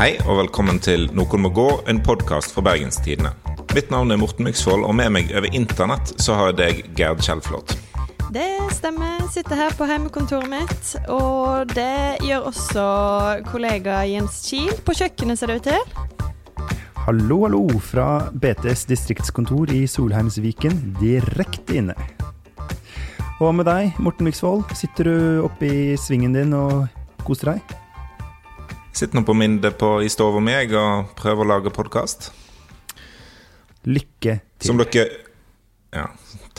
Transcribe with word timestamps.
Hei 0.00 0.14
og 0.24 0.38
velkommen 0.38 0.78
til 0.80 1.02
Noen 1.12 1.42
må 1.44 1.50
gå, 1.52 1.66
en 1.92 1.98
podkast 2.00 2.54
fra 2.54 2.62
Bergenstidene. 2.64 3.34
Mitt 3.76 3.90
navn 3.92 4.08
er 4.14 4.16
Morten 4.16 4.46
Myksvold, 4.46 4.86
og 4.88 4.94
med 4.96 5.10
meg 5.12 5.32
over 5.36 5.52
internett 5.52 6.14
så 6.16 6.38
har 6.38 6.46
jeg 6.48 6.56
deg, 6.56 6.78
Gerd 6.96 7.20
Kjellflot. 7.20 7.74
Det 8.32 8.46
stemmer. 8.72 9.18
Sitter 9.28 9.60
her 9.60 9.76
på 9.76 9.84
hjemmekontoret 9.90 10.48
mitt. 10.48 10.94
Og 11.12 11.68
det 11.74 12.16
gjør 12.24 12.48
også 12.48 12.84
kollega 13.50 13.98
Jens 14.08 14.38
Kiel 14.46 14.72
på 14.86 14.94
kjøkkenet, 15.02 15.36
ser 15.36 15.52
det 15.52 15.58
ut 15.60 15.68
til. 15.68 16.72
Hallo, 17.04 17.42
hallo 17.44 17.66
fra 17.84 18.08
BTs 18.32 18.86
distriktskontor 18.88 19.74
i 19.76 19.82
Solheimsviken, 19.84 20.80
direkte 20.96 21.76
inne. 21.82 21.98
Og 23.44 23.52
med 23.52 23.68
deg, 23.68 24.00
Morten 24.00 24.32
Myksvold, 24.32 24.64
sitter 24.80 25.12
du 25.12 25.44
oppe 25.44 25.68
i 25.68 26.00
svingen 26.00 26.40
din 26.40 26.56
og 26.56 26.88
koser 27.28 27.52
deg? 27.52 27.79
Sitter 28.92 29.16
nå 29.16 29.22
på 29.22 29.34
Minde 29.34 29.70
på, 29.70 30.02
i 30.02 30.08
stua 30.10 30.40
mi 30.42 30.54
og 30.74 31.12
prøver 31.18 31.44
å 31.44 31.50
lage 31.52 31.72
podkast. 31.74 32.30
Lykke 33.86 34.40
til. 34.58 34.66
Som 34.66 34.80
dere 34.80 35.06
Ja, 35.94 36.08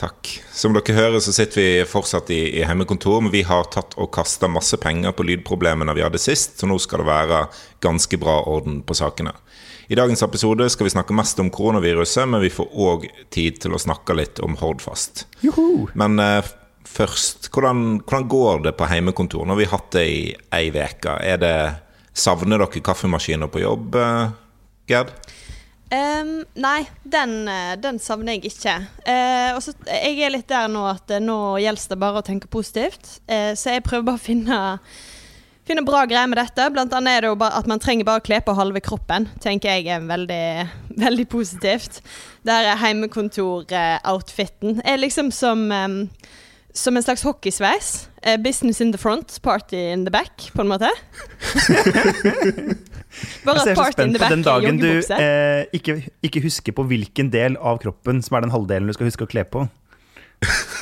takk. 0.00 0.28
Som 0.52 0.74
dere 0.76 0.96
hører, 0.96 1.20
så 1.24 1.32
sitter 1.32 1.60
vi 1.60 1.84
fortsatt 1.88 2.32
i, 2.32 2.40
i 2.56 2.64
hjemmekontor, 2.64 3.20
men 3.24 3.32
vi 3.32 3.44
har 3.48 3.68
tatt 3.72 3.94
og 4.00 4.10
kasta 4.12 4.48
masse 4.50 4.76
penger 4.80 5.14
på 5.16 5.24
lydproblemene 5.28 5.94
vi 5.96 6.04
hadde 6.04 6.20
sist, 6.20 6.58
så 6.60 6.68
nå 6.68 6.78
skal 6.82 7.04
det 7.04 7.08
være 7.08 7.44
ganske 7.84 8.18
bra 8.20 8.40
orden 8.48 8.80
på 8.84 8.96
sakene. 8.96 9.36
I 9.92 9.96
dagens 9.98 10.24
episode 10.24 10.68
skal 10.72 10.88
vi 10.88 10.94
snakke 10.94 11.16
mest 11.16 11.40
om 11.42 11.52
koronaviruset, 11.52 12.24
men 12.28 12.40
vi 12.40 12.52
får 12.52 12.68
òg 12.72 13.06
tid 13.34 13.60
til 13.60 13.76
å 13.76 13.80
snakke 13.80 14.16
litt 14.16 14.40
om 14.44 14.56
Hordfast. 14.60 15.26
Joho! 15.44 15.86
Men 16.00 16.16
eh, 16.22 16.52
først, 16.88 17.50
hvordan, 17.52 18.02
hvordan 18.06 18.28
går 18.32 18.66
det 18.68 18.76
på 18.78 18.88
hjemmekontor? 18.88 19.44
Nå 19.44 19.52
har 19.52 19.60
vi 19.60 19.72
hatt 19.72 19.90
det 19.96 20.06
i 20.08 20.20
ei 20.56 20.68
uke. 20.72 21.16
Er 21.20 21.40
det 21.42 21.56
Savner 22.12 22.60
dere 22.60 22.82
kaffemaskiner 22.84 23.48
på 23.48 23.62
jobb, 23.62 23.94
eh, 23.96 24.34
Gerd? 24.90 25.14
Um, 25.92 26.38
nei, 26.56 26.86
den, 27.04 27.48
eh, 27.48 27.74
den 27.76 27.98
savner 28.00 28.38
jeg 28.38 28.48
ikke. 28.48 28.78
Uh, 29.04 29.58
også, 29.58 29.74
jeg 29.84 30.22
er 30.24 30.32
litt 30.32 30.48
der 30.48 30.70
nå 30.72 30.86
at 30.88 31.10
eh, 31.12 31.20
nå 31.20 31.58
gjelder 31.60 31.90
det 31.90 31.98
bare 32.00 32.22
å 32.22 32.24
tenke 32.24 32.48
positivt. 32.48 33.18
Uh, 33.28 33.52
så 33.52 33.74
jeg 33.74 33.84
prøver 33.84 34.06
bare 34.06 34.20
å 34.20 34.28
finne 34.30 34.60
Finne 35.62 35.84
bra 35.86 36.00
greier 36.10 36.26
med 36.26 36.40
dette. 36.40 36.64
Blant 36.74 36.90
annet 36.96 37.14
er 37.14 37.22
det 37.22 37.28
jo 37.30 37.36
bare 37.38 37.60
at 37.60 37.68
man 37.70 37.78
trenger 37.78 38.06
bare 38.08 38.18
å 38.18 38.24
kle 38.26 38.40
på 38.42 38.54
halve 38.58 38.80
kroppen. 38.82 39.28
Tenker 39.44 39.76
jeg 39.76 39.92
er 39.94 40.08
veldig, 40.08 40.46
veldig 41.04 41.26
positivt. 41.30 42.00
Der 42.42 42.66
er 42.72 42.80
heimekontor-outfiten. 42.80 44.80
Er 44.82 44.98
liksom 44.98 45.30
som 45.30 45.62
em, 45.70 45.94
som 46.72 46.96
en 46.96 47.02
slags 47.02 47.22
hockeysveis. 47.22 48.08
Eh, 48.22 48.36
business 48.40 48.80
in 48.80 48.92
the 48.92 48.98
front, 48.98 49.42
party 49.42 49.76
in 49.92 50.04
the 50.06 50.10
back, 50.10 50.50
på 50.54 50.60
en 50.62 50.68
måte. 50.68 50.90
Bare 53.44 53.60
at 53.60 53.76
party 53.76 54.02
in 54.02 54.14
the 54.14 54.18
back 54.18 54.30
den 54.30 54.40
er 54.40 54.44
dagen 54.46 54.78
du 54.80 54.86
joggebukse. 54.86 55.18
eh, 55.20 55.66
ikke, 55.76 55.98
ikke 56.24 56.42
husker 56.46 56.72
på 56.72 56.86
hvilken 56.88 57.32
del 57.32 57.56
av 57.60 57.78
kroppen 57.82 58.22
som 58.24 58.36
er 58.36 58.46
den 58.46 58.54
halvdelen 58.54 58.88
du 58.88 58.96
skal 58.96 59.10
huske 59.10 59.26
å 59.26 59.30
kle 59.30 59.44
på. 59.44 59.66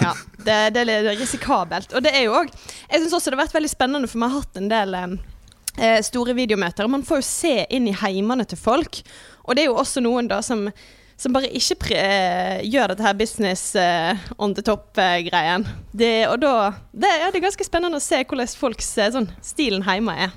Ja, 0.00 0.14
det, 0.38 0.58
det 0.77 0.84
er 0.86 1.10
risikabelt. 1.19 1.92
Og 1.92 2.04
det 2.04 2.14
er 2.16 2.22
jo 2.25 2.36
òg 2.38 2.48
Jeg 2.48 3.02
syns 3.02 3.12
også 3.12 3.28
det 3.28 3.36
har 3.36 3.44
vært 3.44 3.58
veldig 3.58 3.72
spennende, 3.72 4.08
for 4.08 4.20
vi 4.22 4.28
har 4.28 4.38
hatt 4.38 4.56
en 4.60 4.70
del 4.70 4.97
eh, 5.00 5.98
store 6.06 6.36
videomøter. 6.38 6.86
Og 6.86 6.94
man 6.94 7.04
får 7.04 7.20
jo 7.20 7.27
se 7.28 7.56
inn 7.69 7.91
i 7.91 7.97
heimene 7.98 8.47
til 8.48 8.60
folk. 8.60 9.02
Og 9.44 9.56
det 9.56 9.64
er 9.64 9.72
jo 9.72 9.80
også 9.82 10.00
noen 10.04 10.30
da 10.30 10.41
som 10.44 10.69
som 11.20 11.34
bare 11.36 11.50
ikke 11.52 11.76
pre 11.82 11.96
eh, 12.00 12.60
gjør 12.64 12.94
dette 12.94 13.04
her 13.04 13.16
business 13.18 13.74
eh, 13.76 14.16
on 14.40 14.54
the 14.56 14.64
top-greien. 14.64 15.66
Det, 15.92 16.12
og 16.30 16.38
da 16.40 16.52
det, 16.92 17.10
ja, 17.20 17.28
det 17.28 17.40
er 17.42 17.44
ganske 17.44 17.66
spennende 17.66 18.00
å 18.00 18.04
se 18.04 18.22
hvordan 18.24 18.54
folks 18.60 18.88
eh, 18.98 19.10
sånn, 19.12 19.28
stilen 19.44 19.84
hjemme 19.84 20.16
er. 20.28 20.32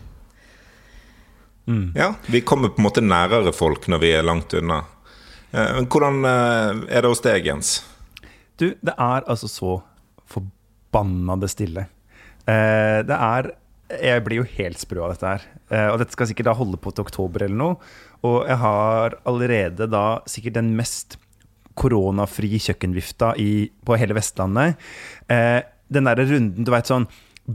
Ja, 1.96 2.10
vi 2.28 2.42
kommer 2.44 2.74
på 2.76 2.82
en 2.82 2.88
måte 2.90 3.02
nærere 3.06 3.54
folk 3.56 3.88
når 3.88 4.02
vi 4.04 4.12
er 4.18 4.26
langt 4.28 4.52
unna. 4.60 4.82
Eh, 5.54 5.72
Men 5.78 5.88
hvordan 5.88 6.20
eh, 6.28 6.84
er 6.98 7.06
det 7.06 7.12
hos 7.14 7.24
deg, 7.24 7.48
Jens? 7.48 7.78
Du, 8.60 8.74
det 8.84 8.94
er 9.00 9.24
altså 9.24 9.48
så 9.48 9.78
forbannede 10.30 11.48
stille. 11.52 11.88
Eh, 12.44 13.00
det 13.08 13.16
er 13.16 13.54
Jeg 14.04 14.24
blir 14.26 14.42
jo 14.42 14.50
helt 14.58 14.80
sprø 14.82 15.04
av 15.06 15.14
dette 15.14 15.30
her. 15.32 15.44
Eh, 15.70 15.88
og 15.94 16.00
dette 16.02 16.16
skal 16.16 16.28
sikkert 16.30 16.48
da 16.50 16.58
holde 16.58 16.80
på 16.82 16.92
til 16.92 17.06
oktober 17.06 17.46
eller 17.46 17.60
noe. 17.60 17.76
Og 18.24 18.48
jeg 18.48 18.58
har 18.62 19.18
allerede 19.28 19.88
da 19.92 20.06
sikkert 20.30 20.58
den 20.60 20.74
mest 20.78 21.18
koronafri 21.80 22.60
kjøkkenvifta 22.62 23.34
i, 23.42 23.68
på 23.86 23.98
hele 23.98 24.16
Vestlandet. 24.18 24.80
Eh, 25.32 25.62
den 25.94 26.08
derre 26.08 26.26
runden, 26.30 26.66
du 26.66 26.72
veit 26.74 26.90
sånn 26.90 27.08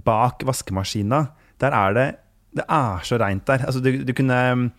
bak 0.05 0.43
vaskemaskina, 0.45 1.29
der 1.59 1.75
er 1.75 1.95
det 1.97 2.09
Det 2.59 2.65
er 2.65 3.05
så 3.05 3.19
reint 3.21 3.45
der. 3.47 3.65
Altså, 3.67 3.81
du, 3.81 4.05
du 4.05 4.12
kunne 4.17 4.71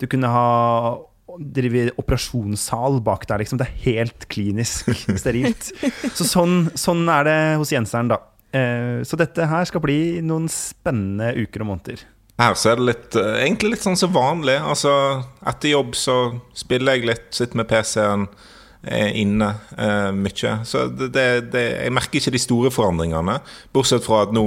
Du 0.00 0.06
kunne 0.06 0.28
ha 0.32 0.98
drive 1.38 1.90
operasjonssal 2.00 3.02
bak 3.04 3.26
der, 3.28 3.42
liksom. 3.42 3.58
Det 3.60 3.66
er 3.68 3.82
helt 3.84 4.28
klinisk 4.32 4.88
sterilt. 5.20 5.70
Så 6.16 6.24
sånn, 6.24 6.70
sånn 6.74 7.04
er 7.12 7.26
det 7.28 7.38
hos 7.60 7.72
Jenseren, 7.74 8.08
da. 8.08 8.22
Eh, 8.56 9.04
så 9.04 9.18
dette 9.20 9.44
her 9.46 9.68
skal 9.68 9.82
bli 9.84 10.22
noen 10.24 10.48
spennende 10.48 11.34
uker 11.36 11.66
og 11.66 11.68
måneder. 11.74 12.06
Her 12.38 12.54
så 12.54 12.72
er 12.72 12.78
det 12.78 12.86
litt, 12.86 13.16
eh, 13.18 13.40
egentlig 13.46 13.74
litt 13.74 13.86
sånn 13.86 13.98
som 13.98 14.14
vanlig. 14.14 14.58
Altså, 14.62 14.92
etter 15.46 15.74
jobb 15.74 15.96
så 15.98 16.18
spiller 16.54 16.98
jeg 16.98 17.10
litt, 17.10 17.28
sitter 17.34 17.58
med 17.58 17.68
PC-en, 17.70 18.28
inne 18.88 19.48
eh, 19.74 20.12
mye. 20.14 20.52
Så 20.64 20.84
det, 20.86 21.10
det, 21.12 21.24
det, 21.52 21.64
jeg 21.82 21.92
merker 21.92 22.20
ikke 22.20 22.32
de 22.36 22.40
store 22.40 22.70
forandringene, 22.70 23.40
bortsett 23.74 24.06
fra 24.06 24.22
at 24.22 24.34
nå 24.36 24.44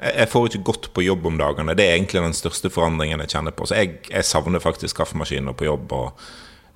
jeg 0.00 0.30
får 0.32 0.46
ikke 0.48 0.64
gått 0.64 0.86
på 0.96 1.04
jobb 1.04 1.26
om 1.28 1.36
dagene. 1.36 1.74
Det 1.76 1.84
er 1.84 1.98
egentlig 1.98 2.22
den 2.24 2.36
største 2.36 2.70
forandringen 2.72 3.20
jeg 3.20 3.34
kjenner 3.34 3.52
på. 3.52 3.66
Så 3.68 3.76
jeg, 3.76 3.98
jeg 4.08 4.24
savner 4.24 4.62
faktisk 4.62 4.96
kaffemaskiner 4.96 5.52
på 5.52 5.66
jobb. 5.68 5.92
og 5.92 6.22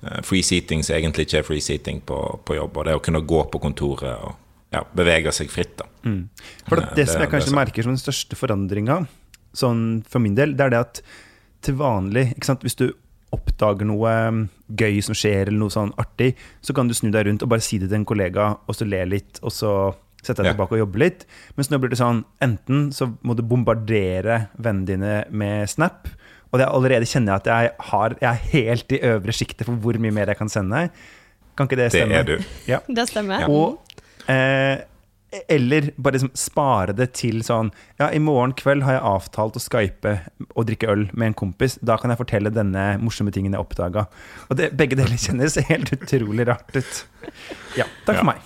eh, 0.05 0.19
Free 0.25 0.45
seating 0.45 0.85
som 0.85 0.95
egentlig 0.99 1.25
ikke 1.25 1.41
er 1.41 1.47
free 1.47 1.63
seating 1.63 2.03
på, 2.05 2.19
på 2.45 2.59
jobb. 2.59 2.77
Og 2.77 2.85
det 2.85 2.97
å 2.99 3.01
kunne 3.03 3.23
gå 3.25 3.41
på 3.49 3.61
kontoret 3.63 4.21
og 4.21 4.35
ja, 4.75 4.83
bevege 4.93 5.33
seg 5.33 5.49
fritt. 5.49 5.73
da. 5.81 5.89
For 6.69 6.77
det, 6.77 6.85
Eh, 6.91 6.95
det 7.01 7.07
som 7.09 7.23
jeg 7.23 7.31
kanskje 7.33 7.53
er 7.53 7.59
merker 7.63 7.87
som 7.87 7.95
den 7.95 8.01
største 8.01 8.37
forandringa, 8.37 9.01
sånn 9.57 10.03
for 10.09 10.23
min 10.23 10.35
del, 10.37 10.55
det 10.57 10.67
er 10.67 10.75
det 10.75 10.83
at 10.83 11.01
til 11.65 11.77
vanlig 11.79 12.27
ikke 12.35 12.51
sant, 12.51 12.63
Hvis 12.65 12.77
du 12.77 12.89
oppdager 13.35 13.87
noe 13.89 14.11
um, 14.29 14.41
gøy 14.79 15.01
som 15.03 15.17
skjer, 15.17 15.49
eller 15.49 15.59
noe 15.59 15.73
sånn 15.73 15.91
artig, 15.99 16.35
så 16.63 16.75
kan 16.77 16.87
du 16.87 16.93
snu 16.95 17.09
deg 17.11 17.25
rundt 17.27 17.43
og 17.43 17.51
bare 17.51 17.63
si 17.65 17.79
det 17.81 17.89
til 17.89 17.99
en 17.99 18.07
kollega, 18.07 18.53
og 18.63 18.77
så 18.77 18.87
le 18.87 19.01
litt, 19.09 19.41
og 19.41 19.51
så 19.51 19.71
sette 20.21 20.41
deg 20.41 20.53
tilbake 20.53 20.77
og 20.77 20.81
jobbe 20.85 21.01
litt. 21.01 21.25
Mens 21.57 21.69
nå 21.69 21.79
blir 21.81 21.91
det 21.91 21.99
sånn 21.99 22.23
enten 22.43 22.87
så 22.95 23.09
må 23.27 23.35
du 23.37 23.43
bombardere 23.45 24.45
vennene 24.55 24.87
dine 24.87 25.13
med 25.35 25.69
Snap, 25.69 26.07
og 26.51 26.61
det 26.61 26.69
allerede 26.71 27.09
kjenner 27.09 27.33
jeg 27.33 27.43
at 27.43 27.51
jeg, 27.51 27.75
har, 27.89 28.15
jeg 28.21 28.29
er 28.31 28.49
helt 28.53 28.95
i 28.95 29.01
øvre 29.11 29.35
sjiktet 29.35 29.67
for 29.67 29.83
hvor 29.83 29.99
mye 29.99 30.15
mer 30.15 30.31
jeg 30.31 30.39
kan 30.39 30.51
sende. 30.51 30.87
Kan 31.57 31.67
ikke 31.67 31.79
det 31.81 31.91
stemme? 31.91 32.15
Det 32.15 32.21
er 32.21 32.29
du. 32.29 32.51
Ja. 32.69 32.79
Det 32.87 33.07
stemmer. 33.09 33.43
Ja. 33.43 33.49
Og 33.51 34.31
eh, 34.31 34.85
Eller 35.49 35.91
bare 35.97 36.17
liksom 36.17 36.31
spare 36.37 36.93
det 36.95 37.09
til 37.19 37.41
sånn 37.45 37.71
Ja, 37.99 38.09
i 38.11 38.19
morgen 38.23 38.53
kveld 38.57 38.83
har 38.87 38.97
jeg 38.97 39.05
avtalt 39.09 39.57
å 39.59 39.63
skype 39.63 40.15
og 40.55 40.65
drikke 40.67 40.89
øl 40.91 41.05
med 41.13 41.27
en 41.31 41.37
kompis. 41.45 41.77
Da 41.81 41.97
kan 42.01 42.11
jeg 42.13 42.19
fortelle 42.21 42.51
denne 42.53 42.87
morsomme 43.01 43.31
tingen 43.35 43.53
jeg 43.55 43.61
oppdaga. 43.63 44.07
Og 44.49 44.57
det, 44.59 44.71
begge 44.77 44.95
deler 44.99 45.17
kjennes 45.19 45.55
helt 45.69 45.91
utrolig 45.95 46.47
rart 46.47 46.75
ut. 46.75 47.05
Ja, 47.77 47.85
takk 48.05 48.15
Ja. 48.15 48.21
for 48.23 48.29
meg. 48.33 48.43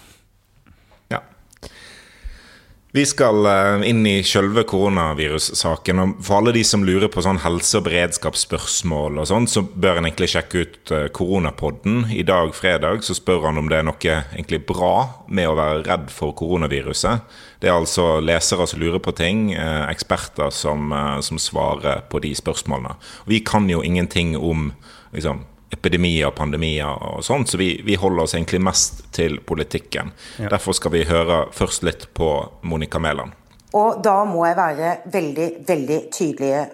Vi 2.91 3.03
skal 3.05 3.45
eh, 3.45 3.83
inn 3.89 4.01
i 4.09 4.23
selve 4.25 4.63
koronavirussaken. 4.66 6.00
og 6.01 6.13
For 6.25 6.39
alle 6.39 6.55
de 6.55 6.63
som 6.66 6.81
lurer 6.81 7.11
på 7.13 7.22
sånn 7.22 7.38
helse- 7.44 7.77
og 7.77 7.85
beredskapsspørsmål, 7.85 9.19
og 9.22 9.27
sånn, 9.29 9.45
så 9.45 9.61
bør 9.61 10.00
en 10.00 10.07
egentlig 10.09 10.31
sjekke 10.33 10.63
ut 10.63 10.94
eh, 10.97 11.05
Koronapodden. 11.13 12.07
I 12.09 12.23
dag, 12.25 12.50
fredag, 12.57 13.05
så 13.05 13.13
spør 13.13 13.45
han 13.45 13.61
om 13.61 13.69
det 13.69 13.77
er 13.77 13.85
noe 13.85 14.16
egentlig 14.33 14.63
bra 14.66 15.22
med 15.29 15.51
å 15.51 15.53
være 15.59 15.83
redd 15.86 16.09
for 16.09 16.33
koronaviruset. 16.39 17.30
Det 17.62 17.69
er 17.69 17.77
altså 17.77 18.15
lesere 18.25 18.65
som 18.71 18.81
lurer 18.81 19.03
på 19.06 19.13
ting, 19.21 19.51
eh, 19.53 19.85
eksperter 19.92 20.50
som, 20.50 20.89
som 21.21 21.38
svarer 21.38 22.01
på 22.09 22.24
de 22.25 22.33
spørsmålene. 22.42 22.97
Vi 23.30 23.44
kan 23.45 23.69
jo 23.69 23.85
ingenting 23.85 24.33
om 24.33 24.71
liksom, 25.13 25.45
epidemier 25.74 26.30
og 26.30 26.36
pandemier 26.38 26.89
og 26.89 27.24
sånt, 27.25 27.51
så 27.51 27.60
vi, 27.62 27.71
vi 27.86 27.98
holder 28.00 28.25
oss 28.25 28.36
egentlig 28.36 28.62
mest 28.63 29.04
til 29.16 29.39
politikken. 29.45 30.12
Derfor 30.38 30.77
skal 30.77 30.94
vi 30.95 31.06
høre 31.10 31.45
først 31.56 31.86
litt 31.88 32.07
på 32.18 32.31
Monica 32.63 33.00
Mæland. 33.00 33.36
Og 33.77 34.01
da 34.04 34.24
må 34.25 34.45
jeg 34.48 34.57
være 34.57 34.94
veldig, 35.13 35.50
veldig 35.68 36.00
tydelige. 36.12 36.66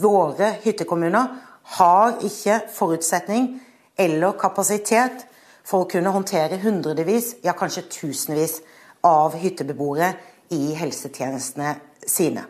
Våre 0.00 0.54
hyttekommuner 0.64 1.28
har 1.78 2.16
ikke 2.26 2.58
forutsetning 2.74 3.52
eller 4.00 4.38
kapasitet 4.40 5.26
for 5.64 5.84
å 5.84 5.90
kunne 5.90 6.10
håndtere 6.10 6.58
hundrevis, 6.62 7.36
ja 7.46 7.54
kanskje 7.54 7.86
tusenvis 7.92 8.58
av 9.06 9.36
hyttebeboere 9.38 10.14
i 10.56 10.72
helsetjenestene 10.74 11.76
sine. 12.06 12.42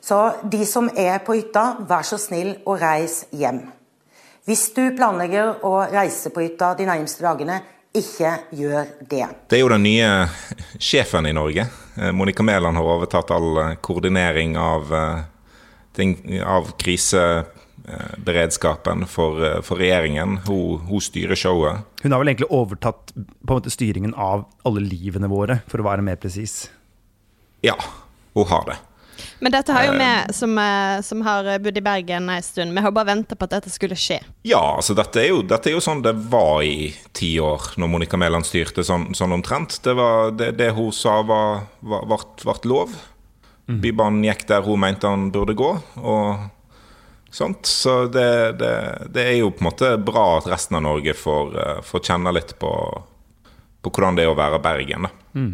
Så 0.00 0.18
de 0.48 0.62
som 0.64 0.88
er 0.96 1.18
på 1.26 1.34
hytta, 1.36 1.82
vær 1.88 2.06
så 2.06 2.16
snill 2.20 2.54
å 2.64 2.78
reise 2.78 3.26
hjem. 3.36 3.66
Hvis 4.48 4.70
du 4.72 4.94
planlegger 4.96 5.60
å 5.68 5.84
reise 5.92 6.30
på 6.32 6.40
hytta 6.40 6.70
de 6.78 6.86
nærmeste 6.88 7.20
dagene, 7.20 7.58
ikke 7.92 8.30
gjør 8.56 8.86
det. 9.10 9.26
Det 9.44 9.58
er 9.58 9.60
jo 9.60 9.68
den 9.74 9.82
nye 9.84 10.24
sjefen 10.80 11.28
i 11.28 11.36
Norge. 11.36 11.68
Eh, 11.98 12.12
Monica 12.16 12.40
Mæland 12.46 12.76
har 12.80 12.88
overtatt 12.94 13.28
all 13.36 13.58
eh, 13.60 13.74
koordinering 13.84 14.56
av, 14.56 14.88
eh, 14.96 15.20
av 16.48 16.72
kriseberedskapen 16.80 19.04
for, 19.04 19.60
for 19.68 19.76
regjeringen. 19.84 20.40
Hun, 20.48 20.80
hun, 20.88 21.00
styrer 21.04 21.36
showet. 21.36 21.84
Hun 22.00 22.16
har 22.16 22.24
vel 22.24 22.32
egentlig 22.32 22.48
overtatt 22.48 23.12
på 23.12 23.52
en 23.52 23.52
måte 23.52 23.68
styringen 23.74 24.16
av 24.16 24.48
alle 24.64 24.80
livene 24.80 25.28
våre, 25.28 25.60
for 25.68 25.84
å 25.84 25.88
være 25.90 26.00
mer 26.08 26.16
presis? 26.24 26.72
Ja, 27.60 27.76
hun 28.32 28.48
har 28.48 28.64
det. 28.72 28.80
Men 29.42 29.54
dette 29.54 29.74
har 29.74 29.86
jo 29.88 29.94
vi 29.98 30.10
som, 30.36 30.58
som, 31.04 31.22
har 31.26 31.48
bodd 31.62 31.78
i 31.80 31.84
Bergen 31.84 32.28
en 32.30 32.44
stund, 32.44 32.74
vi 32.74 32.84
har 32.84 32.94
bare 32.94 33.10
venta 33.10 33.38
på 33.38 33.48
at 33.48 33.56
dette 33.56 33.72
skulle 33.72 33.98
skje. 33.98 34.20
Ja, 34.46 34.60
altså 34.76 34.96
dette 34.98 35.22
er 35.22 35.30
jo, 35.32 35.40
dette 35.46 35.70
er 35.70 35.76
jo 35.76 35.84
sånn 35.84 36.04
det 36.04 36.14
var 36.30 36.62
i 36.66 36.90
ti 37.16 37.34
år, 37.42 37.72
når 37.80 37.92
Monica 37.94 38.20
Mæland 38.20 38.46
styrte 38.48 38.84
sånn, 38.86 39.10
sånn, 39.18 39.34
omtrent. 39.36 39.80
Det, 39.84 39.96
var, 39.98 40.32
det, 40.38 40.52
det 40.60 40.70
hun 40.76 40.92
sa 40.94 41.20
var, 41.26 41.66
var, 41.80 42.06
vart, 42.44 42.68
lov. 42.68 42.94
Mm. 43.68 43.82
Bybanen 43.84 44.28
gikk 44.30 44.46
der 44.48 44.64
hun 44.64 44.80
mente 44.82 45.10
han 45.10 45.28
burde 45.34 45.58
gå. 45.58 45.74
og 46.02 46.48
sånt. 47.30 47.66
Så 47.66 48.06
det, 48.06 48.52
det, 48.52 49.08
det, 49.10 49.22
er 49.22 49.36
jo 49.40 49.50
på 49.50 49.62
en 49.62 49.70
måte 49.70 49.92
bra 49.98 50.38
at 50.38 50.48
resten 50.50 50.78
av 50.78 50.84
Norge 50.86 51.14
får, 51.14 51.58
eh, 51.60 51.82
får 51.84 52.04
kjenne 52.10 52.32
litt 52.34 52.56
på, 52.60 52.72
på, 53.82 53.92
hvordan 53.92 54.18
det 54.18 54.26
er 54.26 54.32
å 54.32 54.38
være 54.38 54.62
Bergen. 54.64 55.10
Mm. 55.34 55.52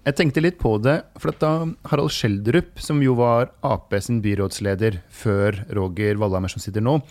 Jeg 0.00 0.16
tenkte 0.16 0.40
litt 0.40 0.56
på 0.56 0.78
det, 0.80 0.94
for 1.20 1.36
da 1.42 1.50
Harald 1.90 2.12
Schjelderup, 2.14 2.78
som 2.80 3.02
jo 3.04 3.18
var 3.18 3.50
Ap 3.66 3.92
sin 4.00 4.22
byrådsleder 4.24 4.96
før 5.12 5.58
Roger 5.76 6.16
Wallhammer, 6.16 6.48
som 6.48 6.62
sitter 6.62 6.80
nå, 6.80 7.02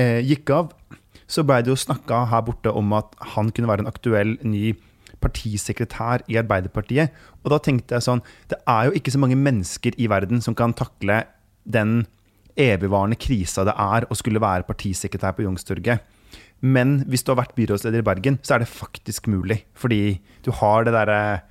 eh, 0.00 0.24
gikk 0.24 0.48
av, 0.56 0.72
så 1.28 1.44
blei 1.44 1.60
det 1.60 1.68
jo 1.68 1.76
snakka 1.76 2.22
her 2.30 2.40
borte 2.46 2.72
om 2.72 2.92
at 2.96 3.12
han 3.34 3.50
kunne 3.52 3.68
være 3.68 3.84
en 3.84 3.92
aktuell 3.92 4.38
ny 4.40 4.72
partisekretær 5.20 6.24
i 6.28 6.40
Arbeiderpartiet. 6.40 7.12
Og 7.44 7.52
da 7.52 7.58
tenkte 7.58 7.96
jeg 7.96 8.04
sånn 8.04 8.22
Det 8.48 8.58
er 8.66 8.86
jo 8.86 8.96
ikke 8.96 9.12
så 9.12 9.20
mange 9.20 9.36
mennesker 9.36 9.92
i 9.96 10.08
verden 10.08 10.40
som 10.40 10.54
kan 10.54 10.72
takle 10.72 11.24
den 11.64 12.06
evigvarende 12.56 13.18
krisa 13.18 13.64
det 13.64 13.74
er 13.76 14.06
å 14.08 14.14
skulle 14.14 14.40
være 14.40 14.66
partisekretær 14.68 15.34
på 15.34 15.42
Youngstorget. 15.42 16.00
Men 16.62 17.04
hvis 17.04 17.24
du 17.24 17.32
har 17.32 17.42
vært 17.42 17.56
byrådsleder 17.56 18.00
i 18.00 18.06
Bergen, 18.06 18.38
så 18.42 18.54
er 18.54 18.62
det 18.62 18.72
faktisk 18.72 19.26
mulig. 19.28 19.64
Fordi 19.74 20.20
du 20.44 20.50
har 20.52 20.84
det 20.84 20.94
derre 20.94 21.18
eh, 21.34 21.42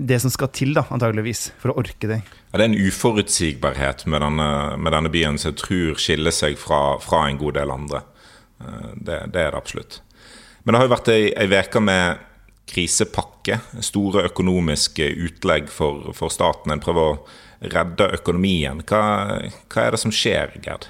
det 0.00 0.20
som 0.22 0.32
skal 0.32 0.50
til, 0.54 0.74
da, 0.76 0.84
antageligvis, 0.94 1.48
for 1.60 1.72
å 1.72 1.78
orke 1.82 2.10
det. 2.10 2.20
Ja, 2.50 2.58
det 2.58 2.64
er 2.64 2.70
en 2.70 2.78
uforutsigbarhet 2.78 4.06
med 4.10 4.24
denne, 4.24 4.48
med 4.80 4.96
denne, 4.96 5.12
byen 5.12 5.38
som 5.40 5.52
jeg 5.52 5.60
tror 5.62 6.00
skiller 6.00 6.34
seg 6.34 6.58
fra, 6.60 6.98
fra 7.02 7.24
en 7.28 7.40
god 7.40 7.58
del 7.58 7.74
andre. 7.74 8.02
Eh, 8.60 8.90
det, 8.94 9.20
det, 9.34 9.40
er 9.40 9.54
det 9.54 9.60
absolutt. 9.60 10.00
Men 10.64 10.74
det 10.74 10.80
har 10.80 10.88
jo 10.88 10.94
vært 10.94 11.12
ei 11.14 11.48
uke 11.60 11.84
med 11.84 12.22
krisepakke. 12.70 13.60
Store 13.84 14.24
økonomiske 14.30 15.06
utlegg 15.26 15.68
for, 15.72 16.12
for 16.16 16.32
staten. 16.32 16.72
En 16.72 16.82
prøver 16.82 17.12
å 17.12 17.72
redde 17.74 18.10
økonomien. 18.18 18.80
Hva, 18.88 19.02
hva 19.68 19.84
er 19.84 19.94
det 19.94 20.00
som 20.00 20.14
skjer, 20.14 20.56
Gerd? 20.64 20.88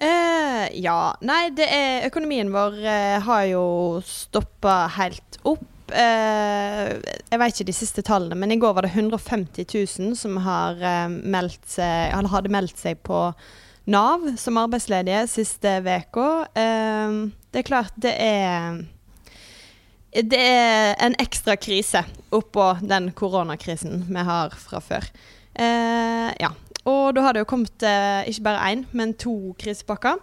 Eh, 0.00 0.64
ja, 0.80 1.12
nei, 1.20 1.50
det 1.52 1.66
er 1.68 2.06
Økonomien 2.08 2.48
vår 2.54 2.78
eh, 2.80 3.18
har 3.26 3.42
jo 3.50 3.64
stoppa 4.06 4.86
helt 4.96 5.36
opp. 5.44 5.66
Eh, 5.92 6.90
jeg 7.30 7.40
vet 7.40 7.56
ikke 7.56 7.68
de 7.68 7.74
siste 7.74 8.04
tallene, 8.06 8.38
men 8.38 8.54
i 8.54 8.58
går 8.60 8.74
var 8.76 8.86
det 8.86 8.92
150 8.94 9.66
000 9.98 10.14
som 10.18 10.36
har, 10.44 10.78
eh, 10.78 11.08
meldt 11.08 11.66
seg, 11.66 12.14
hadde 12.14 12.52
meldt 12.52 12.78
seg 12.78 13.02
på 13.06 13.30
Nav 13.90 14.36
som 14.38 14.58
arbeidsledige 14.60 15.24
siste 15.26 15.80
uka. 15.82 16.46
Eh, 16.54 17.30
det 17.50 17.62
er 17.62 17.66
klart 17.66 17.94
det 17.96 18.14
er 18.18 18.84
det 20.10 20.38
er 20.38 20.96
en 20.98 21.14
ekstra 21.22 21.54
krise 21.54 22.02
oppå 22.34 22.80
den 22.82 23.12
koronakrisen 23.12 24.08
vi 24.08 24.22
har 24.26 24.50
fra 24.50 24.80
før. 24.82 25.06
Ja. 25.54 26.50
Og 26.84 27.14
da 27.14 27.22
har 27.22 27.32
det 27.32 27.44
jo 27.44 27.50
kommet 27.52 27.78
ikke 28.26 28.42
bare 28.42 28.72
én, 28.72 28.86
men 28.90 29.14
to 29.14 29.54
krisepakker 29.54 30.18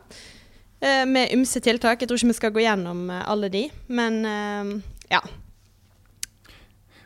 med 1.08 1.32
ymse 1.32 1.62
tiltak. 1.64 2.02
Jeg 2.02 2.10
tror 2.10 2.20
ikke 2.20 2.34
vi 2.34 2.34
skal 2.34 2.52
gå 2.52 2.66
gjennom 2.66 3.08
alle 3.10 3.48
de, 3.48 3.70
men 3.88 4.84
ja. 5.08 5.22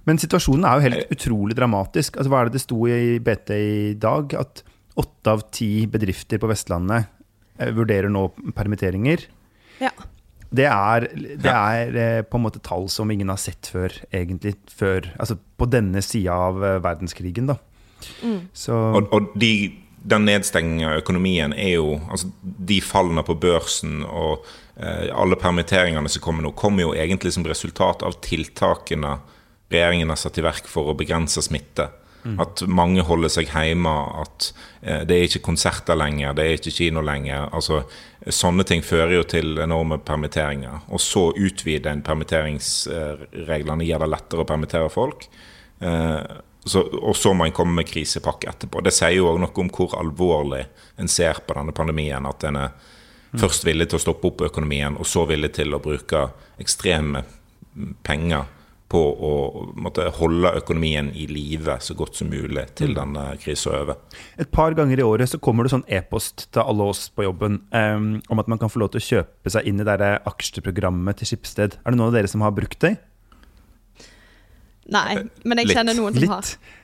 Men 0.10 0.22
situasjonen 0.22 0.66
er 0.66 0.78
jo 0.78 0.86
helt 0.88 1.14
utrolig 1.14 1.58
dramatisk. 1.58 2.18
Altså, 2.18 2.32
hva 2.34 2.42
er 2.42 2.50
det 2.50 2.58
det 2.58 2.64
sto 2.64 2.80
i 2.90 3.20
BT 3.22 3.52
i 3.58 3.92
dag? 4.02 4.34
At 4.40 4.64
åtte 5.02 5.36
av 5.36 5.46
ti 5.54 5.86
bedrifter 5.92 6.42
på 6.42 6.50
Vestlandet 6.52 7.12
eh, 7.60 7.70
vurderer 7.76 8.12
nå 8.12 8.28
permitteringer. 8.58 9.28
Ja. 9.82 9.94
Det 10.52 10.66
er, 10.68 11.08
det 11.16 11.52
er 11.52 11.96
eh, 11.96 12.24
på 12.28 12.40
en 12.40 12.44
måte 12.44 12.60
tall 12.64 12.90
som 12.92 13.12
ingen 13.14 13.32
har 13.32 13.40
sett 13.40 13.70
før, 13.72 13.94
egentlig. 14.12 14.58
Før, 14.68 15.08
altså 15.16 15.38
på 15.40 15.68
denne 15.72 16.04
sida 16.04 16.36
av 16.50 16.60
eh, 16.66 16.82
verdenskrigen, 16.84 17.48
da. 17.54 17.56
Mm. 18.26 18.50
Og, 18.74 19.14
og 19.14 19.30
de, 19.40 19.54
den 20.02 20.26
nedstengingen 20.26 20.90
av 20.90 21.04
økonomien 21.04 21.54
er 21.54 21.76
jo 21.76 22.00
altså 22.10 22.32
De 22.42 22.80
fallene 22.82 23.22
på 23.22 23.36
børsen 23.38 24.00
og 24.08 24.48
eh, 24.76 25.12
alle 25.14 25.38
permitteringene 25.38 26.10
som 26.10 26.24
kommer 26.26 26.44
nå, 26.46 26.56
kommer 26.58 26.88
jo 26.88 26.96
egentlig 26.98 27.36
som 27.38 27.46
resultat 27.46 28.02
av 28.04 28.18
tiltakene 28.26 29.20
regjeringen 29.72 30.12
har 30.12 30.20
satt 30.20 30.38
i 30.38 30.46
verk 30.46 30.70
for 30.70 30.92
å 30.92 30.98
begrense 30.98 31.42
smitte. 31.46 31.90
Mm. 32.24 32.38
At 32.40 32.62
mange 32.70 33.02
holder 33.06 33.32
seg 33.34 33.50
hjemme, 33.50 33.92
at 34.22 34.52
eh, 34.82 35.02
det 35.10 35.16
er 35.16 35.26
ikke 35.26 35.46
konserter 35.48 35.98
lenger, 35.98 36.36
det 36.38 36.46
er 36.46 36.60
ikke 36.60 36.74
kino 36.76 37.02
lenger. 37.06 37.48
Altså, 37.50 37.82
sånne 38.28 38.66
ting 38.68 38.86
fører 38.86 39.16
jo 39.18 39.26
til 39.26 39.58
enorme 39.64 39.98
permitteringer. 40.06 40.86
Og 40.94 41.02
så 41.02 41.30
utvide 41.34 41.90
en 41.90 42.06
permitteringsreglene, 42.06 43.90
gjør 43.90 44.06
det 44.06 44.12
lettere 44.14 44.46
å 44.46 44.50
permittere 44.54 44.94
folk. 44.94 45.28
Eh, 45.82 46.38
så, 46.62 46.86
og 47.02 47.18
så 47.18 47.34
må 47.34 47.48
en 47.48 47.58
komme 47.58 47.80
med 47.80 47.90
krisepakke 47.90 48.52
etterpå. 48.52 48.84
Det 48.86 48.94
sier 48.94 49.18
jo 49.18 49.32
òg 49.32 49.42
noe 49.42 49.64
om 49.64 49.74
hvor 49.74 49.98
alvorlig 49.98 50.62
en 51.02 51.10
ser 51.10 51.42
på 51.42 51.58
denne 51.58 51.74
pandemien. 51.74 52.28
At 52.30 52.46
en 52.46 52.60
er 52.68 52.76
mm. 52.76 53.42
først 53.42 53.66
villig 53.66 53.90
til 53.90 53.98
å 53.98 54.06
stoppe 54.06 54.30
opp 54.30 54.46
økonomien, 54.52 54.94
og 54.94 55.10
så 55.10 55.26
villig 55.26 55.56
til 55.58 55.74
å 55.74 55.82
bruke 55.82 56.28
ekstreme 56.62 57.26
penger 58.06 58.46
på 58.92 59.00
å 59.00 59.32
måtte, 59.80 60.10
holde 60.18 60.52
økonomien 60.60 61.12
i 61.16 61.28
live 61.32 61.78
så 61.84 61.96
godt 61.98 62.20
som 62.20 62.32
mulig 62.32 62.66
til 62.80 62.92
mm. 62.92 62.98
denne 62.98 63.26
krisa 63.42 63.72
er 63.72 63.86
over. 63.86 64.02
Et 64.42 64.52
par 64.52 64.76
ganger 64.78 65.00
i 65.00 65.06
året 65.06 65.32
så 65.32 65.40
kommer 65.44 65.66
det 65.68 65.74
sånn 65.74 65.88
e-post 65.88 66.50
til 66.52 66.66
alle 66.66 66.90
oss 66.92 67.06
på 67.16 67.26
jobben 67.28 67.62
um, 67.72 68.12
om 68.32 68.44
at 68.44 68.52
man 68.52 68.60
kan 68.62 68.72
få 68.72 68.84
lov 68.84 68.92
til 68.94 69.02
å 69.02 69.08
kjøpe 69.08 69.54
seg 69.54 69.70
inn 69.72 69.80
i 69.80 69.88
det 69.88 70.12
aksjeprogrammet 70.28 71.22
til 71.22 71.32
Skipsted. 71.32 71.80
Er 71.80 71.94
det 71.94 72.00
noen 72.00 72.12
av 72.12 72.20
dere 72.20 72.32
som 72.32 72.44
har 72.46 72.54
brukt 72.56 72.82
det? 72.84 72.98
Nei, 74.92 75.24
men 75.48 75.62
jeg 75.62 75.76
kjenner 75.76 75.96
noen 75.96 76.16
som 76.18 76.24
Litt. 76.26 76.32
har. 76.34 76.78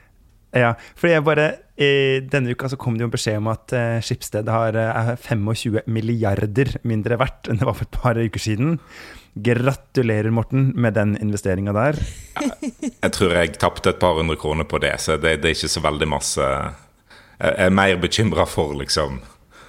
Ja, 0.56 0.70
for 0.96 1.10
jeg 1.10 1.24
bare, 1.26 1.48
i 1.76 2.24
Denne 2.24 2.54
uka 2.56 2.70
så 2.72 2.78
kom 2.80 2.96
det 2.96 3.04
jo 3.04 3.10
en 3.10 3.12
beskjed 3.12 3.36
om 3.36 3.50
at 3.52 3.74
uh, 3.76 3.98
Skipsted 4.04 4.48
har 4.48 4.78
uh, 4.78 5.10
25 5.20 5.82
milliarder 5.92 6.78
mindre 6.88 7.18
verdt 7.20 7.50
enn 7.50 7.60
det 7.60 7.68
var 7.68 7.76
for 7.76 7.84
et 7.84 7.98
par 8.00 8.16
uker 8.16 8.42
siden. 8.42 8.78
Gratulerer, 9.44 10.30
Morten, 10.30 10.72
med 10.74 10.94
den 10.94 11.16
investeringa 11.22 11.72
der. 11.76 11.98
jeg 13.02 13.12
tror 13.14 13.34
jeg 13.36 13.56
tapte 13.60 13.92
et 13.92 14.00
par 14.02 14.18
hundre 14.18 14.38
kroner 14.40 14.66
på 14.68 14.80
det, 14.82 14.94
så 15.02 15.16
det, 15.16 15.38
det 15.42 15.50
er 15.50 15.56
ikke 15.58 15.72
så 15.72 15.82
veldig 15.84 16.08
masse 16.08 16.44
Jeg 17.38 17.54
er 17.68 17.74
mer 17.74 17.98
bekymra 18.02 18.46
for 18.50 18.74
liksom 18.78 19.20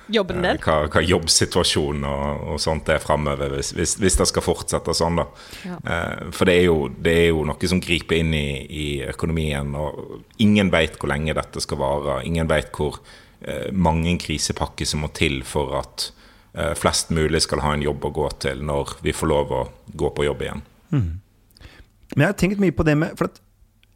Jobben 0.09 0.41
din? 0.41 0.57
Eh, 0.57 0.61
hva, 0.63 0.87
hva 0.89 1.03
jobbsituasjonen 1.05 2.05
og, 2.09 2.45
og, 2.53 2.61
sånt 2.61 2.89
er 2.89 3.01
framover, 3.03 3.53
hvis, 3.53 3.73
hvis, 3.77 3.93
hvis, 4.01 4.17
det 4.17 4.25
skal 4.31 4.41
fortsette 4.41 4.95
sånn. 4.97 5.21
da. 5.21 5.25
Ja. 5.69 5.77
Eh, 5.77 6.31
for 6.33 6.49
det 6.49 6.55
er, 6.57 6.65
jo, 6.65 6.77
det 6.89 7.13
er, 7.13 7.27
jo, 7.29 7.43
noe 7.45 7.69
som 7.69 7.81
griper 7.83 8.17
inn 8.17 8.33
i, 8.33 8.47
i 8.65 8.87
økonomien, 9.05 9.69
og 9.77 10.41
ingen 10.41 10.73
veit 10.73 10.97
hvor 10.97 11.13
lenge 11.13 11.37
dette 11.37 11.61
skal 11.61 11.81
vare. 11.83 12.23
Ingen 12.25 12.49
veit 12.49 12.73
hvor 12.73 12.97
eh, 13.45 13.69
mange 13.69 14.17
krisepakker 14.21 14.89
som 14.89 15.05
må 15.05 15.13
til 15.13 15.43
for 15.45 15.77
at 15.77 16.09
Eh, 16.09 16.18
flest 16.75 17.11
mulig 17.13 17.43
skal 17.45 17.61
ha 17.61 17.75
en 17.75 17.83
jobb 17.85 18.07
å 18.07 18.09
gå 18.15 18.25
til 18.41 18.63
når 18.65 18.95
vi 19.05 19.13
får 19.13 19.29
lov 19.29 19.51
å 19.53 19.59
gå 19.93 20.09
på 20.17 20.25
jobb 20.25 20.41
igjen. 20.41 20.63
Mm. 20.89 21.11
Men 22.15 22.23
jeg 22.23 22.31
har 22.31 22.39
tenkt 22.41 22.63
mye 22.63 22.73
på 22.73 22.85
det 22.87 22.95
med 22.97 23.13
for 23.19 23.29
at, 23.29 23.41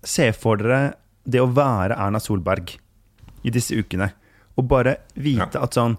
Se 0.04 0.26
for 0.36 0.60
dere 0.60 0.98
det 1.24 1.40
å 1.40 1.48
være 1.48 1.96
Erna 1.96 2.20
Solberg 2.20 2.74
i 3.48 3.52
disse 3.56 3.78
ukene. 3.80 4.10
Og 4.60 4.68
bare 4.68 4.98
vite 5.16 5.56
ja. 5.56 5.64
at 5.64 5.78
sånn 5.78 5.96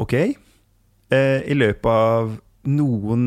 OK, 0.00 0.14
eh, 0.16 1.40
i 1.48 1.56
løpet 1.56 1.88
av 1.88 2.34
noen 2.68 3.24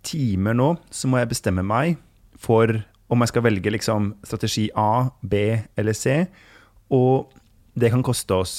timer 0.00 0.56
nå 0.56 0.70
så 0.88 1.10
må 1.12 1.20
jeg 1.20 1.30
bestemme 1.34 1.64
meg 1.64 2.00
for 2.40 2.72
om 3.12 3.20
jeg 3.20 3.32
skal 3.32 3.44
velge 3.44 3.72
liksom 3.74 4.14
strategi 4.24 4.68
A, 4.78 5.10
B 5.20 5.60
eller 5.76 5.96
C. 5.96 6.22
Og 6.88 7.28
det 7.76 7.92
kan 7.92 8.04
koste 8.06 8.40
oss 8.40 8.54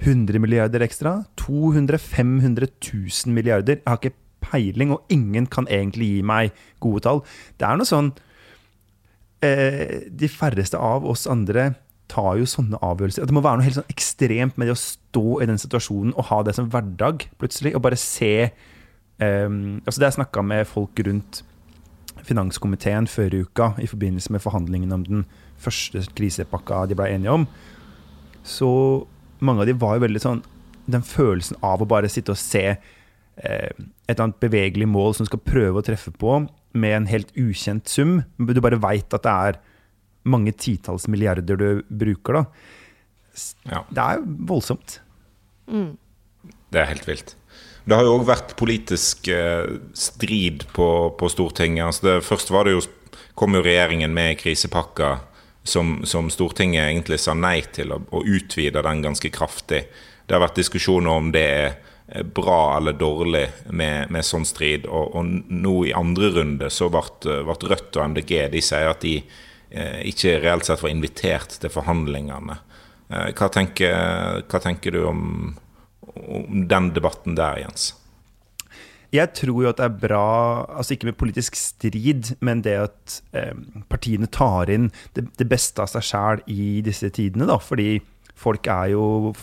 100 0.00 0.40
milliarder 0.40 0.82
ekstra? 0.84 1.20
200 1.36 1.98
500 2.00 2.68
000 2.92 3.34
milliarder? 3.34 3.80
Jeg 3.80 3.86
har 3.86 4.00
ikke 4.00 4.16
peiling, 4.40 4.94
og 4.94 5.04
ingen 5.12 5.46
kan 5.46 5.68
egentlig 5.68 6.08
gi 6.14 6.22
meg 6.26 6.56
gode 6.80 7.04
tall. 7.04 7.22
Det 7.60 7.68
er 7.68 7.78
noe 7.78 7.88
sånn 7.88 8.10
eh, 9.44 10.08
De 10.08 10.30
færreste 10.32 10.80
av 10.80 11.06
oss 11.08 11.26
andre 11.30 11.74
tar 12.10 12.40
jo 12.40 12.48
sånne 12.48 12.80
avgjørelser. 12.82 13.28
Det 13.28 13.36
må 13.36 13.44
være 13.44 13.60
noe 13.60 13.68
helt 13.68 13.78
sånn 13.78 13.92
ekstremt 13.92 14.56
med 14.58 14.66
det 14.66 14.74
å 14.74 14.80
stå 14.80 15.26
i 15.44 15.46
den 15.46 15.60
situasjonen 15.62 16.16
og 16.16 16.26
ha 16.32 16.40
det 16.46 16.56
som 16.56 16.70
hverdag, 16.72 17.28
plutselig. 17.38 17.76
Og 17.76 17.84
bare 17.84 18.00
se 18.00 18.34
eh, 18.48 19.46
altså 19.84 19.98
Det 20.00 20.08
jeg 20.08 20.18
snakka 20.18 20.42
med 20.42 20.66
folk 20.68 21.04
rundt 21.06 21.44
finanskomiteen 22.26 23.06
før 23.08 23.34
i 23.34 23.44
uka 23.46 23.70
i 23.80 23.86
forbindelse 23.88 24.32
med 24.34 24.42
forhandlingene 24.44 24.96
om 24.96 25.06
den 25.06 25.22
første 25.60 26.02
krisepakka 26.16 26.84
de 26.90 26.96
ble 26.98 27.08
enige 27.14 27.32
om, 27.32 27.46
så 28.44 28.70
mange 29.44 29.64
av 29.64 29.70
de 29.70 29.76
var 29.80 29.96
jo 29.96 30.04
veldig 30.06 30.22
sånn 30.22 30.42
den 30.90 31.04
følelsen 31.06 31.58
av 31.64 31.82
å 31.82 31.88
bare 31.88 32.10
sitte 32.10 32.34
og 32.34 32.40
se 32.40 32.64
eh, 32.70 33.70
et 33.70 34.14
eller 34.14 34.26
annet 34.26 34.42
bevegelig 34.42 34.88
mål 34.90 35.14
som 35.14 35.26
du 35.26 35.30
skal 35.30 35.44
prøve 35.44 35.80
å 35.80 35.86
treffe 35.86 36.12
på, 36.12 36.40
med 36.72 36.96
en 36.96 37.08
helt 37.10 37.30
ukjent 37.38 37.90
sum. 37.90 38.20
Du 38.38 38.60
bare 38.62 38.80
veit 38.82 39.14
at 39.16 39.26
det 39.26 39.34
er 39.50 39.60
mange 40.30 40.52
titalls 40.52 41.08
milliarder 41.10 41.58
du 41.58 41.82
bruker, 41.88 42.40
da. 42.40 42.44
Ja. 43.70 43.84
Det 43.88 44.04
er 44.04 44.24
voldsomt. 44.50 44.98
Mm. 45.70 45.94
Det 46.70 46.80
er 46.82 46.90
helt 46.90 47.06
vilt. 47.08 47.36
Det 47.86 47.96
har 47.96 48.04
jo 48.06 48.18
òg 48.18 48.26
vært 48.28 48.54
politisk 48.60 49.30
eh, 49.32 49.78
strid 49.96 50.66
på, 50.76 50.86
på 51.18 51.30
Stortinget. 51.32 51.86
Altså 51.86 52.06
det, 52.06 52.16
først 52.26 52.52
var 52.52 52.68
det 52.68 52.76
jo, 52.76 52.82
kom 53.38 53.56
jo 53.56 53.64
regjeringen 53.64 54.12
med 54.14 54.38
krisepakka 54.42 55.16
som, 55.62 56.00
som, 56.08 56.30
Stortinget 56.30 56.88
egentlig 56.88 57.20
sa 57.20 57.34
nei 57.36 57.60
til, 57.72 57.92
å, 57.92 58.00
å 58.10 58.24
utvide 58.24 58.82
den 58.82 59.02
ganske 59.04 59.30
kraftig. 59.32 59.84
Det 60.26 60.36
har 60.36 60.44
vært 60.44 60.60
diskusjoner 60.60 61.10
om 61.10 61.30
det 61.34 61.46
er 61.50 62.24
bra 62.34 62.76
eller 62.76 62.96
dårlig 62.98 63.44
med, 63.70 64.10
med 64.10 64.26
sånn 64.26 64.46
strid. 64.48 64.88
Og, 64.88 65.14
og, 65.14 65.30
nå 65.50 65.76
i 65.86 65.94
andre 65.96 66.32
runde 66.34 66.70
så 66.72 66.90
ble 66.90 67.04
Rødt 67.44 67.96
og 67.96 68.04
MDG 68.14 68.34
de 68.54 68.62
sier 68.64 68.90
at 68.90 69.04
de 69.04 69.18
eh, 69.20 70.00
ikke 70.10 70.40
reelt 70.42 70.66
sett 70.66 70.82
var 70.82 70.94
invitert 70.94 71.60
til 71.62 71.72
forhandlingene. 71.72 72.58
Eh, 73.10 73.30
hva, 73.36 73.50
tenker, 73.52 74.46
hva 74.48 74.62
tenker 74.64 74.96
du 74.96 75.04
om 75.06 75.26
om 76.14 76.68
den 76.68 76.92
debatten 76.94 77.34
der, 77.34 77.58
Jens? 77.64 77.94
Jeg 79.10 79.32
tror 79.34 79.64
jo 79.64 79.70
at 79.70 79.80
det 79.80 79.86
er 79.88 79.98
bra, 80.04 80.26
altså 80.76 80.94
ikke 80.94 81.08
med 81.08 81.18
politisk 81.18 81.56
strid, 81.58 82.36
men 82.40 82.62
det 82.62 82.76
at 82.78 83.16
eh, 83.34 83.56
partiene 83.90 84.30
tar 84.30 84.70
inn 84.70 84.86
det, 85.16 85.26
det 85.38 85.48
beste 85.50 85.82
av 85.82 85.90
seg 85.90 86.06
sjæl 86.06 86.42
i 86.46 86.78
disse 86.86 87.10
tidene, 87.10 87.48
da. 87.50 87.58
Fordi 87.58 87.98
folk 88.38 88.70
er 88.70 88.92
jo 88.94 89.34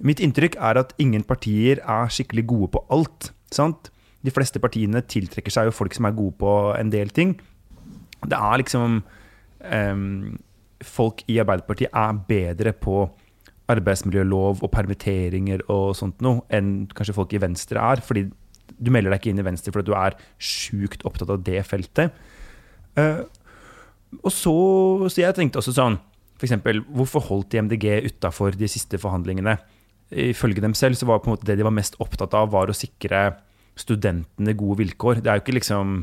Mitt 0.00 0.22
inntrykk 0.24 0.54
er 0.56 0.78
at 0.80 0.94
ingen 0.96 1.26
partier 1.28 1.82
er 1.84 2.08
skikkelig 2.08 2.46
gode 2.48 2.70
på 2.72 2.80
alt. 2.88 3.34
sant? 3.52 3.90
De 4.24 4.32
fleste 4.32 4.60
partiene 4.60 5.02
tiltrekker 5.04 5.52
seg 5.52 5.68
jo 5.68 5.74
folk 5.76 5.92
som 5.92 6.08
er 6.08 6.16
gode 6.16 6.38
på 6.40 6.52
en 6.72 6.92
del 6.92 7.12
ting. 7.12 7.34
Det 8.24 8.36
er 8.36 8.62
liksom 8.62 9.02
eh, 9.60 10.06
Folk 10.80 11.20
i 11.28 11.36
Arbeiderpartiet 11.42 11.92
er 11.92 12.20
bedre 12.24 12.72
på 12.72 13.02
arbeidsmiljølov 13.70 14.62
og 14.64 14.70
permitteringer 14.72 15.64
og 15.70 15.94
sånt 15.98 16.20
noe 16.24 16.44
enn 16.52 16.88
kanskje 16.94 17.16
folk 17.16 17.34
i 17.36 17.42
Venstre 17.42 17.82
er. 17.82 18.02
Fordi 18.04 18.26
du 18.80 18.92
melder 18.92 19.12
deg 19.12 19.22
ikke 19.22 19.32
inn 19.32 19.42
i 19.42 19.46
Venstre 19.46 19.74
fordi 19.74 19.90
du 19.90 19.96
er 19.98 20.16
sjukt 20.36 21.04
opptatt 21.08 21.32
av 21.32 21.42
det 21.46 21.62
feltet. 21.68 22.14
Uh, 22.98 23.26
og 24.20 24.32
så, 24.34 24.54
så 25.06 25.22
jeg 25.22 25.36
tenkte 25.36 25.60
også 25.60 25.74
sånn 25.76 26.00
F.eks. 26.40 26.56
hvorfor 26.88 27.22
holdt 27.26 27.52
de 27.52 27.60
MDG 27.60 27.86
utafor 28.08 28.56
de 28.56 28.68
siste 28.70 28.98
forhandlingene? 29.00 29.58
Ifølge 30.10 30.62
dem 30.64 30.72
selv 30.74 30.96
så 30.98 31.06
var 31.06 31.20
på 31.20 31.28
en 31.28 31.36
måte 31.36 31.46
det 31.46 31.58
de 31.60 31.66
var 31.66 31.74
mest 31.76 31.98
opptatt 32.00 32.32
av, 32.34 32.48
var 32.54 32.70
å 32.70 32.76
sikre 32.76 33.26
studentene 33.78 34.54
gode 34.58 34.80
vilkår. 34.80 35.20
Det 35.20 35.30
er 35.30 35.38
jo 35.38 35.44
ikke 35.44 35.58
liksom 35.60 36.00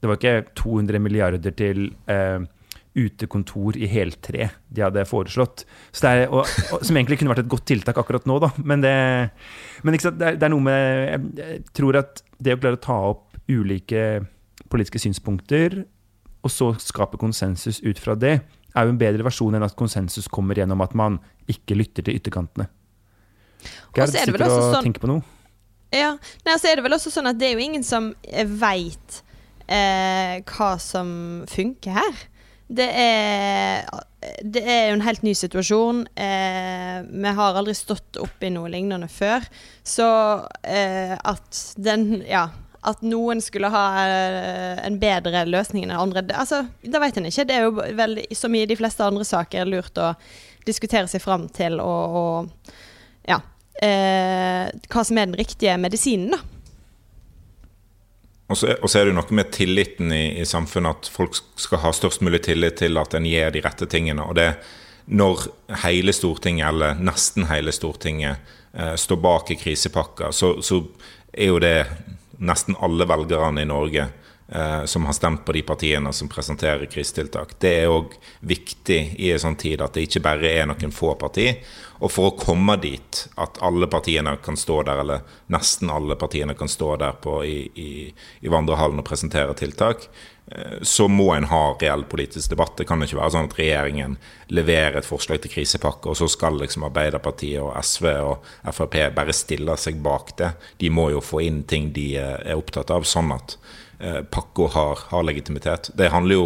Det 0.00 0.08
var 0.08 0.16
ikke 0.16 0.54
200 0.56 0.98
milliarder 1.04 1.52
til 1.52 1.90
uh, 2.08 2.40
utekontor 2.98 3.76
i 3.78 3.86
heltre 3.90 4.48
de 4.68 4.82
hadde 4.82 5.04
foreslått. 5.06 5.64
Er, 6.02 6.24
og, 6.28 6.42
og, 6.74 6.82
som 6.86 6.96
egentlig 6.98 7.20
kunne 7.20 7.32
vært 7.32 7.44
et 7.44 7.52
godt 7.52 7.68
tiltak 7.70 8.00
akkurat 8.00 8.26
nå, 8.26 8.38
da. 8.42 8.50
Men, 8.66 8.82
det, 8.82 8.94
men 9.84 9.94
det, 9.94 10.02
er, 10.10 10.16
det, 10.34 10.42
er, 10.42 10.52
noe 10.52 10.66
med 10.66 11.38
jeg, 11.38 11.62
tror 11.76 12.00
at 12.02 12.22
det 12.42 12.56
å 12.56 12.62
klare 12.62 12.80
å 12.80 12.82
ta 12.82 12.98
opp 13.12 13.38
ulike 13.50 14.24
politiske 14.70 15.02
synspunkter, 15.02 15.82
og 16.40 16.52
så 16.52 16.70
skape 16.80 17.18
konsensus 17.20 17.80
ut 17.84 17.98
fra 18.00 18.16
det, 18.18 18.38
er 18.70 18.86
jo 18.86 18.94
en 18.94 19.00
bedre 19.00 19.26
versjon 19.26 19.56
enn 19.58 19.66
at 19.66 19.74
konsensus 19.78 20.28
kommer 20.30 20.58
gjennom 20.58 20.82
at 20.84 20.94
man 20.98 21.18
ikke 21.50 21.78
lytter 21.78 22.06
til 22.06 22.20
ytterkantene. 22.20 22.68
Gerd 23.96 24.14
sitter 24.14 24.46
og 24.46 24.54
sånn, 24.54 24.86
tenker 24.86 25.02
på 25.02 25.10
noe. 25.10 25.24
Ja, 25.90 26.14
Nei, 26.46 26.54
så 26.62 26.70
er 26.70 26.78
det 26.78 26.86
vel 26.86 26.94
også 26.94 27.10
sånn 27.10 27.28
at 27.30 27.38
det 27.38 27.48
er 27.48 27.58
jo 27.58 27.64
ingen 27.64 27.82
som 27.86 28.12
veit 28.60 29.22
eh, 29.66 30.38
hva 30.46 30.74
som 30.82 31.08
funker 31.50 31.98
her. 31.98 32.20
Det 32.70 32.86
er, 32.86 33.86
det 34.46 34.62
er 34.62 34.84
jo 34.90 34.96
en 34.98 35.02
helt 35.04 35.24
ny 35.26 35.32
situasjon. 35.34 36.04
Eh, 36.14 36.98
vi 37.10 37.32
har 37.40 37.58
aldri 37.58 37.74
stått 37.74 38.20
oppi 38.22 38.52
noe 38.54 38.70
lignende 38.70 39.08
før. 39.10 39.46
Så 39.82 40.08
eh, 40.62 41.16
at 41.18 41.64
den 41.76 42.22
Ja. 42.28 42.48
At 42.80 43.02
noen 43.04 43.42
skulle 43.44 43.68
ha 43.68 43.80
eh, 44.08 44.78
en 44.86 44.94
bedre 45.02 45.42
løsning 45.44 45.82
enn 45.84 45.90
andre, 45.92 46.22
det, 46.24 46.32
altså, 46.32 46.62
det 46.80 47.00
vet 47.02 47.18
en 47.20 47.26
ikke. 47.28 47.44
Det 47.44 47.56
er 47.58 47.66
jo 47.66 47.74
vel, 47.76 48.14
som 48.32 48.54
i 48.56 48.62
de 48.64 48.76
fleste 48.78 49.04
andre 49.04 49.26
saker 49.28 49.68
lurt 49.68 50.00
å 50.00 50.14
diskutere 50.64 51.10
seg 51.12 51.20
fram 51.20 51.44
til 51.52 51.76
og, 51.84 52.16
og 52.22 52.72
Ja. 53.28 53.36
Eh, 53.84 54.70
hva 54.88 55.04
som 55.04 55.20
er 55.20 55.28
den 55.28 55.36
riktige 55.36 55.76
medisinen, 55.80 56.32
da. 56.38 56.40
Og 58.50 58.58
så, 58.58 58.66
er 58.74 59.06
det 59.06 59.12
jo 59.12 59.18
noe 59.20 59.36
med 59.38 59.52
tilliten 59.54 60.10
i, 60.12 60.40
i, 60.42 60.46
samfunnet, 60.48 61.04
at 61.04 61.10
folk 61.14 61.36
skal 61.60 61.84
ha 61.84 61.92
størst 61.94 62.24
mulig 62.26 62.42
tillit 62.48 62.80
til 62.80 62.98
at 62.98 63.14
en 63.14 63.28
gjør 63.28 63.52
de 63.54 63.62
rette 63.62 63.86
tingene. 63.90 64.26
Og 64.26 64.34
det 64.38 64.50
når 65.10 65.46
hele 65.84 66.14
Stortinget, 66.14 66.68
eller 66.68 66.98
nesten 66.98 67.46
hele 67.50 67.72
Stortinget, 67.74 68.50
eh, 68.74 68.94
står 68.98 69.20
bak 69.22 69.50
i 69.50 69.58
krisepakka, 69.58 70.32
så, 70.32 70.56
så, 70.62 70.82
er 71.32 71.46
jo 71.46 71.60
det 71.62 71.86
nesten 72.42 72.74
alle 72.82 73.06
velgerne 73.06 73.62
i 73.62 73.68
Norge 73.70 74.08
eh, 74.52 74.84
som 74.84 75.06
har 75.06 75.16
stemt 75.16 75.44
på 75.44 75.52
de 75.52 75.62
partiene 75.62 76.12
som 76.12 76.28
presenterer 76.28 76.90
krisetiltak. 76.90 77.56
Det 77.58 77.74
er 77.82 77.92
òg 77.92 78.16
viktig 78.40 79.00
i 79.18 79.30
en 79.32 79.42
sånn 79.42 79.58
tid 79.60 79.82
at 79.82 79.94
det 79.94 80.08
ikke 80.08 80.24
bare 80.26 80.50
er 80.50 80.68
noen 80.70 80.94
få 80.94 81.14
parti. 81.20 81.52
Og 82.00 82.08
for 82.08 82.30
å 82.30 82.36
komme 82.38 82.78
dit 82.80 83.22
at 83.40 83.60
alle 83.64 83.88
partiene 83.90 84.32
kan 84.44 84.56
stå 84.56 84.80
der, 84.88 85.02
eller 85.02 85.24
nesten 85.52 85.92
alle 85.92 86.16
partiene 86.16 86.56
kan 86.56 86.68
stå 86.68 86.94
der 87.00 87.16
på, 87.20 87.42
i, 87.44 87.58
i, 87.76 87.90
i 88.40 88.52
vandrehallen 88.52 89.02
og 89.02 89.08
presentere 89.08 89.52
tiltak, 89.58 90.06
eh, 90.48 90.78
så 90.80 91.10
må 91.12 91.28
en 91.34 91.48
ha 91.50 91.60
reell 91.74 92.06
politisk 92.08 92.54
debatt. 92.54 92.78
Det 92.78 92.88
kan 92.88 93.04
ikke 93.04 93.18
være 93.20 93.34
sånn 93.36 93.50
at 93.50 93.58
regjeringen 93.60 94.16
leverer 94.48 95.02
et 95.02 95.08
forslag 95.08 95.42
til 95.44 95.52
krisepakke, 95.52 96.08
og 96.08 96.16
så 96.16 96.30
skal 96.32 96.56
liksom 96.62 96.88
Arbeiderpartiet 96.88 97.60
og 97.60 97.76
SV 97.84 98.08
og 98.24 98.48
Frp 98.72 98.96
bare 99.20 99.36
stille 99.36 99.76
seg 99.76 100.00
bak 100.00 100.32
det. 100.40 100.54
De 100.80 100.88
må 100.88 101.10
jo 101.12 101.20
få 101.20 101.44
inn 101.50 101.66
ting 101.68 101.92
de 101.92 102.14
er 102.22 102.56
opptatt 102.56 102.96
av, 102.96 103.04
sånn 103.04 103.36
at 103.36 103.58
eh, 103.58 103.76
pakka 104.32 104.68
har, 104.74 105.02
har 105.10 105.24
legitimitet. 105.28 105.90
Det 105.94 106.08
handler 106.08 106.38
jo 106.38 106.44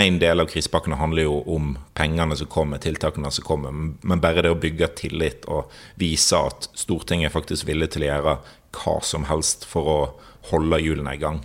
en 0.00 0.18
del 0.18 0.40
av 0.40 0.48
krisepakkene 0.48 0.96
handler 0.96 1.26
jo 1.26 1.36
om 1.52 1.74
pengene 1.94 2.36
som 2.36 2.48
kommer, 2.50 2.80
tiltakene 2.82 3.30
som 3.30 3.44
kommer. 3.44 3.74
Men 4.00 4.22
bare 4.22 4.44
det 4.44 4.52
å 4.54 4.58
bygge 4.58 4.88
tillit 4.98 5.46
og 5.52 5.72
vise 6.00 6.38
at 6.38 6.70
Stortinget 6.78 7.28
er 7.28 7.34
faktisk 7.34 7.68
villig 7.68 7.92
til 7.92 8.06
å 8.06 8.10
gjøre 8.10 8.36
hva 8.78 8.96
som 9.04 9.28
helst 9.28 9.66
for 9.68 9.90
å 9.92 9.98
holde 10.50 10.80
hjulene 10.82 11.14
i 11.14 11.20
gang. 11.20 11.42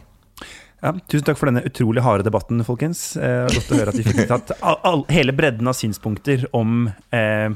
Ja, 0.78 0.94
tusen 1.10 1.26
takk 1.26 1.40
for 1.40 1.50
denne 1.50 1.66
utrolig 1.68 2.04
harde 2.06 2.26
debatten, 2.28 2.62
folkens. 2.66 3.16
Eh, 3.18 3.48
godt 3.52 3.72
å 3.74 3.80
høre 3.80 3.94
at 3.94 4.00
vi 4.00 4.06
fikk 4.08 4.28
tatt 4.32 4.54
all, 4.62 4.78
all, 4.88 5.06
hele 5.12 5.36
bredden 5.36 5.68
av 5.68 5.76
synspunkter 5.76 6.46
om 6.56 6.88
eh, 7.12 7.50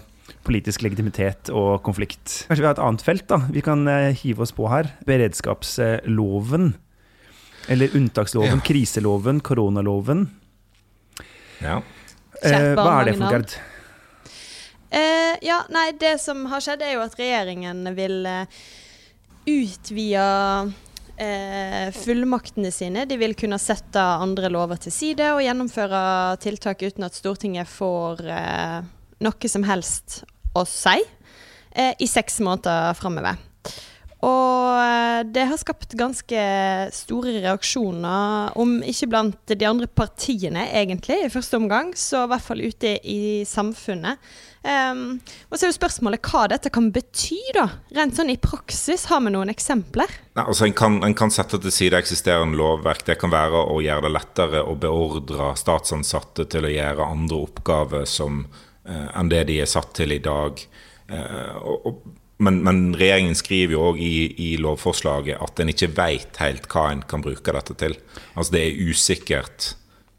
politisk 0.44 0.84
legitimitet 0.84 1.54
og 1.54 1.80
konflikt. 1.86 2.42
Kanskje 2.50 2.66
vi 2.66 2.68
har 2.68 2.76
et 2.76 2.84
annet 2.84 3.06
felt 3.06 3.28
da, 3.32 3.44
vi 3.54 3.64
kan 3.64 3.86
eh, 3.88 4.12
hive 4.26 4.44
oss 4.44 4.56
på 4.58 4.68
her. 4.74 4.92
Beredskapsloven. 5.08 6.74
Eller 7.68 7.96
unntaksloven, 7.96 8.58
ja. 8.58 8.65
kriseloven, 8.65 9.39
koronaloven. 9.46 10.25
Ja. 11.62 11.82
Eh, 12.41 12.72
hva 12.74 13.01
er 13.01 13.12
det 13.12 13.18
for, 13.20 13.36
Gerd? 13.36 13.58
Eh, 14.91 15.36
ja, 15.46 15.62
nei, 15.72 15.91
det 16.00 16.18
som 16.20 16.44
har 16.51 16.63
skjedd, 16.63 16.82
er 16.84 16.98
jo 16.98 17.03
at 17.06 17.13
regjeringen 17.20 17.86
vil 17.96 18.25
uh, 18.27 18.63
utvide 19.48 20.25
uh, 20.68 21.88
fullmaktene 21.96 22.74
sine. 22.75 23.06
De 23.08 23.20
vil 23.22 23.38
kunne 23.39 23.62
sette 23.62 24.01
andre 24.01 24.51
lover 24.51 24.82
til 24.82 24.96
side 24.96 25.30
og 25.36 25.44
gjennomføre 25.46 26.01
tiltak 26.44 26.84
uten 26.84 27.08
at 27.08 27.15
Stortinget 27.15 27.72
får 27.72 28.25
uh, 28.27 28.82
noe 29.22 29.53
som 29.53 29.68
helst 29.70 30.24
å 30.58 30.65
si 30.68 31.00
i 31.72 32.03
seks 32.10 32.41
måneder 32.44 32.98
framover. 33.00 33.38
Og 34.22 34.78
eh, 34.78 35.24
det 35.34 35.48
har 35.50 35.58
skapt 35.58 35.96
ganske 35.98 36.46
store 36.94 37.34
reaksjoner, 37.42 38.54
om 38.62 38.78
ikke 38.86 39.10
blant 39.10 39.54
de 39.58 39.68
andre 39.68 39.90
partiene, 39.90 40.68
egentlig, 40.78 41.24
i 41.25 41.34
første 41.34 41.58
omgang, 41.58 41.92
så 41.98 42.28
i 42.28 42.32
hvert 42.32 42.46
fall 42.46 42.62
ute 42.62 42.96
i 43.01 43.22
samfunnet. 43.50 44.22
Um, 44.62 45.16
og 45.50 45.58
så 45.58 45.66
er 45.66 45.72
jo 45.72 45.78
spørsmålet 45.80 46.22
hva 46.30 46.44
dette 46.51 46.70
kan 46.74 46.92
bety, 46.94 47.40
da. 47.58 47.66
Rent 47.98 48.13
sånn 48.13 48.30
i 48.30 48.38
praksis, 48.38 49.08
har 49.10 49.24
vi 49.25 49.34
noen 49.34 49.50
eksempler? 49.50 50.13
Nei, 50.38 50.46
altså 50.46 50.68
En 50.68 50.78
kan, 50.78 51.00
en 51.01 51.18
kan 51.18 51.34
sette 51.34 51.58
til 51.63 51.74
side 51.74 51.98
eksisterende 51.98 52.60
lovverk. 52.60 53.01
Det 53.08 53.18
kan 53.22 53.34
være 53.34 53.66
å 53.74 53.80
gjøre 53.82 54.06
det 54.06 54.13
lettere 54.13 54.62
å 54.62 54.78
beordre 54.78 55.56
statsansatte 55.58 56.46
til 56.54 56.70
å 56.70 56.75
gjøre 56.75 57.10
andre 57.10 57.42
oppgaver 57.42 58.06
som, 58.06 58.46
eh, 58.86 59.10
enn 59.18 59.34
det 59.34 59.48
de 59.50 59.58
er 59.66 59.72
satt 59.72 59.96
til 59.98 60.13
i 60.13 60.22
dag. 60.22 60.62
Eh, 61.10 61.56
og, 61.58 61.90
og 61.90 62.21
men, 62.42 62.60
men, 62.66 62.82
regjeringen 62.98 63.38
skriver 63.38 63.76
jo 63.76 63.86
òg 63.92 64.02
i, 64.02 64.16
i, 64.42 64.50
lovforslaget 64.62 65.40
at 65.42 65.62
en 65.62 65.72
ikke 65.72 65.92
veit 65.98 66.42
helt 66.42 66.68
hva 66.72 66.88
en 66.92 67.06
kan 67.08 67.24
bruke 67.24 67.54
dette 67.56 67.78
til. 67.80 67.96
Altså 68.34 68.58
det 68.58 68.66
er 68.66 68.84
usikkert 68.90 69.72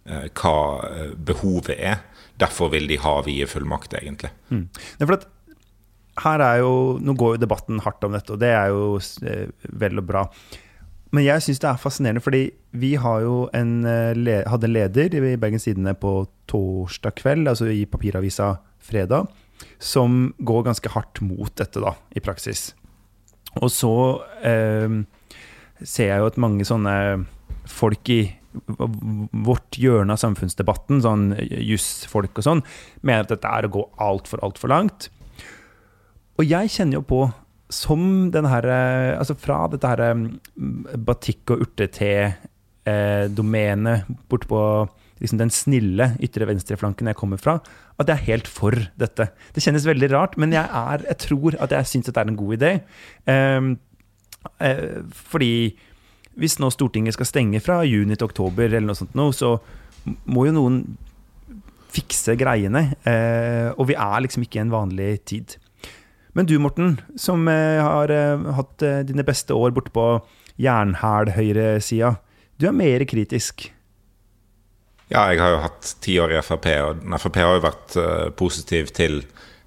eh, 0.07 0.29
hva 0.31 0.57
eh, 0.89 1.13
behovet 1.19 1.77
er. 1.77 2.03
Derfor 2.41 2.73
vil 2.73 2.89
de 2.91 2.99
ha 3.03 3.19
vide 3.27 3.49
fullmakter, 3.51 4.03
egentlig. 4.03 4.33
Mm. 4.51 4.67
Det 4.73 5.05
er 5.05 5.11
for 5.11 5.21
at 5.21 5.29
her 6.23 6.45
er 6.45 6.59
jo 6.61 6.73
Nå 7.01 7.15
går 7.17 7.37
jo 7.37 7.41
debatten 7.41 7.81
hardt 7.85 8.05
om 8.05 8.17
dette, 8.17 8.35
og 8.35 8.41
det 8.43 8.53
er 8.55 8.73
jo 8.73 8.99
eh, 9.29 9.49
vel 9.83 10.03
og 10.03 10.09
bra. 10.09 10.27
Men 11.13 11.27
jeg 11.27 11.45
syns 11.45 11.61
det 11.61 11.69
er 11.69 11.81
fascinerende, 11.81 12.25
fordi 12.25 12.47
vi 12.81 12.95
en, 12.97 13.73
eh, 13.85 14.49
hadde 14.49 14.69
en 14.69 14.73
leder 14.73 15.15
i 15.15 15.37
Bergens 15.37 15.65
Tidende 15.65 15.95
på 15.95 16.27
torsdag 16.49 17.15
kveld, 17.21 17.49
altså 17.49 17.69
i 17.69 17.85
papiravisa 17.85 18.55
fredag, 18.81 19.29
som 19.83 20.31
går 20.39 20.69
ganske 20.69 20.93
hardt 20.95 21.21
mot 21.25 21.51
dette, 21.59 21.83
da, 21.83 21.97
i 22.15 22.23
praksis. 22.25 22.71
Og 23.61 23.69
så 23.73 23.95
eh, 24.47 25.03
ser 25.83 26.13
jeg 26.13 26.23
jo 26.23 26.31
at 26.31 26.41
mange 26.41 26.65
sånne 26.69 26.95
folk 27.69 28.09
i 28.13 28.23
vårt 28.53 29.79
hjørne 29.81 30.13
av 30.13 30.19
samfunnsdebatten, 30.21 31.01
sånn 31.05 31.25
jusfolk 31.41 32.39
og 32.41 32.45
sånn, 32.47 32.63
mener 33.01 33.21
at 33.25 33.33
dette 33.33 33.49
er 33.49 33.65
å 33.67 33.75
gå 33.79 33.83
altfor, 34.03 34.39
altfor 34.45 34.69
langt. 34.73 35.01
Og 36.41 36.45
jeg 36.49 36.73
kjenner 36.75 36.95
jo 36.99 37.05
på, 37.09 37.21
som 37.73 38.03
den 38.33 38.47
her 38.51 38.65
eh, 38.69 39.17
Altså 39.17 39.35
fra 39.41 39.69
dette 39.73 39.89
her 39.89 40.01
mm, 40.13 40.31
batikk- 41.07 41.51
og 41.55 41.61
urte-te-domenet 41.65 43.99
eh, 44.03 44.07
borte 44.29 44.47
på 44.51 44.61
liksom 45.23 45.39
den 45.41 45.53
snille 45.55 46.11
ytre 46.23 46.49
venstreflanken 46.51 47.11
jeg 47.11 47.19
kommer 47.19 47.41
fra, 47.41 47.59
at 48.01 48.11
jeg 48.11 48.19
er 48.19 48.29
helt 48.33 48.51
for 48.51 48.75
dette. 48.99 49.29
Det 49.55 49.63
kjennes 49.63 49.87
veldig 49.87 50.11
rart, 50.13 50.37
men 50.41 50.55
jeg, 50.55 50.67
er, 50.67 51.07
jeg 51.09 51.21
tror 51.29 51.57
at 51.63 51.75
jeg 51.77 51.91
syns 51.91 52.11
det 52.11 52.19
er 52.19 52.33
en 52.33 52.41
god 52.41 52.57
idé. 52.59 52.73
Um, 53.31 53.73
uh, 54.59 55.01
fordi 55.31 55.55
hvis 56.41 56.59
nå 56.59 56.73
Stortinget 56.73 57.15
skal 57.17 57.29
stenge 57.29 57.61
fra 57.63 57.83
juni 57.87 58.17
til 58.17 58.31
oktober, 58.31 58.67
eller 58.71 58.89
noe 58.89 58.99
sånt 58.99 59.17
nå, 59.19 59.29
så 59.37 59.55
må 60.27 60.49
jo 60.49 60.57
noen 60.57 60.83
fikse 61.93 62.35
greiene. 62.41 62.89
Uh, 63.07 63.71
og 63.77 63.87
vi 63.93 63.99
er 63.99 64.25
liksom 64.25 64.47
ikke 64.47 64.59
i 64.59 64.65
en 64.65 64.75
vanlig 64.75 65.13
tid. 65.29 65.59
Men 66.33 66.49
du, 66.49 66.57
Morten, 66.65 66.97
som 67.21 67.45
uh, 67.47 67.79
har 67.85 68.13
hatt 68.57 68.87
dine 69.07 69.27
beste 69.29 69.55
år 69.55 69.75
borte 69.77 69.93
på 69.95 70.07
jernhæl-høyresida, 70.63 72.17
du 72.59 72.67
er 72.69 72.77
mer 72.77 73.05
kritisk. 73.09 73.69
Ja, 75.13 75.27
jeg 75.29 75.43
har 75.43 75.53
jo 75.53 75.63
hatt 75.67 75.95
ti 76.01 76.17
år 76.23 76.33
i 76.33 76.41
Frp, 76.41 76.71
og 76.87 77.03
Frp 77.21 77.39
har 77.43 77.57
jo 77.59 77.65
vært 77.67 77.97
uh, 78.01 78.29
positiv 78.37 78.93
til, 78.97 79.21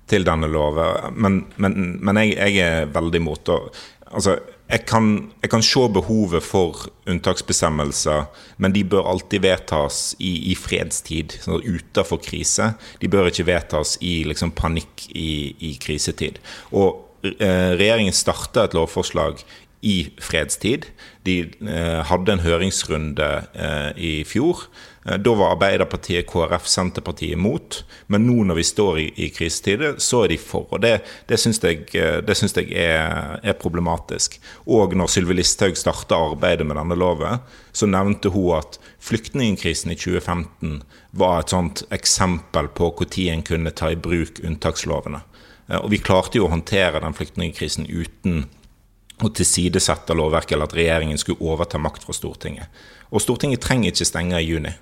til, 0.10 0.26
denne 0.26 0.50
loven. 0.50 1.14
Men, 1.14 1.44
men, 1.62 1.76
men 2.02 2.20
jeg, 2.24 2.34
jeg, 2.40 2.62
er 2.66 2.94
veldig 2.96 3.22
imot. 3.22 3.52
Og, 3.54 3.68
altså, 4.10 4.40
jeg 4.66 4.82
kan, 4.90 5.10
jeg 5.44 5.52
kan, 5.54 5.62
se 5.62 5.84
behovet 5.94 6.42
for 6.42 6.88
unntaksbestemmelser, 7.06 8.26
men 8.58 8.74
de 8.74 8.82
bør 8.90 9.06
alltid 9.12 9.44
vedtas 9.46 10.00
i, 10.18 10.32
i 10.50 10.56
fredstid, 10.58 11.38
sånn 11.44 11.62
utenfor 11.62 12.24
krise. 12.26 12.72
De 13.04 13.12
bør 13.12 13.30
ikke 13.30 13.46
vedtas 13.46 14.00
i 14.02 14.24
liksom, 14.26 14.56
panikk 14.58 15.06
i, 15.14 15.54
i, 15.60 15.76
krisetid. 15.78 16.42
Og 16.74 17.06
eh, 17.38 17.78
Regjeringen 17.78 18.18
starta 18.18 18.66
et 18.66 18.74
lovforslag 18.74 19.46
i 19.86 20.00
fredstid. 20.18 20.90
De 21.30 21.44
eh, 21.46 22.02
hadde 22.10 22.34
en 22.34 22.42
høringsrunde 22.42 23.30
eh, 23.54 23.92
i 23.94 24.14
fjor 24.26 24.66
da 25.06 25.34
var 25.38 25.52
Arbeiderpartiet, 25.54 26.26
KrF, 26.26 26.66
Senterpartiet 26.66 27.36
imot. 27.38 27.84
Men 28.08 28.26
nå 28.26 28.42
når 28.50 28.58
vi 28.58 28.64
står 28.66 29.00
i, 29.00 29.06
i 29.22 29.30
krisetider, 29.30 30.00
så 30.02 30.24
er 30.24 30.32
de 30.34 30.38
for. 30.42 30.66
Og 30.74 30.82
det, 30.82 30.96
det 31.30 31.38
syns 31.38 31.62
jeg, 31.62 31.84
eh, 31.94 32.18
det 32.26 32.34
syns 32.38 32.58
jeg 32.58 32.72
er, 32.74 33.38
er, 33.44 33.58
problematisk. 33.62 34.40
Og 34.66 34.96
når 34.98 35.12
Sylvi 35.14 35.38
Listhaug 35.38 35.78
starta 35.78 36.18
arbeidet 36.32 36.66
med 36.66 36.80
denne 36.80 36.98
loven, 36.98 37.44
så 37.70 37.86
nevnte 37.86 38.32
hun 38.34 38.56
at 38.58 38.80
flyktningkrisen 39.06 39.94
i 39.94 40.00
2015 40.00 40.82
var 41.22 41.44
et 41.44 41.54
sånt 41.54 41.84
eksempel 41.94 42.72
på 42.74 42.90
når 42.98 43.30
en 43.30 43.46
kunne 43.46 43.74
ta 43.78 43.92
i 43.94 44.00
bruk 44.00 44.42
unntakslovene. 44.42 45.22
Eh, 45.70 45.78
og 45.84 45.92
vi 45.94 46.02
klarte 46.02 46.42
jo 46.42 46.48
å 46.50 46.54
håndtere 46.56 47.04
den 47.04 47.14
flyktningkrisen 47.14 47.86
uten 47.94 48.48
å 49.24 49.30
tilsidesette 49.30 50.18
lovverket, 50.18 50.58
eller 50.58 50.66
at 50.66 50.76
regjeringen 50.76 51.22
skulle 51.22 51.46
overta 51.46 51.78
makt 51.80 52.10
fra 52.10 52.18
Stortinget. 52.18 52.74
Og 53.14 53.22
Stortinget 53.22 53.62
trenger 53.64 53.94
ikke 53.94 54.10
stenge 54.10 54.42
i 54.42 54.50
juni. 54.50 54.74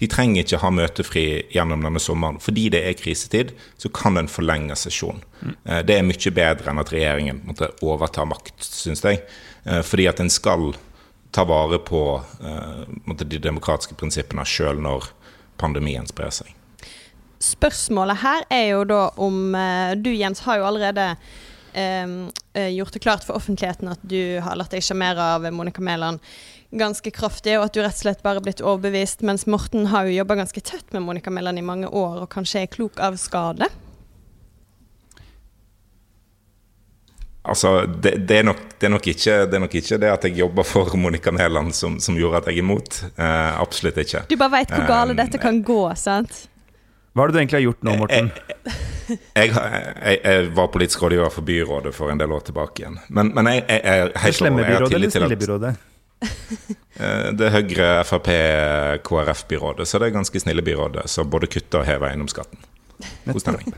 De 0.00 0.08
trenger 0.08 0.46
ikke 0.46 0.60
ha 0.62 0.70
møtefri 0.72 1.24
gjennom 1.52 1.82
denne 1.84 2.00
sommeren. 2.00 2.38
Fordi 2.40 2.70
det 2.72 2.80
er 2.88 2.96
krisetid, 2.96 3.52
så 3.76 3.90
kan 3.92 4.16
en 4.16 4.30
forlenge 4.32 4.76
sesjonen. 4.80 5.20
Mm. 5.40 5.56
Det 5.88 5.96
er 5.96 6.06
mye 6.08 6.32
bedre 6.36 6.72
enn 6.72 6.80
at 6.80 6.92
regjeringen 6.94 7.42
måtte 7.44 7.68
overta 7.84 8.24
makt, 8.28 8.56
syns 8.64 9.04
jeg. 9.04 9.20
Eh, 9.68 9.82
fordi 9.84 10.08
at 10.08 10.22
en 10.24 10.32
skal 10.32 10.72
ta 11.30 11.44
vare 11.46 11.78
på 11.86 12.00
uh, 12.18 13.12
de 13.20 13.38
demokratiske 13.38 13.94
prinsippene 14.00 14.42
sjøl 14.48 14.80
når 14.82 15.12
pandemien 15.60 16.08
sprer 16.08 16.32
seg. 16.34 16.48
Spørsmålet 17.44 18.18
her 18.24 18.48
er 18.50 18.64
jo 18.72 18.80
da 18.88 19.04
om 19.20 19.54
Du 20.02 20.10
Jens 20.10 20.42
har 20.44 20.58
jo 20.58 20.66
allerede 20.68 21.04
gjort 22.74 22.96
det 22.96 23.00
klart 23.00 23.22
for 23.24 23.38
offentligheten 23.38 23.92
at 23.92 24.02
du 24.02 24.42
har 24.42 24.58
latt 24.58 24.74
deg 24.74 24.82
sjarmere 24.82 25.28
av 25.36 25.46
Monica 25.54 25.80
Mæland 25.86 26.18
ganske 26.70 27.10
kraftig, 27.10 27.58
og 27.58 27.66
at 27.66 27.74
du 27.74 27.82
rett 27.82 27.96
og 27.96 28.04
slett 28.04 28.24
bare 28.24 28.40
er 28.40 28.46
blitt 28.46 28.62
overbevist. 28.62 29.24
Mens 29.26 29.46
Morten 29.50 29.88
har 29.90 30.06
jo 30.06 30.18
jobba 30.20 30.38
ganske 30.42 30.62
tett 30.62 30.92
med 30.94 31.02
Monica 31.06 31.30
Mæland 31.30 31.58
i 31.58 31.66
mange 31.66 31.88
år, 31.88 32.22
og 32.24 32.30
kanskje 32.32 32.64
er 32.64 32.70
klok 32.70 33.00
av 33.02 33.18
skade. 33.20 33.68
Altså, 37.50 37.86
det, 37.88 38.28
det, 38.28 38.42
er 38.42 38.44
nok, 38.44 38.58
det, 38.78 38.86
er 38.86 38.94
ikke, 39.00 39.36
det, 39.48 39.56
er 39.56 39.62
nok, 39.64 39.74
ikke, 39.74 39.98
det 39.98 40.10
at 40.12 40.24
jeg 40.28 40.36
jobber 40.42 40.66
for 40.68 40.92
Monica 41.00 41.32
Mæland 41.32 41.72
som, 41.74 41.96
som, 42.00 42.18
gjorde 42.18 42.42
at 42.42 42.50
jeg 42.50 42.60
er 42.60 42.62
imot. 42.62 43.00
Eh, 43.16 43.60
absolutt 43.60 43.98
ikke. 44.02 44.26
Du 44.30 44.36
bare 44.38 44.60
veit 44.60 44.74
hvor 44.74 44.86
gale 44.86 45.16
eh, 45.16 45.20
dette 45.22 45.40
kan 45.40 45.62
gå, 45.64 45.82
sant? 45.98 46.44
Hva 47.16 47.24
har 47.24 47.32
du 47.32 47.40
egentlig 47.40 47.58
har 47.58 47.64
gjort 47.64 47.86
nå, 47.88 47.96
Morten? 48.04 48.30
Jeg, 49.10 49.16
jeg, 49.34 49.50
jeg, 49.50 50.18
jeg 50.22 50.50
var 50.54 50.68
politisk 50.70 51.02
rådgiver 51.02 51.32
for 51.34 51.42
byrådet 51.48 51.90
for 51.96 52.12
en 52.12 52.20
del 52.20 52.30
år 52.30 52.44
tilbake 52.46 52.84
igjen. 52.84 53.00
Men, 53.08 53.32
men 53.34 53.48
jeg, 53.50 53.64
er 53.66 54.12
helt 54.22 54.36
Slemme 54.38 54.62
byrådet 54.68 55.00
eller 55.00 55.10
snille 55.16 55.38
byrådet? 55.40 55.72
Eh, 55.74 55.89
det 57.40 57.52
Høyre, 57.54 57.90
Frp, 58.04 58.28
KrF-byrådet. 59.06 59.88
Så 59.88 59.98
det 59.98 60.10
er 60.10 60.18
ganske 60.18 60.42
snille 60.42 60.64
byrådet 60.64 61.06
som 61.10 61.30
både 61.32 61.48
kutter 61.50 61.82
og 61.82 61.88
hever 61.88 62.10
eiendomsskatten. 62.10 62.60
God 63.24 63.40
stemning. 63.40 63.76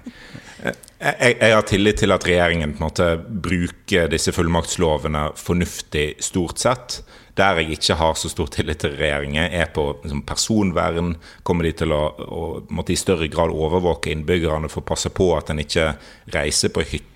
Eh, 0.63 0.77
jeg, 1.01 1.37
jeg, 1.41 1.55
har 1.55 1.65
tillit 1.67 1.99
til 1.99 2.15
at 2.15 2.27
regjeringen 2.27 2.75
på 2.75 2.79
en 2.79 2.87
måte 2.87 3.07
bruker 3.19 4.11
disse 4.11 4.31
fullmaktslovene 4.35 5.25
fornuftig, 5.39 6.05
stort 6.23 6.63
sett. 6.63 7.01
Der 7.39 7.63
jeg 7.63 7.79
ikke 7.79 7.97
har 7.97 8.17
så 8.21 8.29
stor 8.29 8.51
tillit 8.53 8.83
til 8.83 8.93
regjeringen, 8.99 9.41
er 9.41 9.71
på 9.73 9.87
liksom, 10.03 10.21
personvern. 10.29 11.15
Kommer 11.43 11.65
de 11.65 11.73
til 11.81 11.95
å, 11.97 12.03
å 12.13 12.43
måtte 12.69 12.93
i 12.93 13.01
større 13.01 13.29
grad 13.33 13.55
overvåke 13.55 14.13
innbyggerne 14.13 14.69
for 14.69 14.83
å 14.83 14.91
passe 14.93 15.09
på 15.15 15.31
at 15.39 15.49
en 15.53 15.63
ikke 15.63 15.95
reiser 16.35 16.75
på 16.75 16.85
hytta 16.85 17.09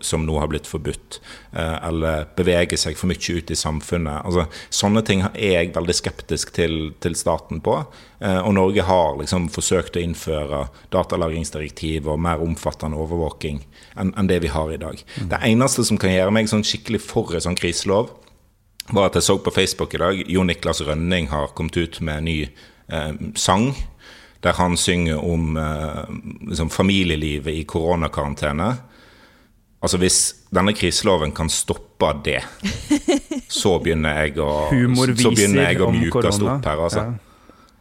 som 0.00 0.22
nå 0.22 0.36
har 0.38 0.46
blitt 0.48 0.68
forbudt, 0.70 1.18
eh, 1.50 1.76
eller 1.88 2.28
beveger 2.38 2.78
seg 2.78 2.96
for 2.96 3.10
mye 3.10 3.18
ut 3.18 3.50
i 3.50 3.56
samfunnet. 3.58 4.22
Altså, 4.22 4.44
sånne 4.70 5.02
ting 5.04 5.24
er 5.32 5.56
jeg 5.56 5.72
veldig 5.74 5.96
skeptisk 5.98 6.52
til, 6.54 6.76
til 7.02 7.16
staten 7.18 7.60
på. 7.64 7.80
Eh, 8.22 8.38
og 8.38 8.54
Norge 8.54 8.86
har 8.86 9.18
liksom 9.18 9.50
forsøkt 9.52 9.98
å 9.98 10.04
innføre 10.04 10.62
datalagringsdirektiv 10.94 12.08
og 12.08 12.22
mer 12.22 12.40
omfattende 12.44 13.02
overvåking 13.02 13.60
enn, 13.98 14.14
en 14.14 14.30
det 14.30 14.40
vi 14.46 14.54
har 14.54 14.72
i 14.72 14.80
dag. 14.80 15.02
Mm. 15.18 15.28
Det 15.34 15.42
eneste 15.50 15.84
som 15.90 16.00
kan 16.00 16.14
gjøre 16.14 16.34
meg 16.38 16.48
sånn 16.50 16.64
skikkelig 16.66 17.02
for 17.04 17.34
en 17.34 17.44
sånn 17.50 17.58
kriselov, 17.58 18.14
var 18.94 19.10
at 19.10 19.18
jeg 19.18 19.26
så 19.26 19.38
på 19.42 19.52
Facebook 19.54 19.94
i 19.94 20.00
dag 20.02 20.20
Jo 20.30 20.44
Niklas 20.46 20.82
Rønning 20.86 21.28
har 21.32 21.52
kommet 21.56 21.76
ut 21.76 22.00
med 22.00 22.20
en 22.20 22.28
ny 22.28 22.38
eh, 22.88 23.12
sang. 23.36 23.70
Der 24.44 24.54
han 24.54 24.76
synger 24.78 25.18
om 25.18 25.56
eh, 25.58 26.04
liksom 26.48 26.70
familielivet 26.70 27.54
i 27.54 27.64
koronakarantene. 27.68 28.76
Altså 29.82 29.98
Hvis 29.98 30.18
denne 30.54 30.74
kriseloven 30.74 31.32
kan 31.34 31.50
stoppe 31.50 32.10
det, 32.24 32.40
så 33.60 33.78
begynner 33.82 34.24
jeg 34.24 34.38
å, 34.42 34.68
så 35.14 35.30
begynner 35.34 35.68
jeg 35.68 35.82
å 35.82 35.90
mjukast 35.94 36.42
opp 36.42 36.66
her. 36.66 36.84
altså. 36.88 37.08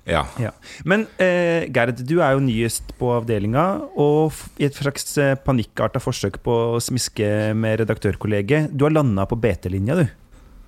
Ja. 0.07 0.23
ja. 0.39 0.53
Men 0.87 1.03
eh, 1.19 1.67
Gerd, 1.73 1.99
du 2.07 2.21
er 2.23 2.37
jo 2.37 2.43
nyest 2.43 2.93
på 2.99 3.09
avdelinga, 3.17 3.65
og 3.99 4.37
i 4.61 4.67
et 4.69 4.77
slags 4.77 5.17
eh, 5.19 5.35
panikkarta 5.43 5.99
forsøk 5.99 6.39
på 6.45 6.55
å 6.77 6.79
smiske 6.83 7.51
med 7.57 7.81
redaktørkollegiet. 7.83 8.71
Du 8.71 8.87
har 8.87 8.95
landa 8.95 9.27
på 9.27 9.39
BT-linja, 9.43 9.99
du? 9.99 10.05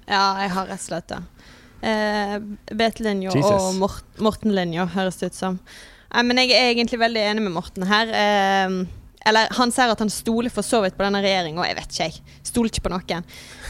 Ja, 0.09 0.23
jeg 0.41 0.53
har 0.55 0.69
rett 0.69 0.81
og 0.81 0.87
slett 0.87 1.11
det. 1.11 1.21
Eh, 1.85 2.35
BT-linja 2.75 3.31
og 3.31 3.75
Mort 3.79 4.17
Morten-linja, 4.19 4.87
høres 4.95 5.21
det 5.21 5.31
ut 5.31 5.37
som. 5.37 5.59
Eh, 6.09 6.23
men 6.25 6.41
jeg 6.41 6.55
er 6.57 6.71
egentlig 6.73 6.99
veldig 6.99 7.27
enig 7.29 7.45
med 7.45 7.55
Morten 7.55 7.85
her. 7.87 8.09
Eh, 8.09 8.79
eller 9.29 9.51
han 9.59 9.71
sier 9.71 9.91
at 9.91 10.01
han 10.01 10.11
stoler 10.11 10.51
for 10.53 10.65
så 10.65 10.81
vidt 10.83 10.97
på 10.97 11.05
denne 11.05 11.21
regjeringa, 11.23 11.65
jeg 11.67 11.77
vet 11.77 11.93
ikke, 11.93 12.07
jeg. 12.07 12.35
Stoler 12.49 12.71
ikke 12.71 12.85
på 12.87 12.93
noen. 12.93 13.25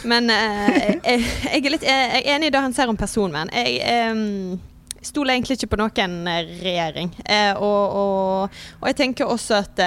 Men 0.07 0.31
eh, 0.33 0.65
jeg, 0.79 0.99
jeg, 1.03 1.61
er 1.61 1.75
litt 1.75 1.87
jeg 1.89 2.09
er 2.21 2.33
enig 2.35 2.49
i 2.49 2.55
det 2.55 2.63
han 2.63 2.75
sier 2.75 2.91
om 2.91 2.99
personvern. 2.99 3.51
Jeg 3.53 3.81
eh, 3.83 5.03
stoler 5.05 5.35
egentlig 5.35 5.59
ikke 5.59 5.73
på 5.75 5.81
noen 5.83 6.19
regjering. 6.63 7.11
Eh, 7.25 7.51
og, 7.57 7.97
og, 8.03 8.61
og, 8.79 8.91
jeg 8.91 9.01
tenker 9.03 9.27
også 9.27 9.59
at 9.59 9.83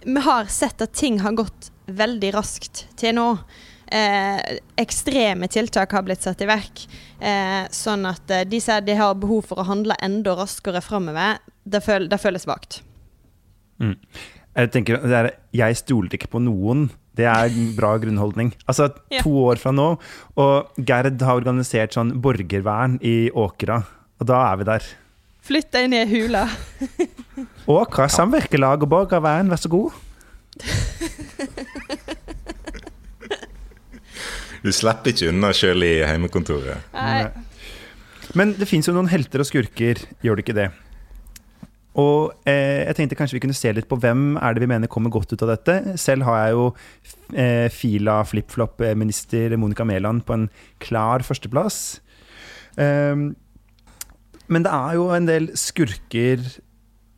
vi 0.00 0.22
har 0.24 0.48
sett 0.48 0.80
at 0.80 0.96
ting 0.96 1.20
har 1.20 1.36
gått 1.36 1.68
veldig 1.90 2.30
raskt 2.32 2.86
til 2.96 3.18
nå 3.18 3.34
eh, 3.90 4.58
ekstreme 4.80 5.48
tiltak 5.50 5.92
har 5.96 6.02
blitt 6.06 6.22
satt 6.24 6.40
i 6.44 6.48
verk. 6.48 6.84
Eh, 7.20 7.66
sånn 7.74 8.06
at 8.08 8.30
eh, 8.30 8.44
de 8.48 8.60
sier 8.62 8.84
de 8.86 8.96
har 8.98 9.14
behov 9.20 9.46
for 9.50 9.60
å 9.62 9.66
handle 9.68 9.96
enda 10.02 10.34
raskere 10.38 10.82
framover. 10.84 11.38
Det, 11.64 11.82
føl 11.84 12.08
det 12.10 12.20
føles 12.22 12.46
vagt. 12.48 12.80
Mm. 13.80 13.96
Jeg 14.56 14.70
tenker, 14.74 14.98
det 15.06 15.16
er, 15.20 15.28
jeg 15.56 15.78
stoler 15.78 16.16
ikke 16.16 16.30
på 16.32 16.40
noen. 16.42 16.88
Det 17.16 17.26
er 17.28 17.50
en 17.50 17.70
bra 17.76 17.94
grunnholdning. 18.00 18.52
Altså, 18.70 18.90
Ja. 19.12 19.20
to 19.22 19.30
år 19.50 19.58
fra 19.60 19.72
nå, 19.74 19.98
og 20.40 20.80
Gerd 20.86 21.20
har 21.26 21.40
organisert 21.40 21.92
sånn 21.96 22.14
borgervern 22.22 22.98
i 23.02 23.30
Åkra. 23.30 23.82
Og 24.20 24.26
da 24.30 24.40
er 24.52 24.56
vi 24.60 24.64
der. 24.68 24.86
Flytt 25.42 25.70
deg 25.72 25.88
ned 25.90 26.08
i 26.08 26.20
hule. 26.20 26.42
Åkra 27.66 28.06
samvirkelag 28.12 28.82
og 28.84 28.90
borgervern, 28.92 29.48
vær 29.50 29.60
så 29.60 29.70
god. 29.72 29.92
Du 34.60 34.70
slipper 34.74 35.14
ikke 35.14 35.30
unna 35.32 35.52
sjøl 35.56 35.86
i 35.86 35.94
heimekontoret. 36.04 36.90
Nei. 36.94 37.30
Men 38.38 38.54
det 38.58 38.68
fins 38.70 38.86
jo 38.86 38.94
noen 38.94 39.10
helter 39.10 39.42
og 39.42 39.48
skurker, 39.48 40.04
gjør 40.22 40.38
det 40.38 40.44
ikke 40.44 40.58
det? 40.58 40.68
Og 41.98 42.30
eh, 42.46 42.86
jeg 42.86 42.96
tenkte 42.96 43.16
kanskje 43.18 43.36
vi 43.36 43.42
kunne 43.42 43.56
se 43.56 43.72
litt 43.74 43.88
på 43.90 43.98
hvem 43.98 44.36
er 44.38 44.54
det 44.54 44.62
vi 44.62 44.70
mener 44.70 44.90
kommer 44.90 45.10
godt 45.10 45.32
ut 45.34 45.42
av 45.42 45.56
dette. 45.56 45.96
Selv 45.98 46.28
har 46.28 46.44
jeg 46.44 46.54
jo 46.54 46.66
eh, 47.34 47.66
Fila 47.74 48.20
flip-flop-minister 48.28 49.56
Monica 49.58 49.86
Mæland 49.88 50.22
på 50.28 50.36
en 50.36 50.46
klar 50.82 51.26
førsteplass. 51.26 52.00
Ehm, 52.78 53.32
men 54.46 54.66
det 54.66 54.70
er 54.70 54.98
jo 54.98 55.08
en 55.14 55.26
del 55.26 55.50
skurker 55.58 56.44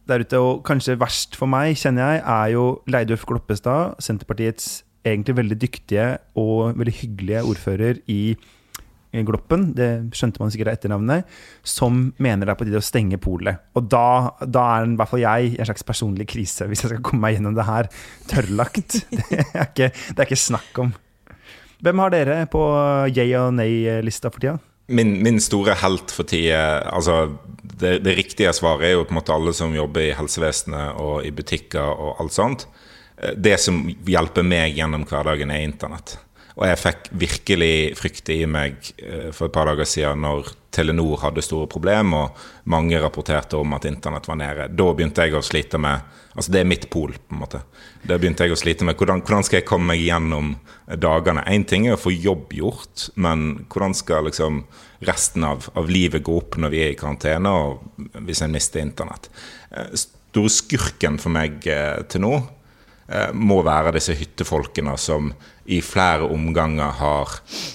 der 0.08 0.24
ute, 0.24 0.40
og 0.40 0.64
kanskje 0.66 0.98
verst 0.98 1.36
for 1.38 1.50
meg, 1.50 1.76
kjenner 1.78 2.16
jeg, 2.16 2.22
er 2.24 2.54
jo 2.56 2.64
Leidulf 2.90 3.26
Kloppestad, 3.28 4.00
Senterpartiets 4.02 4.82
egentlig 5.04 5.38
veldig 5.38 5.60
dyktige 5.60 6.08
og 6.38 6.78
veldig 6.78 6.96
hyggelige 7.02 7.46
ordfører 7.48 8.02
i 8.10 8.22
Gloppen, 9.12 9.66
det 9.76 10.14
skjønte 10.16 10.40
man 10.40 10.52
sikkert 10.52 10.70
av 10.70 10.76
etternavnet, 10.78 11.32
som 11.68 11.98
mener 12.22 12.48
det 12.48 12.54
er 12.54 12.56
på 12.56 12.64
tide 12.64 12.80
å 12.80 12.84
stenge 12.84 13.18
polet. 13.20 13.60
Og 13.76 13.84
da, 13.92 14.32
da 14.40 14.62
er 14.78 14.88
i 14.88 14.96
hvert 14.96 15.10
fall 15.10 15.20
jeg 15.20 15.50
i 15.50 15.58
en 15.60 15.68
slags 15.68 15.84
personlig 15.84 16.26
krise, 16.32 16.64
hvis 16.70 16.84
jeg 16.84 16.94
skal 16.94 17.02
komme 17.04 17.26
meg 17.26 17.36
gjennom 17.36 17.58
det 17.58 17.66
her 17.68 17.90
tørrlagt. 18.32 19.02
Det 19.32 19.42
er 19.52 19.68
ikke, 19.68 19.88
det 19.92 20.22
er 20.22 20.28
ikke 20.28 20.40
snakk 20.40 20.78
om. 20.80 20.92
Hvem 21.84 22.00
har 22.00 22.12
dere 22.14 22.36
på 22.50 22.62
yay 23.10 23.34
og 23.36 23.52
nei-lista 23.58 24.30
for 24.32 24.40
tida? 24.40 24.56
Min, 24.92 25.14
min 25.24 25.38
store 25.40 25.76
helt 25.78 26.10
for 26.12 26.26
tida 26.28 26.82
Altså, 26.90 27.36
det, 27.60 27.98
det 28.04 28.16
riktige 28.18 28.52
svaret 28.56 28.88
er 28.88 28.94
jo 28.96 29.04
på 29.06 29.14
en 29.14 29.18
måte 29.20 29.34
alle 29.34 29.54
som 29.56 29.74
jobber 29.76 30.08
i 30.08 30.14
helsevesenet 30.16 30.98
og 31.00 31.26
i 31.26 31.32
butikker 31.34 31.84
og 31.84 32.22
alt 32.22 32.36
sånt. 32.36 32.66
Eh, 33.22 33.34
Det 33.36 33.58
som 33.60 33.84
hjelper 33.88 34.42
meg 34.46 34.76
gjennom 34.76 35.06
hverdagen, 35.08 35.50
er 35.50 35.66
internett. 35.66 36.18
Og 36.52 36.66
jeg 36.68 36.80
fikk 36.82 37.06
virkelig 37.16 37.76
frykt 37.96 38.28
i 38.34 38.42
meg 38.50 38.74
eh, 38.98 39.30
for 39.32 39.48
et 39.48 39.54
par 39.54 39.70
dager 39.70 39.88
siden 39.88 40.20
når 40.26 40.52
Telenor 40.72 41.20
hadde 41.20 41.44
store 41.44 41.68
problemer, 41.68 42.30
og 42.30 42.68
mange 42.72 42.96
rapporterte 43.00 43.58
om 43.60 43.74
at 43.76 43.84
internett 43.88 44.28
var 44.28 44.38
nede. 44.40 44.68
Da 44.72 44.86
begynte 44.96 45.26
jeg 45.26 45.36
å 45.36 45.44
slite 45.44 45.80
med 45.80 46.18
Altså, 46.32 46.48
det 46.48 46.62
er 46.62 46.64
mitt 46.64 46.86
pol, 46.88 47.10
på 47.12 47.34
en 47.34 47.40
måte. 47.42 47.58
Da 48.08 48.16
begynte 48.16 48.46
jeg 48.46 48.54
å 48.54 48.56
slite 48.56 48.86
med 48.88 48.96
hvordan, 48.96 49.20
hvordan 49.20 49.44
skal 49.44 49.58
jeg 49.58 49.66
komme 49.68 49.90
meg 49.90 50.00
gjennom 50.00 50.54
dagene. 50.96 51.42
Én 51.44 51.66
ting 51.68 51.84
er 51.84 51.98
å 51.98 52.00
få 52.00 52.08
jobb 52.08 52.54
gjort, 52.56 53.02
men 53.20 53.66
hvordan 53.68 53.92
skal 53.92 54.24
liksom 54.24 54.62
resten 55.04 55.44
av, 55.44 55.68
av 55.76 55.92
livet 55.92 56.24
gå 56.24 56.38
opp 56.40 56.56
når 56.56 56.72
vi 56.72 56.80
er 56.86 56.94
i 56.94 56.96
karantene, 56.96 57.52
og 57.52 58.24
hvis 58.24 58.40
en 58.46 58.56
mister 58.56 58.80
internett? 58.80 59.28
Eh, 59.76 59.92
Store 60.32 60.48
skurken 60.48 61.20
for 61.20 61.36
meg 61.36 61.60
til 62.08 62.24
nå 62.24 62.32
må 63.34 63.58
være 63.66 63.90
disse 63.96 64.14
hyttefolkene 64.16 64.94
som 65.00 65.32
i 65.64 65.78
flere 65.82 66.26
omganger 66.26 66.96
har 66.98 67.34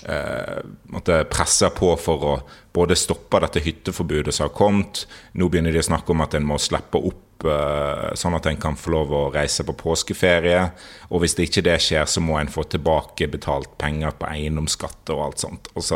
eh, 0.09 0.63
måtte 0.91 1.21
pressa 1.31 1.69
på 1.75 1.93
for 1.99 2.25
å 2.25 2.33
både 2.75 2.97
stoppe 2.99 3.39
dette 3.43 3.63
hytteforbudet 3.63 4.35
som 4.35 4.47
har 4.47 4.55
kommet. 4.55 5.05
Nå 5.39 5.47
begynner 5.49 5.75
de 5.75 5.81
å 5.81 5.87
snakke 5.87 6.11
om 6.13 6.25
at 6.25 6.35
en 6.37 6.47
må 6.47 6.59
slippe 6.59 6.99
opp 6.99 7.47
eh, 7.47 8.09
sånn 8.19 8.35
at 8.35 8.49
en 8.51 8.59
kan 8.59 8.75
få 8.79 8.91
lov 8.97 9.13
å 9.15 9.23
reise 9.33 9.63
på 9.67 9.77
påskeferie. 9.79 10.65
Og 11.11 11.23
hvis 11.23 11.37
det 11.37 11.47
ikke 11.47 11.63
det 11.69 11.77
skjer, 11.85 12.09
så 12.11 12.23
må 12.23 12.39
en 12.41 12.51
få 12.51 12.67
tilbake 12.67 13.29
betalt 13.31 13.77
penger 13.79 14.17
på 14.19 14.27
eiendomsskatt 14.33 15.15
og 15.15 15.23
alt 15.29 15.45
sånt. 15.45 15.71
Og 15.77 15.87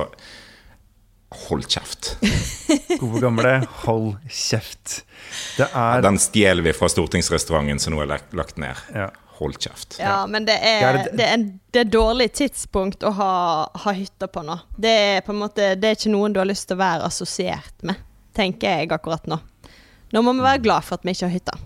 hold 1.32 1.68
kjeft. 1.72 2.16
Gode 3.00 3.22
gamle 3.24 3.54
hold 3.86 4.16
kjeft. 4.30 5.02
Det 5.58 5.68
er 5.74 6.02
Den 6.04 6.20
stjeler 6.20 6.64
vi 6.66 6.74
fra 6.76 6.90
stortingsrestauranten 6.92 7.80
som 7.80 7.96
nå 7.96 8.02
er 8.04 8.18
lagt- 8.36 8.58
ned. 8.60 8.76
ja. 8.96 9.10
Hold 9.42 9.56
kjeft. 9.58 9.96
Ja, 9.98 10.28
men 10.30 10.46
det 10.46 10.54
er, 10.62 11.00
det 11.18 11.26
er, 11.26 11.46
det 11.74 11.80
er 11.82 11.88
dårlig 11.90 12.28
tidspunkt 12.38 13.02
å 13.02 13.10
ha, 13.18 13.30
ha 13.74 13.94
hytter 13.98 14.30
på 14.30 14.44
nå. 14.46 14.60
Det 14.78 14.92
er 15.16 15.24
på 15.26 15.34
en 15.34 15.40
måte 15.42 15.72
Det 15.82 15.88
er 15.90 15.96
ikke 15.98 16.12
noen 16.14 16.36
du 16.36 16.38
har 16.38 16.46
lyst 16.46 16.68
til 16.70 16.78
å 16.78 16.82
være 16.84 17.08
assosiert 17.08 17.82
med, 17.82 17.98
tenker 18.38 18.70
jeg 18.84 18.92
akkurat 18.94 19.26
nå. 19.32 19.40
Nå 20.14 20.22
må 20.28 20.36
vi 20.38 20.46
være 20.46 20.62
glad 20.62 20.86
for 20.86 21.00
at 21.00 21.08
vi 21.08 21.16
ikke 21.16 21.26
har 21.26 21.34
hytte. 21.34 21.58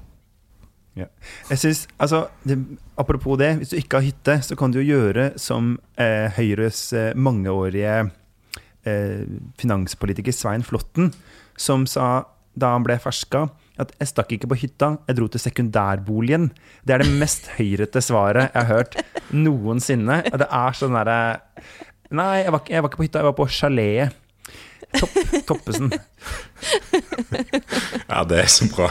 Ja. 0.95 1.09
Jeg 1.49 1.59
synes, 1.65 1.81
altså, 1.99 2.21
det, 2.47 2.55
apropos 2.95 3.35
det, 3.43 3.49
hvis 3.59 3.73
du 3.73 3.77
ikke 3.81 3.99
har 3.99 4.07
hytte, 4.07 4.37
så 4.47 4.55
kan 4.55 4.71
du 4.71 4.79
jo 4.79 4.87
gjøre 4.95 5.33
som 5.41 5.73
eh, 5.99 6.29
Høyres 6.37 6.85
eh, 6.95 7.09
mangeårige 7.19 8.05
eh, 8.85 9.25
finanspolitiker 9.61 10.35
Svein 10.35 10.63
Flåtten, 10.65 11.11
som 11.57 11.85
sa 11.89 12.25
da 12.55 12.71
han 12.75 12.85
ble 12.85 12.95
ferska, 13.01 13.49
at 13.77 13.91
'jeg 13.99 14.07
stakk 14.07 14.31
ikke 14.31 14.47
på 14.47 14.59
hytta, 14.61 14.97
jeg 15.07 15.17
dro 15.17 15.27
til 15.27 15.39
sekundærboligen'. 15.43 16.51
Det 16.87 16.93
er 16.95 17.03
det 17.03 17.19
mest 17.19 17.49
høyrete 17.57 18.01
svaret 18.01 18.51
jeg 18.53 18.63
har 18.63 18.71
hørt 18.71 18.95
noensinne. 19.31 20.23
Det 20.23 20.47
er 20.47 20.71
sånn 20.71 20.95
derre 20.95 21.41
Nei, 22.15 22.45
jeg 22.45 22.51
var, 22.53 22.61
ikke, 22.61 22.71
jeg 22.71 22.83
var 22.83 22.89
ikke 22.89 22.97
på 22.97 23.05
hytta, 23.07 23.19
jeg 23.19 23.25
var 23.25 23.33
på 23.33 23.47
chaletet. 23.49 24.13
Topp, 24.95 25.15
Toppesen. 25.47 25.91
Ja, 28.09 28.23
det 28.23 28.37
er 28.39 28.47
så 28.47 28.67
bra. 28.69 28.87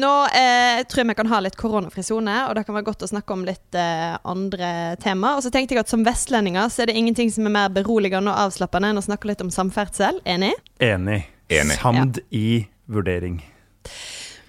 Nå 0.00 0.10
eh, 0.26 0.80
tror 0.90 1.02
jeg 1.04 1.08
vi 1.12 1.14
kan 1.14 1.30
ha 1.30 1.38
litt 1.44 1.56
koronafri 1.58 2.02
sone, 2.02 2.34
og 2.48 2.56
det 2.56 2.64
kan 2.66 2.74
være 2.74 2.88
godt 2.88 3.04
å 3.06 3.10
snakke 3.12 3.36
om 3.36 3.44
litt 3.46 3.78
eh, 3.78 4.16
andre 4.26 4.70
tema. 5.02 5.36
Og 5.38 5.44
så 5.46 5.52
tenkte 5.54 5.76
jeg 5.76 5.84
at 5.84 5.92
som 5.92 6.02
vestlendinger 6.06 6.72
så 6.72 6.82
er 6.82 6.90
det 6.90 6.98
ingenting 6.98 7.30
som 7.30 7.46
er 7.46 7.54
mer 7.54 7.70
beroligende 7.74 8.32
og 8.32 8.48
avslappende 8.48 8.90
enn 8.90 8.98
å 8.98 9.06
snakke 9.06 9.30
litt 9.30 9.44
om 9.44 9.54
samferdsel. 9.54 10.18
Enig? 10.26 10.54
Enig. 10.82 11.22
Enig. 11.52 11.78
Samd 11.78 12.22
i 12.34 12.64
vurdering. 12.90 13.38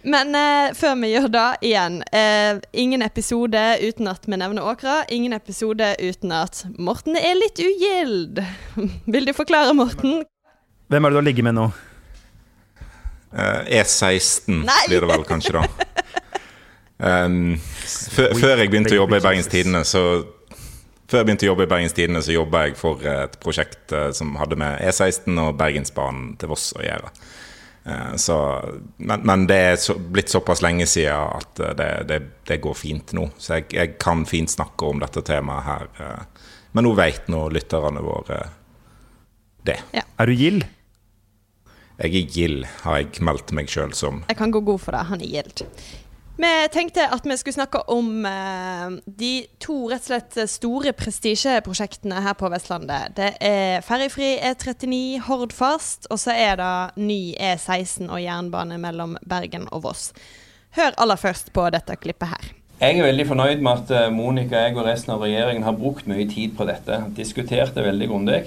Men 0.05 0.37
eh, 0.37 0.73
før 0.77 0.97
vi 1.01 1.09
gjør 1.15 1.31
det 1.33 1.45
igjen 1.65 1.95
eh, 2.13 2.59
Ingen 2.77 3.01
episode 3.01 3.61
uten 3.81 4.09
at 4.09 4.27
vi 4.29 4.37
nevner 4.37 4.65
Åkra. 4.65 4.99
Ingen 5.09 5.33
episode 5.33 5.95
uten 6.01 6.33
at 6.35 6.61
Morten 6.77 7.17
er 7.17 7.37
litt 7.37 7.61
ugild. 7.61 8.41
Vil 9.13 9.29
du 9.29 9.33
forklare, 9.33 9.73
Morten? 9.77 10.23
Hvem 10.93 11.05
er 11.05 11.09
det 11.09 11.17
du 11.17 11.21
har 11.21 11.29
ligget 11.29 11.47
med 11.47 11.57
nå? 11.57 11.69
Eh, 13.35 13.81
E16 13.81 14.63
Nei! 14.63 14.83
blir 14.87 15.03
det 15.03 15.11
vel 15.11 15.27
kanskje, 15.27 15.59
da. 15.59 15.67
Um, 16.95 17.57
før, 17.59 18.53
jeg 18.55 18.69
begynte 18.71 18.93
å 18.95 19.01
jobbe 19.01 19.17
i 19.19 19.23
Bergens 19.23 19.49
Tidende, 19.51 19.81
så 19.83 19.99
før 21.11 21.19
jeg 21.19 21.27
begynte 21.27 21.43
å 21.43 21.49
jobbe 21.49 21.65
i 21.65 21.69
Bergens 21.73 21.95
Tidende, 21.97 22.21
så 22.23 22.31
jobba 22.31 22.61
jeg 22.63 22.77
for 22.79 23.03
et 23.11 23.35
prosjekt 23.43 23.91
eh, 23.91 24.05
som 24.15 24.31
hadde 24.39 24.55
med 24.61 24.79
E16 24.79 25.41
og 25.43 25.57
Bergensbanen 25.59 26.29
til 26.39 26.53
Voss 26.53 26.69
å 26.71 26.85
gjøre. 26.85 27.11
Eh, 27.83 28.15
så, 28.23 28.37
men, 28.95 29.25
men 29.27 29.43
det 29.51 29.59
er 29.73 29.75
så, 29.83 29.97
blitt 29.99 30.31
såpass 30.31 30.63
lenge 30.63 30.87
siden 30.87 31.35
at 31.35 31.61
det, 31.77 31.89
det, 32.07 32.21
det 32.47 32.61
går 32.63 32.79
fint 32.79 33.11
nå. 33.17 33.27
Så 33.35 33.59
jeg, 33.59 33.67
jeg 33.75 33.97
kan 34.01 34.23
fint 34.29 34.55
snakke 34.55 34.87
om 34.87 35.03
dette 35.03 35.25
temaet 35.27 35.67
her. 35.67 35.91
Men 36.71 36.87
nå 36.87 36.95
vet 36.95 37.27
nå 37.27 37.43
lytterne 37.53 38.07
våre 38.07 38.39
det. 39.67 39.81
Er 39.99 40.31
du 40.31 40.33
gild? 40.33 40.63
Jeg 41.95 42.11
er 42.11 42.31
gild, 42.31 42.65
har 42.83 42.97
jeg 42.99 43.23
meldt 43.23 43.53
meg 43.55 43.69
sjøl 43.71 43.93
som. 43.95 44.23
Jeg 44.27 44.39
kan 44.39 44.51
gå 44.51 44.59
god 44.67 44.81
for 44.83 44.95
det. 44.95 45.05
Han 45.11 45.21
er 45.23 45.31
gild. 45.37 45.63
Vi 46.35 46.47
tenkte 46.67 47.05
at 47.07 47.23
vi 47.23 47.37
skulle 47.39 47.55
snakke 47.55 47.79
om 47.87 48.25
eh, 48.27 48.97
de 49.07 49.29
to 49.63 49.85
rett 49.87 50.03
og 50.03 50.09
slett 50.09 50.35
store 50.51 50.91
prestisjeprosjektene 50.91 52.19
her 52.25 52.35
på 52.35 52.49
Vestlandet. 52.51 53.15
Det 53.15 53.29
er 53.39 53.85
ferjefri 53.87 54.33
E39 54.43 55.21
Hordfast, 55.29 56.09
og 56.11 56.19
så 56.19 56.35
er 56.35 56.59
det 56.59 56.73
ny 56.99 57.21
E16 57.39 58.09
og 58.09 58.19
jernbane 58.19 58.81
mellom 58.83 59.15
Bergen 59.23 59.69
og 59.71 59.85
Voss. 59.87 60.09
Hør 60.75 60.91
aller 60.99 61.19
først 61.21 61.53
på 61.55 61.69
dette 61.71 61.95
klippet 62.03 62.33
her. 62.33 62.51
Jeg 62.81 62.99
er 62.99 63.07
veldig 63.07 63.29
fornøyd 63.29 63.63
med 63.63 63.71
at 63.71 63.95
eh, 63.95 64.11
Monica, 64.11 64.65
jeg 64.65 64.75
og 64.75 64.83
resten 64.89 65.15
av 65.15 65.23
regjeringen 65.23 65.63
har 65.63 65.79
brukt 65.79 66.11
mye 66.11 66.27
tid 66.27 66.57
på 66.59 66.67
dette. 66.67 66.99
Diskutert 67.15 67.71
det 67.77 67.87
veldig 67.87 68.11
grundig. 68.11 68.41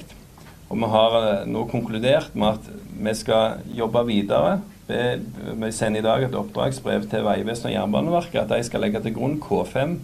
Og 0.68 0.76
vi 0.76 0.88
har 0.92 1.16
eh, 1.20 1.46
nå 1.48 1.64
konkludert 1.70 2.34
med 2.36 2.58
at 2.58 2.68
vi 2.98 3.14
skal 3.16 3.62
jobbe 3.76 4.04
videre. 4.08 4.58
Vi 4.88 5.72
sender 5.72 6.00
i 6.00 6.04
dag 6.04 6.22
et 6.24 6.36
oppdragsbrev 6.36 7.04
til 7.10 7.24
Vegvesenet 7.26 7.70
og 7.70 7.74
Jernbaneverket 7.74 8.40
at 8.42 8.54
de 8.54 8.64
skal 8.64 8.84
legge 8.84 9.02
til 9.04 9.14
grunn 9.16 9.36
K5 9.42 9.98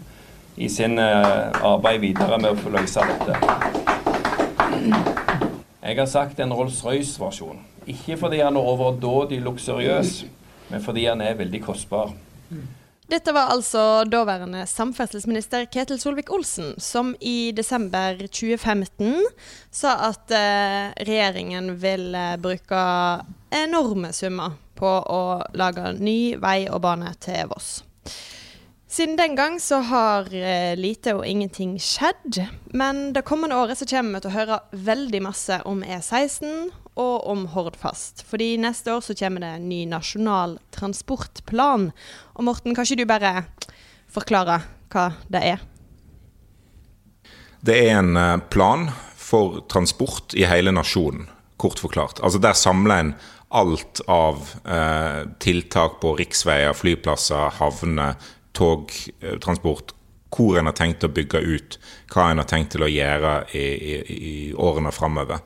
i 0.56 0.68
sin 0.68 0.98
eh, 1.00 1.64
arbeid 1.64 2.00
videre 2.04 2.38
med 2.38 2.52
å 2.52 2.60
få 2.60 2.72
løse 2.74 3.04
dette. 3.10 3.38
Jeg 5.84 5.98
har 5.98 6.08
sagt 6.08 6.40
en 6.40 6.52
Rolls-Royce-versjon. 6.54 7.60
Ikke 7.90 8.16
fordi 8.16 8.40
han 8.40 8.56
er 8.56 8.70
overdådig 8.72 9.42
luksuriøs, 9.44 10.14
men 10.70 10.84
fordi 10.84 11.04
han 11.10 11.20
er 11.20 11.36
veldig 11.36 11.60
kostbar. 11.66 12.14
Dette 13.04 13.34
var 13.36 13.50
altså 13.52 14.04
daværende 14.08 14.62
samferdselsminister 14.66 15.66
Ketil 15.68 15.98
Solvik-Olsen, 16.00 16.72
som 16.80 17.12
i 17.20 17.52
desember 17.52 18.16
2015 18.32 19.26
sa 19.68 19.92
at 20.06 20.32
eh, 20.32 20.94
regjeringen 21.04 21.74
vil 21.82 22.14
eh, 22.16 22.36
bruke 22.40 22.84
enorme 23.52 24.08
summer 24.16 24.56
på 24.74 24.88
å 24.88 25.24
lage 25.52 25.92
ny 26.00 26.36
vei 26.40 26.62
og 26.70 26.80
bane 26.86 27.12
til 27.20 27.44
Voss. 27.52 27.82
Siden 28.88 29.18
den 29.20 29.36
gang 29.36 29.60
så 29.60 29.82
har 29.84 30.32
eh, 30.32 30.72
lite 30.78 31.12
og 31.18 31.26
ingenting 31.28 31.76
skjedd. 31.82 32.40
Men 32.72 33.10
det 33.12 33.26
kommende 33.28 33.60
året 33.60 33.82
så 33.82 33.88
kommer 33.90 34.16
vi 34.16 34.24
til 34.24 34.32
å 34.32 34.38
høre 34.38 34.60
veldig 34.72 35.22
masse 35.28 35.60
om 35.68 35.84
E16 35.84 36.70
og 37.00 37.26
om 37.30 37.46
Hordfast. 37.54 38.22
Fordi 38.28 38.54
neste 38.62 38.94
år 38.94 39.02
så 39.04 39.16
kommer 39.18 39.44
det 39.44 39.52
en 39.56 39.68
ny 39.68 39.82
nasjonal 39.90 40.58
transportplan. 40.74 41.90
Og 42.38 42.46
Morten, 42.46 42.74
kan 42.74 42.86
ikke 42.86 43.02
du 43.02 43.08
bare 43.10 43.34
forklare 44.14 44.60
hva 44.94 45.10
det 45.32 45.42
er? 45.54 45.64
Det 47.64 47.76
er 47.86 47.98
en 47.98 48.16
eh, 48.20 48.42
plan 48.52 48.90
for 49.16 49.62
transport 49.72 50.36
i 50.36 50.44
hele 50.46 50.74
nasjonen, 50.74 51.26
kort 51.56 51.80
forklart. 51.80 52.20
Altså 52.22 52.38
Der 52.38 52.52
samler 52.52 53.00
en 53.00 53.14
alt 53.54 54.02
av 54.10 54.42
eh, 54.66 55.24
tiltak 55.40 56.00
på 56.02 56.14
riksveier, 56.18 56.74
flyplasser, 56.76 57.54
havner, 57.58 58.18
togtransport. 58.54 59.94
Hvor 60.34 60.58
en 60.58 60.66
har 60.66 60.74
tenkt 60.74 61.06
å 61.06 61.12
bygge 61.14 61.40
ut, 61.40 61.76
hva 62.10 62.30
en 62.30 62.42
har 62.42 62.48
tenkt 62.50 62.74
til 62.74 62.82
å 62.82 62.90
gjøre 62.90 63.36
i, 63.54 63.62
i, 63.62 63.94
i 64.14 64.34
årene 64.58 64.90
framover. 64.94 65.44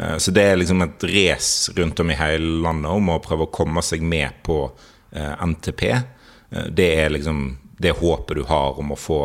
Eh, 0.00 0.16
så 0.16 0.34
det 0.34 0.44
er 0.44 0.60
liksom 0.60 0.84
et 0.84 1.06
race 1.12 1.72
rundt 1.76 2.00
om 2.00 2.12
i 2.12 2.18
hele 2.18 2.60
landet 2.66 2.92
om 2.92 3.14
å 3.14 3.22
prøve 3.24 3.46
å 3.46 3.54
komme 3.54 3.84
seg 3.84 4.04
med 4.04 4.42
på 4.46 4.64
eh, 5.12 5.32
NTP. 5.46 5.88
Eh, 5.92 6.68
det 6.70 6.90
er 7.00 7.14
liksom 7.14 7.48
det 7.80 7.96
håpet 7.98 8.38
du 8.38 8.46
har 8.48 8.78
om 8.80 8.92
å 8.92 9.00
få 9.00 9.20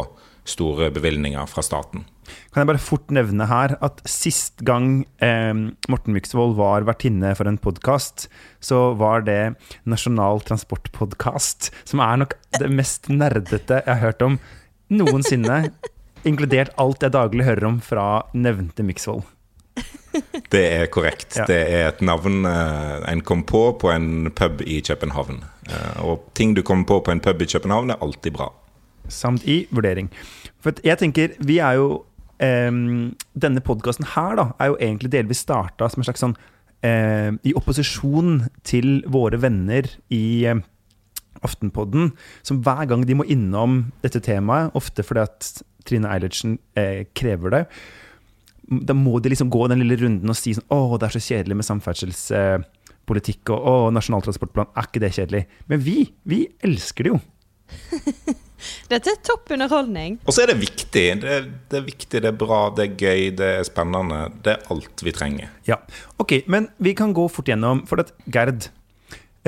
store 0.47 0.89
bevilgninger 0.93 1.45
fra 1.47 1.63
staten. 1.63 2.05
Kan 2.51 2.63
jeg 2.63 2.69
bare 2.69 2.81
fort 2.81 3.11
nevne 3.13 3.45
her 3.49 3.73
at 3.83 3.99
sist 4.07 4.63
gang 4.67 5.03
eh, 5.23 5.51
Morten 5.91 6.15
Myksvold 6.15 6.55
var 6.59 6.87
vertinne 6.87 7.33
for 7.37 7.49
en 7.49 7.59
podkast, 7.61 8.27
så 8.63 8.91
var 8.99 9.25
det 9.27 9.55
Nasjonal 9.89 10.43
transportpodkast, 10.47 11.71
som 11.87 12.03
er 12.03 12.23
nok 12.23 12.37
det 12.59 12.71
mest 12.71 13.11
nerdete 13.11 13.81
jeg 13.81 13.91
har 13.91 14.03
hørt 14.05 14.25
om 14.27 14.39
noensinne. 14.91 15.63
inkludert 16.27 16.75
alt 16.77 17.01
jeg 17.01 17.15
daglig 17.15 17.47
hører 17.47 17.67
om 17.71 17.79
fra 17.83 18.07
nevnte 18.37 18.85
Myksvold. 18.85 19.23
Det 20.51 20.63
er 20.67 20.85
korrekt. 20.91 21.37
Ja. 21.37 21.45
Det 21.47 21.59
er 21.71 21.87
et 21.87 22.01
navn 22.03 22.45
eh, 22.45 23.11
en 23.11 23.23
kom 23.23 23.43
på 23.47 23.63
på 23.79 23.91
en 23.93 24.31
pub 24.35 24.61
i 24.65 24.81
København. 24.83 25.43
Eh, 25.69 26.03
og 26.03 26.27
ting 26.35 26.55
du 26.55 26.61
kommer 26.67 26.85
på 26.85 26.99
på 27.05 27.13
en 27.13 27.23
pub 27.23 27.41
i 27.41 27.47
København, 27.47 27.89
er 27.89 28.01
alltid 28.03 28.35
bra. 28.35 28.51
Samt 29.07 29.47
i 29.47 29.65
vurdering. 29.71 30.11
For 30.61 30.75
jeg 30.83 30.99
tenker, 30.99 31.35
vi 31.39 31.57
er 31.57 31.79
jo 31.79 32.03
um, 32.41 33.13
Denne 33.33 33.63
podkasten 33.65 34.07
her 34.15 34.35
da, 34.37 34.47
er 34.59 34.71
jo 34.71 34.79
egentlig 34.79 35.11
delvis 35.13 35.43
starta 35.45 35.89
som 35.89 36.01
en 36.01 36.07
slags 36.07 36.23
sånn 36.23 36.35
uh, 36.35 37.31
I 37.31 37.55
opposisjon 37.57 38.45
til 38.67 39.01
våre 39.11 39.41
venner 39.41 39.89
i 40.13 40.45
uh, 40.47 40.61
Aftenpodden, 41.41 42.11
som 42.45 42.59
hver 42.61 42.85
gang 42.91 43.07
de 43.07 43.15
må 43.17 43.25
innom 43.25 43.87
dette 44.03 44.21
temaet, 44.21 44.75
ofte 44.77 45.01
fordi 45.01 45.23
at 45.23 45.63
Trine 45.89 46.11
Eilertsen 46.13 46.59
uh, 46.77 47.01
krever 47.17 47.55
det, 47.55 47.63
da 48.71 48.95
må 48.95 49.19
de 49.19 49.33
liksom 49.33 49.49
gå 49.51 49.65
den 49.67 49.81
lille 49.83 49.97
runden 49.99 50.31
og 50.31 50.37
si 50.39 50.53
sånn 50.55 50.69
Å, 50.71 50.97
det 50.99 51.09
er 51.09 51.15
så 51.17 51.23
kjedelig 51.25 51.57
med 51.59 51.67
samferdselspolitikk, 51.67 53.51
og 53.51 53.67
å, 53.67 53.73
Nasjonal 53.91 54.23
transportplan, 54.23 54.71
er 54.71 54.87
ikke 54.87 55.03
det 55.03 55.11
kjedelig? 55.17 55.43
Men 55.71 55.83
vi, 55.83 55.97
vi 56.23 56.45
elsker 56.63 57.07
det 57.07 57.13
jo. 57.13 57.19
Dette 58.91 59.09
er 59.09 59.17
topp 59.25 59.51
underholdning. 59.55 60.19
Og 60.27 60.35
så 60.35 60.43
er 60.43 60.51
det 60.51 60.59
viktig. 60.61 61.05
Det, 61.23 61.37
det 61.71 61.79
er 61.79 61.85
viktig, 61.85 62.21
det 62.21 62.29
er 62.29 62.37
bra, 62.37 62.59
det 62.77 62.85
er 62.85 62.93
gøy, 62.93 63.23
det 63.39 63.49
er 63.57 63.65
spennende. 63.67 64.21
Det 64.45 64.53
er 64.53 64.69
alt 64.73 65.03
vi 65.05 65.13
trenger. 65.15 65.49
Ja, 65.67 65.79
ok, 66.21 66.43
men 66.51 66.69
vi 66.77 66.93
kan 66.97 67.15
gå 67.17 67.25
fort 67.31 67.49
gjennom, 67.49 67.83
for 67.89 68.03
at 68.03 68.13
Gerd, 68.31 68.69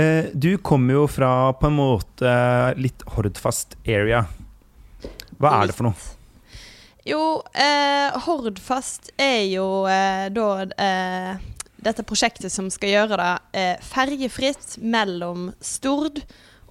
eh, 0.02 0.34
du 0.34 0.56
kommer 0.66 0.98
jo 0.98 1.06
fra 1.12 1.54
på 1.60 1.70
en 1.70 1.78
måte 1.78 2.34
litt 2.80 3.06
Hordfast 3.16 3.78
area. 3.86 4.26
Hva 5.38 5.60
er 5.60 5.70
det 5.70 5.78
for 5.78 5.92
noe? 5.92 6.12
Jo, 7.04 7.42
eh, 7.52 8.16
Hordfast 8.26 9.10
er 9.20 9.42
jo 9.52 9.66
eh, 9.92 10.30
da 10.32 10.46
eh, 10.64 11.34
dette 11.84 12.06
prosjektet 12.08 12.52
som 12.54 12.70
skal 12.72 12.94
gjøre 12.94 13.18
det 13.20 13.60
eh, 13.60 13.82
ferjefritt 13.84 14.78
mellom 14.80 15.50
Stord 15.60 16.22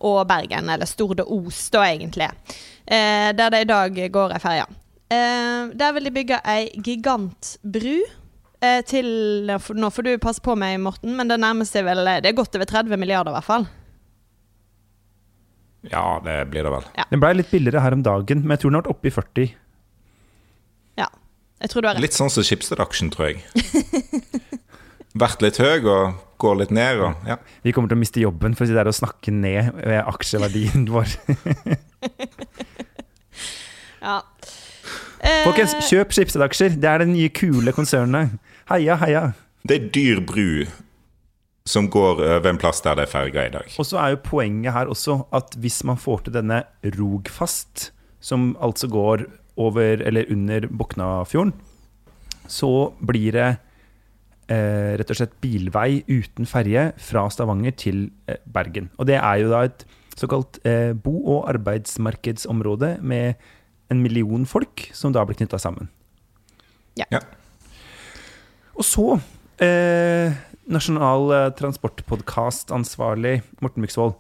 og 0.03 0.23
Bergen, 0.31 0.71
eller 0.73 0.89
Stord 0.89 1.21
og 1.23 1.35
Os, 1.37 1.67
da 1.75 1.85
egentlig. 1.91 2.31
Eh, 2.89 3.29
der 3.37 3.53
det 3.53 3.61
i 3.67 3.69
dag 3.69 4.01
går 4.17 4.33
ei 4.33 4.41
ferje. 4.43 4.65
Eh, 5.13 5.69
der 5.77 5.93
vil 5.99 6.09
de 6.09 6.15
bygge 6.17 6.41
ei 6.49 6.71
gigantbru. 6.81 8.01
Eh, 8.63 8.81
til 8.89 9.07
Nå 9.51 9.89
får 9.93 10.07
du 10.07 10.13
passe 10.23 10.41
på 10.43 10.57
meg, 10.57 10.79
Morten, 10.81 11.13
men 11.19 11.29
det 11.29 11.41
nærmer 11.43 11.67
seg 11.69 11.85
vel 11.85 12.07
Det 12.23 12.31
er 12.31 12.39
godt 12.39 12.57
over 12.57 12.69
30 12.71 12.97
milliarder, 12.97 13.35
i 13.35 13.37
hvert 13.37 13.51
fall. 13.51 13.69
Ja, 15.91 16.21
det 16.25 16.39
blir 16.49 16.65
det 16.65 16.73
vel. 16.73 16.85
Den 17.11 17.21
blei 17.21 17.35
litt 17.35 17.51
billigere 17.51 17.83
her 17.83 17.97
om 17.97 18.05
dagen, 18.07 18.45
men 18.47 18.55
jeg 18.55 18.63
tror 18.63 18.71
den 18.71 18.79
har 18.79 18.85
vært 18.87 18.95
oppe 18.95 19.11
i 19.11 19.15
40. 19.19 19.49
Jeg 21.63 21.71
tror 21.71 21.85
du 21.85 21.89
har 21.89 21.95
rett. 21.97 22.03
Litt 22.03 22.17
sånn 22.17 22.31
som 22.33 22.45
Schibsted-aksjen, 22.47 23.13
tror 23.15 23.31
jeg. 23.31 23.43
Vært 25.23 25.45
litt 25.45 25.61
høy 25.63 25.85
og 25.87 26.19
går 26.43 26.59
litt 26.63 26.73
ned. 26.75 27.03
Og, 27.07 27.27
ja. 27.29 27.37
Vi 27.63 27.75
kommer 27.75 27.93
til 27.93 28.01
å 28.01 28.03
miste 28.03 28.23
jobben 28.23 28.57
for 28.59 28.67
å 28.67 28.71
si 28.71 28.75
det 28.75 28.83
er 28.83 28.91
å 28.91 28.97
snakke 28.97 29.35
ned 29.35 29.71
ved 29.79 30.01
aksjeverdien 30.03 30.89
vår. 30.91 31.17
Ja. 34.03 34.17
Eh, 35.23 35.45
Folkens, 35.47 35.77
kjøp 35.87 36.11
Schibsted-aksjer. 36.11 36.75
Det 36.83 36.89
er 36.91 37.05
det 37.05 37.13
nye, 37.13 37.29
kule 37.31 37.71
konsernet. 37.71 38.33
Heia, 38.67 38.97
heia. 38.99 39.21
Det 39.63 39.77
er 39.77 39.85
dyr 39.95 40.23
bru 40.27 40.65
som 41.71 41.87
går 41.87 42.19
over 42.19 42.49
en 42.51 42.59
plass 42.59 42.83
der 42.83 42.99
det 42.99 43.07
er 43.07 43.13
ferga 43.13 43.45
i 43.47 43.53
dag. 43.55 43.69
Og 43.79 43.87
så 43.87 44.01
er 44.03 44.17
jo 44.17 44.23
poenget 44.27 44.75
her 44.75 44.91
også 44.91 45.21
at 45.35 45.55
hvis 45.63 45.85
man 45.87 46.01
får 46.03 46.25
til 46.27 46.35
denne 46.35 46.65
Rogfast, 46.99 47.93
som 48.19 48.57
altså 48.59 48.91
går 48.91 49.29
over 49.57 50.03
eller 50.07 50.31
under 50.33 50.67
Boknafjorden, 50.69 51.53
så 52.49 52.93
blir 53.01 53.37
det 53.37 53.49
eh, 54.51 54.93
rett 54.99 55.13
og 55.13 55.19
slett 55.19 55.35
bilvei 55.43 56.03
uten 56.09 56.49
ferje 56.49 56.91
fra 57.01 57.27
Stavanger 57.33 57.75
til 57.79 58.07
eh, 58.29 58.41
Bergen. 58.45 58.91
Og 58.99 59.09
det 59.09 59.19
er 59.21 59.43
jo 59.43 59.53
da 59.53 59.65
et 59.69 59.85
såkalt 60.19 60.61
eh, 60.69 60.93
bo- 60.93 61.25
og 61.37 61.49
arbeidsmarkedsområde 61.53 62.97
med 63.01 63.35
en 63.93 64.03
million 64.03 64.47
folk 64.49 64.89
som 64.97 65.13
da 65.13 65.25
blir 65.29 65.39
knytta 65.39 65.61
sammen. 65.61 65.89
Ja. 66.99 67.23
Og 68.77 68.85
så 68.85 69.07
eh, 69.63 70.33
Nasjonal 70.73 71.33
eh, 71.37 71.49
transportpodkast-ansvarlig 71.59 73.41
Morten 73.65 73.85
Myksvold, 73.85 74.17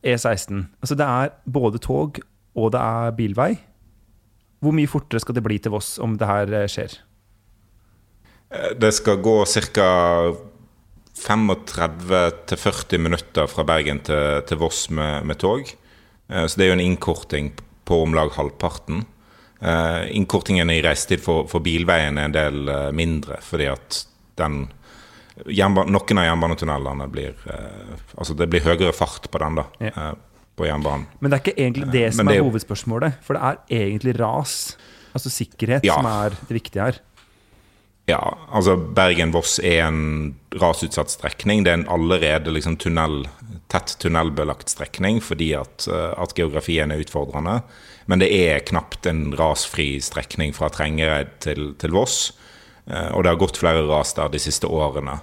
E16. 0.00 0.64
Altså 0.80 0.96
det 0.96 1.06
er 1.06 1.34
både 1.44 1.80
tog 1.82 2.20
og 2.56 2.72
det 2.74 2.80
er 2.80 3.16
bilvei. 3.16 3.52
Hvor 4.60 4.76
mye 4.76 4.90
fortere 4.90 5.22
skal 5.22 5.36
det 5.38 5.44
bli 5.44 5.56
til 5.62 5.72
Voss 5.72 5.94
om 6.02 6.18
det 6.20 6.28
her 6.28 6.52
eh, 6.58 6.68
skjer? 6.70 6.98
Eh, 8.52 8.72
Det 8.80 8.92
skal 8.96 9.22
gå 9.24 9.36
ca. 9.44 9.90
35-40 11.20 12.98
minutter 13.02 13.48
fra 13.50 13.64
Bergen 13.68 13.98
til, 14.06 14.40
til 14.48 14.60
Voss 14.60 14.86
med, 14.90 15.26
med 15.28 15.40
tog. 15.40 15.68
Eh, 16.30 16.46
Så 16.46 16.56
det 16.56 16.66
er 16.66 16.72
jo 16.72 16.78
en 16.78 16.84
innkorting 16.84 17.52
på 17.84 18.02
om 18.04 18.14
lag 18.14 18.30
halvparten. 18.36 19.06
Innkortingen 19.60 20.70
i 20.72 20.78
reisetid 20.80 21.20
for, 21.20 21.44
for 21.50 21.60
bilveien 21.60 22.16
er 22.16 22.30
en 22.30 22.32
del 22.32 22.70
mindre, 22.96 23.36
fordi 23.44 23.66
at 23.68 23.98
den 24.40 24.70
Noen 25.44 26.20
av 26.20 26.24
jernbanetunnelene 26.24 27.08
blir 27.12 27.36
Altså 28.16 28.32
det 28.38 28.48
blir 28.48 28.64
høyere 28.64 28.94
fart 28.96 29.28
på 29.28 29.42
den, 29.42 29.58
da. 29.60 29.64
Ja. 29.84 30.06
Eh, 30.60 30.64
På 30.64 30.66
jernbanen. 30.68 31.06
Men 31.20 31.30
det 31.30 31.38
er 31.38 31.44
ikke 31.44 31.60
egentlig 31.60 31.90
det 31.92 32.14
som 32.14 32.26
det 32.26 32.36
er 32.36 32.40
er 32.40 32.48
hovedspørsmålet. 32.48 33.20
For 33.24 33.34
det 33.34 33.42
er 33.42 33.60
egentlig 33.80 34.18
ras, 34.20 34.76
altså 35.14 35.30
sikkerhet, 35.30 35.84
Ja. 35.84 35.94
som 35.94 36.06
er 36.06 36.30
det 36.48 36.60
viktige 36.62 36.82
her. 36.84 37.00
Ja, 38.08 38.18
altså 38.52 38.74
Bergen-Voss 38.76 39.58
er 39.62 39.84
en 39.86 40.34
rasutsatt 40.58 41.10
strekning. 41.12 41.62
Det 41.64 41.70
er 41.70 41.78
en 41.78 41.88
allerede 41.88 42.50
liksom 42.50 42.76
tunnel, 42.76 43.28
tett 43.70 43.96
tunnelbelagt 44.02 44.68
strekning 44.72 45.20
fordi 45.22 45.52
at, 45.54 45.86
eh, 45.86 46.14
at 46.18 46.34
geografien 46.34 46.90
er 46.90 46.98
utfordrende. 47.04 47.62
Men 48.06 48.18
det 48.18 48.32
er 48.32 48.58
knapt 48.66 49.06
en 49.06 49.32
rasfri 49.38 50.00
strekning 50.02 50.52
fra 50.56 50.68
Trengereid 50.68 51.38
til, 51.40 51.74
til 51.78 51.90
Voss. 51.94 52.32
Eh, 52.88 53.12
Og 53.14 53.22
det 53.22 53.30
har 53.30 53.38
gått 53.38 53.58
flere 53.58 53.86
ras 53.86 54.12
der 54.14 54.28
de 54.28 54.38
siste 54.38 54.66
årene. 54.66 55.20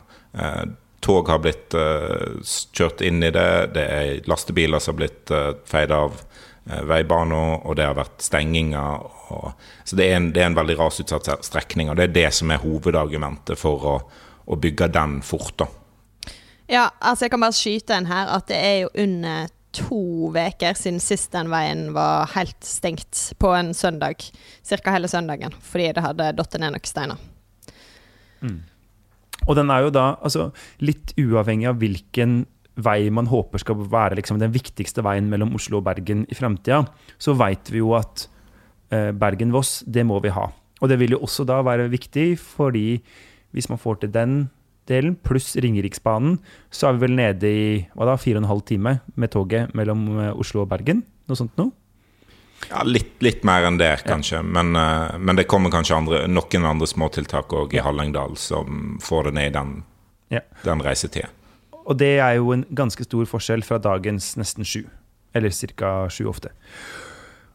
Eh, 0.98 1.00
Tog 1.00 1.30
har 1.30 1.40
blitt 1.40 1.74
uh, 1.74 2.42
kjørt 2.74 3.02
inn 3.02 3.24
i 3.24 3.32
det. 3.32 3.74
Det 3.74 3.86
er 3.86 4.28
lastebiler 4.28 4.80
som 4.80 4.96
har 4.96 4.98
blitt 4.98 5.32
uh, 5.32 5.54
feid 5.66 5.92
av 5.92 6.14
uh, 6.70 6.84
veibaner, 6.84 7.66
og 7.66 7.76
det 7.78 7.86
har 7.86 7.96
vært 7.96 8.22
stenginger. 8.22 9.06
Og, 9.32 9.52
så 9.84 9.96
det 9.96 10.08
er, 10.08 10.16
en, 10.18 10.32
det 10.34 10.42
er 10.42 10.50
en 10.52 10.58
veldig 10.58 10.78
rasutsatt 10.80 11.30
strekning, 11.46 11.90
og 11.90 11.98
det 11.98 12.10
er 12.10 12.16
det 12.16 12.32
som 12.34 12.52
er 12.52 12.64
hovedargumentet 12.64 13.60
for 13.60 13.86
å, 13.86 13.98
å 14.46 14.56
bygge 14.56 14.88
den 14.88 15.22
fort. 15.22 15.54
da. 15.58 15.68
Ja, 16.68 16.90
altså 17.00 17.26
jeg 17.26 17.32
kan 17.32 17.46
bare 17.46 17.56
skyte 17.56 17.96
en 17.96 18.10
her 18.10 18.28
at 18.36 18.50
det 18.50 18.58
er 18.60 18.80
jo 18.82 18.90
under 19.00 19.48
to 19.78 20.34
uker 20.34 20.74
siden 20.76 21.00
sist 21.00 21.32
den 21.32 21.52
veien 21.52 21.92
var 21.96 22.32
helt 22.34 22.58
stengt 22.66 23.22
på 23.40 23.54
en 23.56 23.74
søndag. 23.78 24.26
Cirka 24.66 24.92
hele 24.92 25.08
søndagen, 25.08 25.56
fordi 25.62 25.94
det 25.96 26.04
hadde 26.04 26.34
datt 26.36 26.58
ned 26.60 26.74
noen 26.74 26.90
steiner. 26.90 27.22
Og 29.46 29.56
den 29.60 29.70
er 29.72 29.86
jo 29.86 29.94
da, 29.94 30.10
altså 30.18 30.50
litt 30.84 31.14
uavhengig 31.20 31.70
av 31.70 31.78
hvilken 31.82 32.42
vei 32.78 33.10
man 33.14 33.30
håper 33.30 33.62
skal 33.62 33.80
være 33.90 34.20
liksom 34.20 34.42
den 34.42 34.54
viktigste 34.54 35.04
veien 35.06 35.30
mellom 35.32 35.56
Oslo 35.58 35.80
og 35.80 35.88
Bergen 35.88 36.26
i 36.30 36.38
framtida, 36.38 36.84
så 37.18 37.34
veit 37.38 37.72
vi 37.74 37.82
jo 37.82 37.96
at 37.98 38.28
eh, 38.94 39.10
Bergen-Voss, 39.18 39.82
det 39.88 40.06
må 40.06 40.20
vi 40.24 40.34
ha. 40.34 40.50
Og 40.82 40.92
det 40.92 41.00
vil 41.02 41.16
jo 41.16 41.24
også 41.26 41.46
da 41.48 41.62
være 41.66 41.90
viktig, 41.90 42.36
fordi 42.38 43.00
hvis 43.56 43.70
man 43.72 43.82
får 43.82 44.04
til 44.04 44.14
den 44.14 44.38
delen, 44.88 45.18
pluss 45.26 45.56
Ringeriksbanen, 45.60 46.38
så 46.72 46.90
er 46.90 46.98
vi 46.98 47.08
vel 47.08 47.18
nede 47.18 47.50
i 47.50 47.66
hva 47.98 48.12
da, 48.12 48.18
fire 48.22 48.38
og 48.38 48.46
en 48.46 48.52
halv 48.54 48.64
time 48.70 49.00
med 49.16 49.34
toget 49.34 49.74
mellom 49.78 50.08
eh, 50.20 50.34
Oslo 50.38 50.64
og 50.64 50.72
Bergen. 50.72 51.04
Noe 51.28 51.40
sånt 51.40 51.58
noe? 51.60 51.74
Ja, 52.70 52.84
litt, 52.84 53.14
litt, 53.24 53.44
mer 53.48 53.64
enn 53.68 53.78
det, 53.80 53.94
kanskje. 54.08 54.42
Ja. 54.42 54.44
Men, 54.44 54.76
uh, 54.76 55.16
men, 55.20 55.38
det 55.40 55.48
kommer 55.50 55.72
kanskje 55.72 55.96
andre, 55.96 56.24
noen 56.28 56.68
andre 56.68 56.90
småtiltak 56.90 57.54
òg 57.56 57.76
i 57.76 57.80
ja. 57.80 57.86
Hallingdal 57.88 58.36
som 58.42 58.98
får 59.04 59.30
det 59.30 59.36
ned 59.38 59.52
i 59.52 59.56
den, 59.56 59.74
ja. 60.34 60.44
den 60.66 60.84
reisetida. 60.84 61.32
Og 61.88 61.96
det 62.02 62.18
er 62.20 62.36
jo 62.42 62.52
en 62.52 62.66
ganske 62.76 63.06
stor 63.08 63.28
forskjell 63.30 63.64
fra 63.64 63.80
dagens 63.80 64.34
nesten 64.40 64.68
sju. 64.68 64.84
Eller 65.38 65.54
ca. 65.78 66.10
sju 66.12 66.26
ofte. 66.28 66.52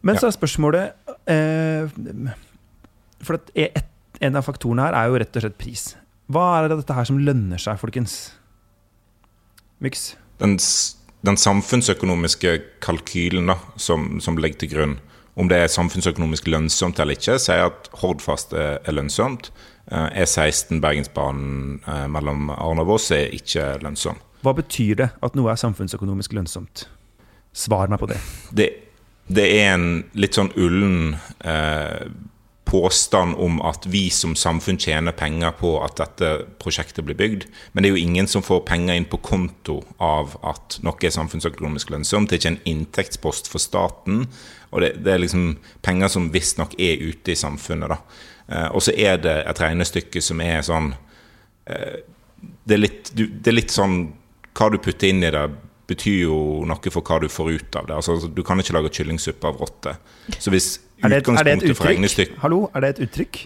Men 0.03 0.19
så 0.19 0.29
er 0.29 0.35
spørsmålet 0.35 1.13
eh, 1.31 1.93
For 3.23 3.39
et, 3.55 3.85
en 4.23 4.39
av 4.39 4.47
faktorene 4.47 4.87
her 4.89 4.97
er 4.99 5.11
jo 5.11 5.21
rett 5.21 5.37
og 5.37 5.45
slett 5.45 5.59
pris. 5.61 5.85
Hva 6.33 6.47
er 6.57 6.71
det 6.71 6.81
dette 6.81 6.97
her 6.97 7.09
som 7.09 7.21
lønner 7.21 7.61
seg, 7.61 7.79
folkens? 7.81 8.17
Myks? 9.83 10.13
Den, 10.41 10.57
den 11.27 11.39
samfunnsøkonomiske 11.39 12.57
kalkylen 12.83 13.51
da, 13.53 13.57
som, 13.77 14.21
som, 14.21 14.39
ligger 14.39 14.63
til 14.63 14.73
grunn, 14.75 14.95
om 15.39 15.49
det 15.49 15.63
er 15.63 15.71
samfunnsøkonomisk 15.73 16.51
lønnsomt 16.51 17.01
eller 17.01 17.17
ikke, 17.17 17.39
sier 17.41 17.71
at 17.71 17.89
Hordfast 18.03 18.53
er, 18.53 18.81
er 18.85 18.97
lønnsomt. 18.97 19.53
Eh, 19.87 20.23
E16 20.23 20.83
Bergensbanen 20.83 21.81
eh, 21.87 22.07
mellom 22.11 22.51
Arne 22.55 22.85
og 22.85 22.93
Voss 22.93 23.11
er 23.15 23.33
ikke 23.35 23.79
lønnsom. 23.83 24.21
Hva 24.43 24.55
betyr 24.59 24.99
det 24.99 25.09
at 25.23 25.39
noe 25.39 25.53
er 25.53 25.61
samfunnsøkonomisk 25.61 26.35
lønnsomt? 26.37 26.87
Svar 27.55 27.91
meg 27.93 28.03
på 28.03 28.11
det. 28.11 28.19
Det, 28.51 28.69
det 29.31 29.47
er 29.61 29.73
en 29.77 29.89
litt 30.19 30.37
sånn 30.39 30.51
ullen 30.59 31.17
eh, 31.47 32.11
påstand 32.73 33.37
om 33.37 33.59
at 33.69 33.85
vi 33.93 34.07
som 34.11 34.33
samfunn 34.39 34.79
tjener 34.81 35.13
penger 35.13 35.53
på 35.59 35.75
at 35.85 35.99
dette 36.01 36.31
prosjektet 36.63 37.05
blir 37.05 37.19
bygd. 37.19 37.45
Men 37.73 37.85
det 37.85 37.91
er 37.91 37.99
jo 37.99 38.07
ingen 38.07 38.31
som 38.31 38.45
får 38.45 38.65
penger 38.69 38.97
inn 38.97 39.09
på 39.11 39.21
konto 39.21 39.83
av 40.01 40.39
at 40.41 40.79
noe 40.87 41.05
er 41.05 41.13
samfunnsøkonomisk 41.13 41.93
lønnsomt. 41.93 42.31
Det 42.31 42.39
er 42.39 42.41
ikke 42.41 42.53
en 42.55 42.73
inntektspost 42.73 43.53
for 43.53 43.61
staten. 43.61 44.25
Og 44.73 44.85
det, 44.85 44.95
det 45.05 45.13
er 45.13 45.21
liksom 45.21 45.59
penger 45.85 46.15
som 46.15 46.31
visstnok 46.33 46.79
er 46.81 47.03
ute 47.05 47.35
i 47.35 47.39
samfunnet. 47.39 47.93
da. 47.93 48.01
Eh, 48.49 48.69
og 48.73 48.83
så 48.85 48.97
er 48.97 49.21
det 49.21 49.37
et 49.45 49.61
regnestykke 49.61 50.25
som 50.25 50.41
er 50.45 50.65
sånn 50.67 50.95
eh, 51.69 52.01
det, 52.41 52.75
er 52.75 52.81
litt, 52.81 53.13
det 53.15 53.53
er 53.53 53.59
litt 53.59 53.75
sånn 53.75 54.01
Hva 54.57 54.67
du 54.73 54.81
putter 54.83 55.09
inn 55.09 55.23
i 55.25 55.31
det, 55.33 55.45
betyr 55.93 56.25
jo 56.25 56.39
noe 56.69 56.93
for 56.95 57.05
hva 57.07 57.21
du 57.23 57.29
får 57.33 57.53
ut 57.53 57.79
av 57.81 57.89
det. 57.89 58.01
Altså, 58.01 58.19
du 58.27 58.43
kan 58.47 58.61
ikke 58.61 58.77
lage 58.77 58.93
kyllingsuppe 58.99 59.49
av 59.49 59.63
rotte. 59.63 59.95
Så 60.39 60.53
hvis 60.55 60.75
utgangspunktet 61.03 61.79
for 61.79 61.89
et, 61.89 62.03
det 62.03 62.03
et 62.03 62.11
uttrykk? 62.11 62.37
Hallo, 62.43 62.65
er 62.73 62.85
det 62.85 62.93
et 62.95 63.05
uttrykk? 63.07 63.41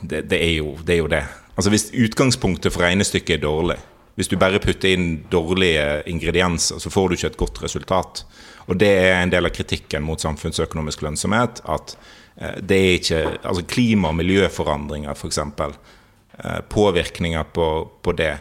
Det, 0.00 0.24
det, 0.30 0.38
er 0.38 0.56
jo, 0.56 0.74
det, 0.82 0.96
er 0.96 0.98
jo, 1.04 1.06
det 1.12 1.22
Altså 1.54 1.70
Hvis 1.70 1.88
utgangspunktet 1.94 2.74
for 2.74 2.82
regnestykket 2.82 3.36
er 3.36 3.44
dårlig, 3.44 3.76
hvis 4.18 4.30
du 4.30 4.34
bare 4.34 4.58
putter 4.58 4.90
inn 4.90 5.20
dårlige 5.30 6.02
ingredienser, 6.10 6.80
så 6.82 6.90
får 6.90 7.08
du 7.08 7.14
ikke 7.14 7.28
et 7.30 7.36
godt 7.38 7.60
resultat. 7.62 8.24
Og 8.66 8.78
det 8.80 8.90
er 8.90 9.20
en 9.20 9.30
del 9.30 9.46
av 9.46 9.54
kritikken 9.54 10.02
mot 10.02 10.18
samfunnsøkonomisk 10.18 11.04
lønnsomhet. 11.06 11.62
At 11.70 11.94
eh, 12.36 12.58
det 12.58 12.78
er 12.78 12.96
ikke 12.98 13.20
Altså 13.38 13.62
klima- 13.62 14.10
og 14.10 14.18
miljøforandringer, 14.18 15.14
f.eks. 15.14 15.38
Eh, 15.38 16.60
påvirkninger 16.68 17.46
på, 17.54 17.68
på, 18.02 18.12
det 18.18 18.32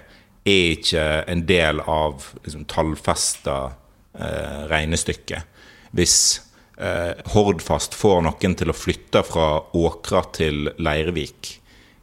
er 0.48 0.74
ikke 0.78 1.06
en 1.28 1.44
del 1.50 1.82
av 1.84 2.24
liksom, 2.44 2.66
tallfesta 2.72 3.58
eh, 4.18 4.64
regnestykke. 4.72 5.42
Hvis 5.98 6.18
eh, 6.80 7.14
Hordfast 7.34 7.98
får 7.98 8.24
noen 8.26 8.58
til 8.58 8.72
å 8.72 8.78
flytte 8.78 9.24
fra 9.28 9.50
Åkra 9.78 10.24
til 10.38 10.72
Leirvik, 10.80 11.58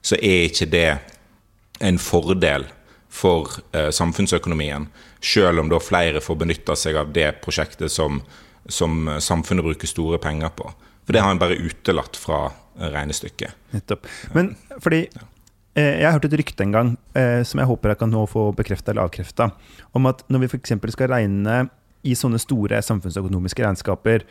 så 0.04 0.18
er 0.20 0.48
ikke 0.50 0.68
det 0.70 0.88
en 1.84 1.98
fordel 1.98 2.66
for 3.14 3.50
eh, 3.72 3.90
samfunnsøkonomien, 3.94 4.88
selv 5.24 5.62
om 5.62 5.70
da 5.70 5.80
flere 5.80 6.22
får 6.24 6.40
benytta 6.42 6.76
seg 6.76 6.98
av 7.00 7.12
det 7.14 7.30
prosjektet 7.44 7.92
som, 7.92 8.20
som, 8.66 9.06
samfunnet 9.22 9.64
bruker 9.64 9.90
store 9.90 10.18
penger 10.22 10.52
på. 10.58 10.66
For 11.04 11.16
det 11.16 11.22
har 11.22 11.34
en 11.34 11.40
bare 11.40 11.58
utelatt 11.60 12.18
fra 12.18 12.48
regnestykket. 12.74 13.54
Nettopp. 13.74 14.08
Men 14.34 14.54
fordi 14.82 15.04
eh, 15.06 15.30
jeg 15.82 16.06
har 16.06 16.14
hørt 16.14 16.28
et 16.28 16.36
rykte 16.38 16.62
en 16.62 16.74
gang, 16.74 16.90
eh, 17.18 17.42
som 17.42 17.58
jeg 17.58 17.66
håper 17.66 17.90
jeg 17.94 18.00
kan 18.04 18.12
nå 18.14 18.24
få 18.30 18.48
bekrefta 18.54 18.92
eller 18.92 19.08
avkrefta, 19.08 19.50
om 19.96 20.06
at 20.06 20.22
når 20.30 20.44
vi 20.44 20.50
f.eks. 20.52 20.76
skal 20.94 21.10
regne 21.10 21.64
i 22.04 22.14
sånne 22.18 22.38
store 22.38 22.78
samfunnsøkonomiske 22.84 23.64
regnskaper 23.64 24.26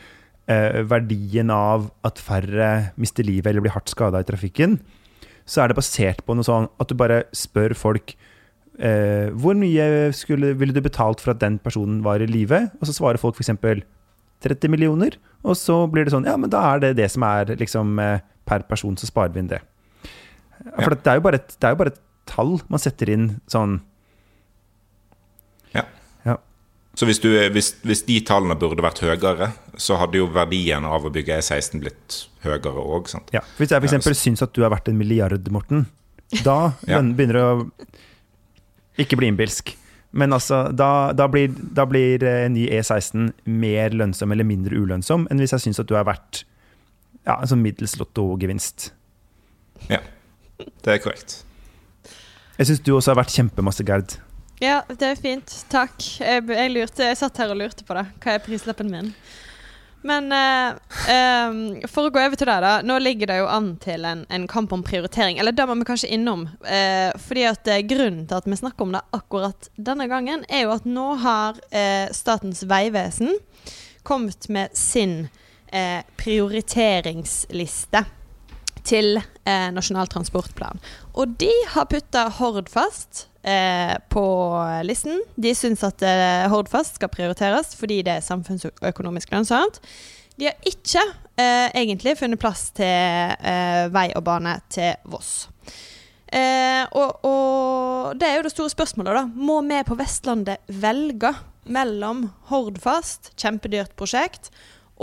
eh, 0.47 0.81
verdien 0.87 1.51
av 1.53 1.89
at 2.05 2.21
færre 2.21 2.93
mister 2.99 3.25
livet 3.27 3.51
eller 3.51 3.65
blir 3.65 3.75
hardt 3.75 3.91
skada 3.91 4.21
i 4.21 4.27
trafikken, 4.27 4.77
så 5.43 5.63
er 5.63 5.71
det 5.71 5.79
basert 5.79 6.23
på 6.23 6.35
noe 6.37 6.47
sånn 6.47 6.69
at 6.79 6.87
du 6.87 6.95
bare 6.99 7.25
spør 7.35 7.75
folk 7.75 8.15
eh, 8.79 9.27
hvor 9.35 9.57
mye 9.59 10.13
skulle, 10.15 10.53
ville 10.59 10.75
du 10.75 10.81
betalt 10.83 11.23
for 11.23 11.33
at 11.33 11.41
den 11.43 11.59
personen 11.63 12.01
var 12.05 12.23
i 12.23 12.29
live? 12.29 12.65
Og 12.79 12.87
så 12.87 12.95
svarer 12.95 13.21
folk 13.21 13.39
f.eks. 13.39 13.51
30 14.43 14.71
millioner. 14.71 15.15
Og 15.43 15.55
så 15.59 15.85
blir 15.91 16.03
det 16.03 16.11
sånn 16.11 16.27
Ja, 16.27 16.35
men 16.39 16.51
da 16.51 16.63
er 16.73 16.81
det 16.83 16.97
det 16.99 17.09
som 17.11 17.23
er 17.27 17.53
liksom 17.59 17.99
eh, 18.03 18.23
per 18.47 18.65
person, 18.67 18.95
så 18.99 19.07
sparer 19.07 19.35
vi 19.35 19.43
inn 19.43 19.51
det. 19.51 19.61
For 20.63 20.93
ja. 20.93 20.99
det, 20.99 21.13
er 21.13 21.37
et, 21.37 21.55
det 21.59 21.67
er 21.67 21.73
jo 21.73 21.79
bare 21.81 21.93
et 21.93 22.03
tall 22.29 22.53
man 22.71 22.81
setter 22.81 23.11
inn 23.11 23.25
sånn 23.51 23.81
Ja 25.75 25.83
Så 26.95 27.07
hvis, 27.09 27.19
du, 27.23 27.27
hvis, 27.55 27.73
hvis, 27.83 28.03
de 28.07 28.19
tallene 28.25 28.55
burde 28.59 28.85
vært 28.85 29.01
høyere, 29.03 29.51
så 29.81 29.97
hadde 29.99 30.21
jo 30.21 30.29
verdien 30.31 30.85
av 30.85 31.07
å 31.07 31.11
bygge 31.13 31.39
E16 31.41 31.81
blitt 31.81 32.19
høyere 32.45 32.71
òg. 32.77 33.09
Ja, 33.33 33.41
hvis 33.57 33.73
jeg 33.73 33.81
f.eks. 33.81 33.95
Ja, 33.97 34.13
syns 34.19 34.45
at 34.45 34.53
du 34.53 34.61
er 34.61 34.69
verdt 34.69 34.91
en 34.91 34.99
milliard, 34.99 35.49
Morten, 35.49 35.87
da 36.45 36.75
ja. 36.91 37.01
begynner 37.01 37.39
det 37.39 37.47
å 37.47 37.55
ikke 39.01 39.17
bli 39.17 39.31
innbilsk. 39.31 39.73
Men 40.13 40.37
altså, 40.37 40.67
da, 40.69 41.09
da, 41.17 41.25
blir, 41.33 41.49
da 41.49 41.87
blir 41.89 42.21
eh, 42.29 42.45
ny 42.53 42.67
E16 42.69 43.31
mer 43.49 43.95
lønnsom 43.97 44.33
eller 44.35 44.45
mindre 44.45 44.77
ulønnsom 44.77 45.25
enn 45.25 45.41
hvis 45.41 45.55
jeg 45.55 45.63
syns 45.65 45.81
at 45.81 45.89
du 45.89 45.95
er 45.97 46.05
verdt 46.05 46.43
ja, 47.25 47.39
sånn 47.49 47.63
middels 47.63 47.95
lottogevinst. 47.97 48.91
Ja, 49.89 50.03
det 50.83 50.95
er 50.95 51.01
korrekt. 51.03 51.41
Jeg 52.57 52.69
syns 52.69 52.83
du 52.85 52.93
også 52.95 53.13
har 53.13 53.23
vært 53.23 53.33
kjempemasse, 53.33 53.85
Gerd. 53.87 54.17
Ja, 54.61 54.83
det 54.87 55.07
er 55.07 55.17
fint. 55.19 55.49
Takk. 55.71 55.97
Jeg, 56.21 56.43
jeg, 56.47 56.71
lurte, 56.71 57.07
jeg 57.09 57.17
satt 57.19 57.39
her 57.41 57.51
og 57.51 57.59
lurte 57.59 57.83
på 57.87 57.95
det. 57.97 58.05
Hva 58.23 58.35
er 58.35 58.43
prislappen 58.45 58.91
min? 58.93 59.09
Men 60.03 60.27
uh, 60.35 60.75
um, 61.07 61.59
for 61.87 62.07
å 62.07 62.11
gå 62.11 62.19
over 62.19 62.35
til 62.39 62.49
det, 62.49 62.57
da. 62.63 62.73
Nå 62.83 62.97
ligger 62.99 63.31
det 63.31 63.37
jo 63.39 63.47
an 63.47 63.69
til 63.83 64.03
en, 64.07 64.25
en 64.27 64.47
kamp 64.51 64.73
om 64.75 64.83
prioritering. 64.83 65.39
Eller 65.39 65.55
det 65.55 65.65
må 65.67 65.77
vi 65.79 65.87
kanskje 65.87 66.11
innom. 66.15 66.45
Uh, 66.67 67.11
fordi 67.23 67.45
at 67.47 67.71
uh, 67.71 67.79
Grunnen 67.87 68.25
til 68.27 68.39
at 68.39 68.49
vi 68.49 68.59
snakker 68.59 68.85
om 68.85 68.93
det 68.95 69.03
akkurat 69.15 69.69
denne 69.75 70.07
gangen, 70.11 70.43
er 70.51 70.67
jo 70.67 70.75
at 70.75 70.85
nå 70.87 71.07
har 71.23 71.59
Statens 72.13 72.63
vegvesen 72.67 73.31
kommet 74.03 74.49
med 74.51 74.75
sin 74.77 75.27
prioriteringsliste 76.19 78.03
til 78.85 79.17
Nasjonal 79.45 80.07
transportplan. 80.07 80.79
Og 81.19 81.35
de 81.39 81.51
har 81.73 81.89
putta 81.91 82.29
Hordfast 82.37 83.27
eh, 83.43 83.95
på 84.09 84.25
listen. 84.87 85.21
De 85.35 85.51
syns 85.55 85.83
at 85.83 86.03
eh, 86.05 86.47
Hordfast 86.51 86.99
skal 86.99 87.11
prioriteres 87.11 87.75
fordi 87.75 88.01
det 88.07 88.17
er 88.17 88.25
samfunnsøkonomisk 88.25 89.33
lønnsomt. 89.35 89.81
De 90.39 90.47
har 90.49 90.55
ikke 90.65 91.01
eh, 91.37 91.69
egentlig 91.75 92.15
funnet 92.17 92.41
plass 92.41 92.69
til 92.77 92.87
eh, 92.87 93.85
vei 93.93 94.09
og 94.17 94.23
bane 94.25 94.57
til 94.73 94.95
Voss. 95.11 95.49
Eh, 96.33 96.83
og, 96.97 97.25
og, 97.27 98.15
det 98.17 98.29
er 98.29 98.39
jo 98.39 98.45
det 98.47 98.53
store 98.55 98.73
spørsmålet, 98.73 99.19
da. 99.19 99.25
Må 99.29 99.59
vi 99.67 99.81
på 99.85 99.97
Vestlandet 99.99 100.73
velge 100.81 101.35
mellom 101.69 102.25
Hordfast, 102.49 103.33
kjempedyrt 103.37 103.93
prosjekt, 103.99 104.49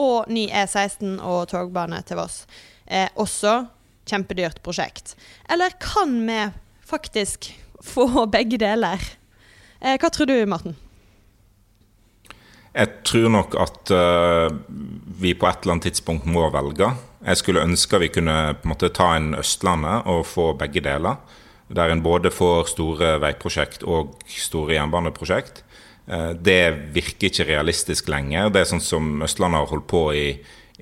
og 0.00 0.30
ny 0.32 0.48
E16 0.48 1.20
og 1.22 1.44
togbane 1.52 2.02
til 2.06 2.18
Voss? 2.18 2.42
Eh, 2.86 3.06
også 3.14 3.60
kjempedyrt 4.10 4.60
prosjekt. 4.66 5.14
Eller 5.50 5.74
kan 5.82 6.18
vi 6.26 6.42
faktisk 6.90 7.52
få 7.84 8.26
begge 8.30 8.60
deler. 8.60 9.00
Eh, 9.80 9.96
hva 9.96 10.10
tror 10.12 10.28
du, 10.28 10.36
Morten? 10.48 10.76
Jeg 12.70 13.02
tror 13.02 13.30
nok 13.34 13.56
at 13.58 13.90
uh, 13.90 14.46
vi 15.20 15.34
på 15.34 15.48
et 15.48 15.64
eller 15.64 15.74
annet 15.74 15.88
tidspunkt 15.88 16.28
må 16.30 16.44
velge. 16.54 16.92
Jeg 17.26 17.40
skulle 17.40 17.64
ønske 17.66 17.98
vi 17.98 18.12
kunne 18.14 18.36
en 18.52 18.68
måte 18.70 18.92
ta 18.94 19.10
inn 19.18 19.32
Østlandet 19.38 20.06
og 20.10 20.22
få 20.30 20.52
begge 20.58 20.84
deler. 20.84 21.18
Der 21.70 21.90
en 21.90 22.02
både 22.02 22.30
får 22.34 22.70
store 22.72 23.16
veiprosjekt 23.22 23.82
og 23.82 24.14
store 24.30 24.76
jernbaneprosjekt. 24.78 25.64
Uh, 26.06 26.30
det 26.38 26.94
virker 26.94 27.30
ikke 27.30 27.48
realistisk 27.50 28.12
lenger. 28.12 28.52
Det 28.54 28.62
er 28.62 28.70
sånn 28.70 28.84
som 28.84 29.10
Østlandet 29.26 29.64
har 29.64 29.72
holdt 29.74 29.90
på 29.90 30.04
i 30.14 30.26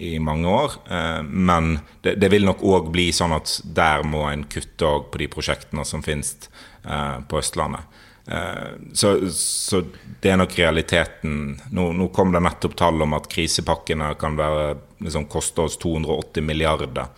i 0.00 0.18
mange 0.18 0.48
år. 0.48 0.72
Eh, 0.90 1.22
men 1.22 1.78
det, 2.00 2.14
det 2.22 2.30
vil 2.32 2.46
nok 2.48 2.64
òg 2.64 2.90
bli 2.94 3.10
sånn 3.14 3.34
at 3.36 3.58
der 3.64 4.04
må 4.06 4.26
en 4.30 4.46
kutte 4.50 4.92
på 5.10 5.22
de 5.22 5.30
prosjektene 5.32 5.84
som 5.88 6.04
finnes 6.04 6.34
eh, 6.84 7.16
på 7.28 7.40
Østlandet. 7.40 7.98
Eh, 8.30 8.68
så, 8.92 9.14
så, 9.32 9.82
det 10.20 10.32
er 10.32 10.38
nok 10.40 10.58
realiteten. 10.58 11.56
Nå, 11.70 11.90
nå, 11.96 12.10
kom 12.14 12.32
det 12.34 12.44
nettopp 12.44 12.76
tall 12.78 13.02
om 13.02 13.16
at 13.18 13.28
krisepakkene 13.32 14.12
kan 14.20 14.38
være, 14.38 14.76
liksom, 15.04 15.26
koste 15.32 15.66
oss 15.66 15.78
280 15.82 16.46
milliarder. 16.46 17.08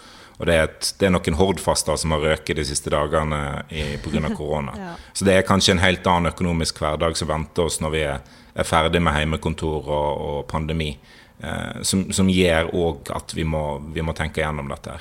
Og 0.41 0.47
det 0.49 0.57
er, 0.57 0.69
et, 0.71 0.93
det 0.97 1.09
er 1.09 1.13
noen 1.13 1.37
Hordfaster 1.37 1.99
som 2.01 2.15
har 2.15 2.23
røket 2.25 2.57
de 2.57 2.65
siste 2.65 2.89
dagene 2.93 3.61
pga. 4.01 4.31
korona. 4.33 4.73
ja. 4.87 4.93
Så 5.13 5.27
det 5.29 5.37
er 5.37 5.49
kanskje 5.49 5.77
en 5.77 5.83
helt 5.85 6.07
annen 6.09 6.33
økonomisk 6.33 6.81
hverdag 6.81 7.19
som 7.19 7.29
venter 7.29 7.69
oss 7.69 7.77
når 7.85 7.93
vi 7.93 8.05
er, 8.09 8.23
er 8.55 8.69
ferdig 8.69 9.03
med 9.05 9.19
heimekontor 9.19 9.91
og, 9.91 10.23
og 10.31 10.39
pandemi. 10.49 10.95
Eh, 11.43 11.83
som, 11.83 12.05
som, 12.13 12.29
gjør 12.29 12.69
òg 12.77 13.11
at 13.17 13.33
vi 13.37 13.47
må, 13.49 13.65
vi 13.95 14.05
må, 14.05 14.13
tenke 14.17 14.43
gjennom 14.43 14.69
dette. 14.73 14.99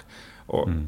Og 0.56 0.72
mm. 0.72 0.84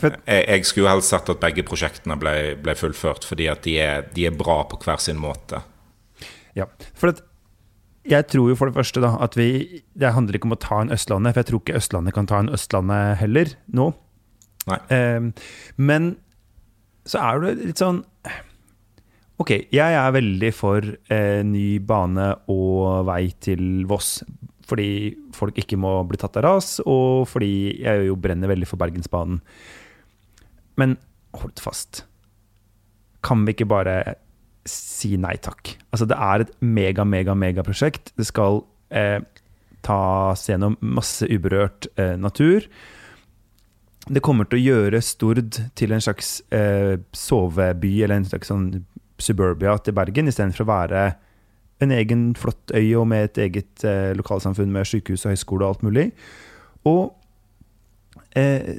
jeg, 0.00 0.16
jeg, 0.24 0.66
skulle 0.68 0.92
helst 0.94 1.12
sett 1.12 1.28
at 1.32 1.42
begge 1.42 1.66
prosjektene 1.68 2.16
ble, 2.20 2.34
ble 2.62 2.76
fullført, 2.78 3.26
fordi 3.28 3.50
at 3.52 3.64
de 3.66 3.76
er, 3.82 4.06
de 4.16 4.28
er, 4.28 4.36
bra 4.36 4.62
på 4.70 4.80
hver 4.84 5.02
sin 5.02 5.20
måte. 5.20 5.60
Ja, 6.56 6.70
for 6.96 7.12
at 7.12 7.24
jeg 8.06 8.28
tror 8.30 8.52
jo 8.52 8.56
for 8.56 8.70
det 8.70 8.78
første 8.78 9.02
da, 9.02 9.16
at 9.18 9.34
vi 9.34 9.82
Det 9.98 10.12
handler 10.14 10.36
ikke 10.38 10.46
om 10.46 10.54
å 10.54 10.62
ta 10.62 10.76
en 10.78 10.92
Østlandet, 10.94 11.34
for 11.34 11.42
jeg 11.42 11.48
tror 11.48 11.62
ikke 11.64 11.80
Østlandet 11.80 12.14
kan 12.14 12.28
ta 12.30 12.38
en 12.40 12.52
Østlandet 12.54 13.18
heller 13.20 13.50
nå. 13.66 13.90
Eh, 14.94 15.26
men 15.76 16.14
så 17.06 17.22
er 17.22 17.42
det 17.42 17.50
litt 17.60 17.82
sånn 17.82 18.00
Ok, 19.36 19.52
jeg 19.68 19.96
er 20.00 20.14
veldig 20.16 20.50
for 20.56 20.84
eh, 21.12 21.42
ny 21.44 21.76
bane 21.84 22.30
og 22.52 23.04
vei 23.08 23.26
til 23.44 23.84
Voss. 23.88 24.22
Fordi 24.66 25.12
folk 25.36 25.58
ikke 25.60 25.78
må 25.78 25.92
bli 26.08 26.18
tatt 26.18 26.38
av 26.40 26.46
ras, 26.46 26.70
og 26.88 27.26
fordi 27.30 27.76
jeg 27.84 28.08
jo 28.08 28.16
brenner 28.18 28.50
veldig 28.50 28.66
for 28.66 28.80
Bergensbanen. 28.80 29.42
Men 30.80 30.96
hold 31.36 31.60
fast. 31.62 32.06
Kan 33.26 33.44
vi 33.46 33.54
ikke 33.54 33.68
bare 33.68 33.98
si 34.66 35.14
nei 35.20 35.36
takk. 35.38 35.76
Altså, 35.92 36.08
det 36.08 36.16
er 36.16 36.42
et 36.42 36.52
mega, 36.64 37.04
mega, 37.06 37.36
megaprosjekt. 37.38 38.14
Det 38.18 38.26
skal 38.26 38.64
eh, 38.90 39.20
tas 39.86 40.48
gjennom 40.48 40.80
masse 40.80 41.28
uberørt 41.28 41.90
eh, 42.00 42.16
natur. 42.18 42.66
Det 44.06 44.22
kommer 44.22 44.48
til 44.48 44.58
å 44.58 44.64
gjøre 44.64 45.02
Stord 45.02 45.60
til 45.78 45.94
en 45.94 46.02
slags 46.02 46.38
eh, 46.54 46.96
soveby, 47.14 47.98
eller 48.06 48.20
en 48.20 48.28
slags 48.28 48.50
sånn 48.50 48.70
suburbia 49.18 49.76
til 49.80 49.96
Bergen, 49.96 50.28
istedenfor 50.30 50.66
å 50.66 50.70
være 50.70 51.06
en 51.84 51.92
egen 51.92 52.28
flott 52.38 52.72
øy 52.72 52.94
og 52.96 53.08
med 53.10 53.30
et 53.30 53.40
eget 53.46 53.84
eh, 53.84 54.12
lokalsamfunn 54.16 54.72
med 54.72 54.88
sykehus 54.88 55.26
og 55.26 55.34
høyskole 55.34 55.66
og 55.66 55.74
alt 55.74 55.84
mulig. 55.84 56.06
Og 56.88 57.10
eh, 58.38 58.76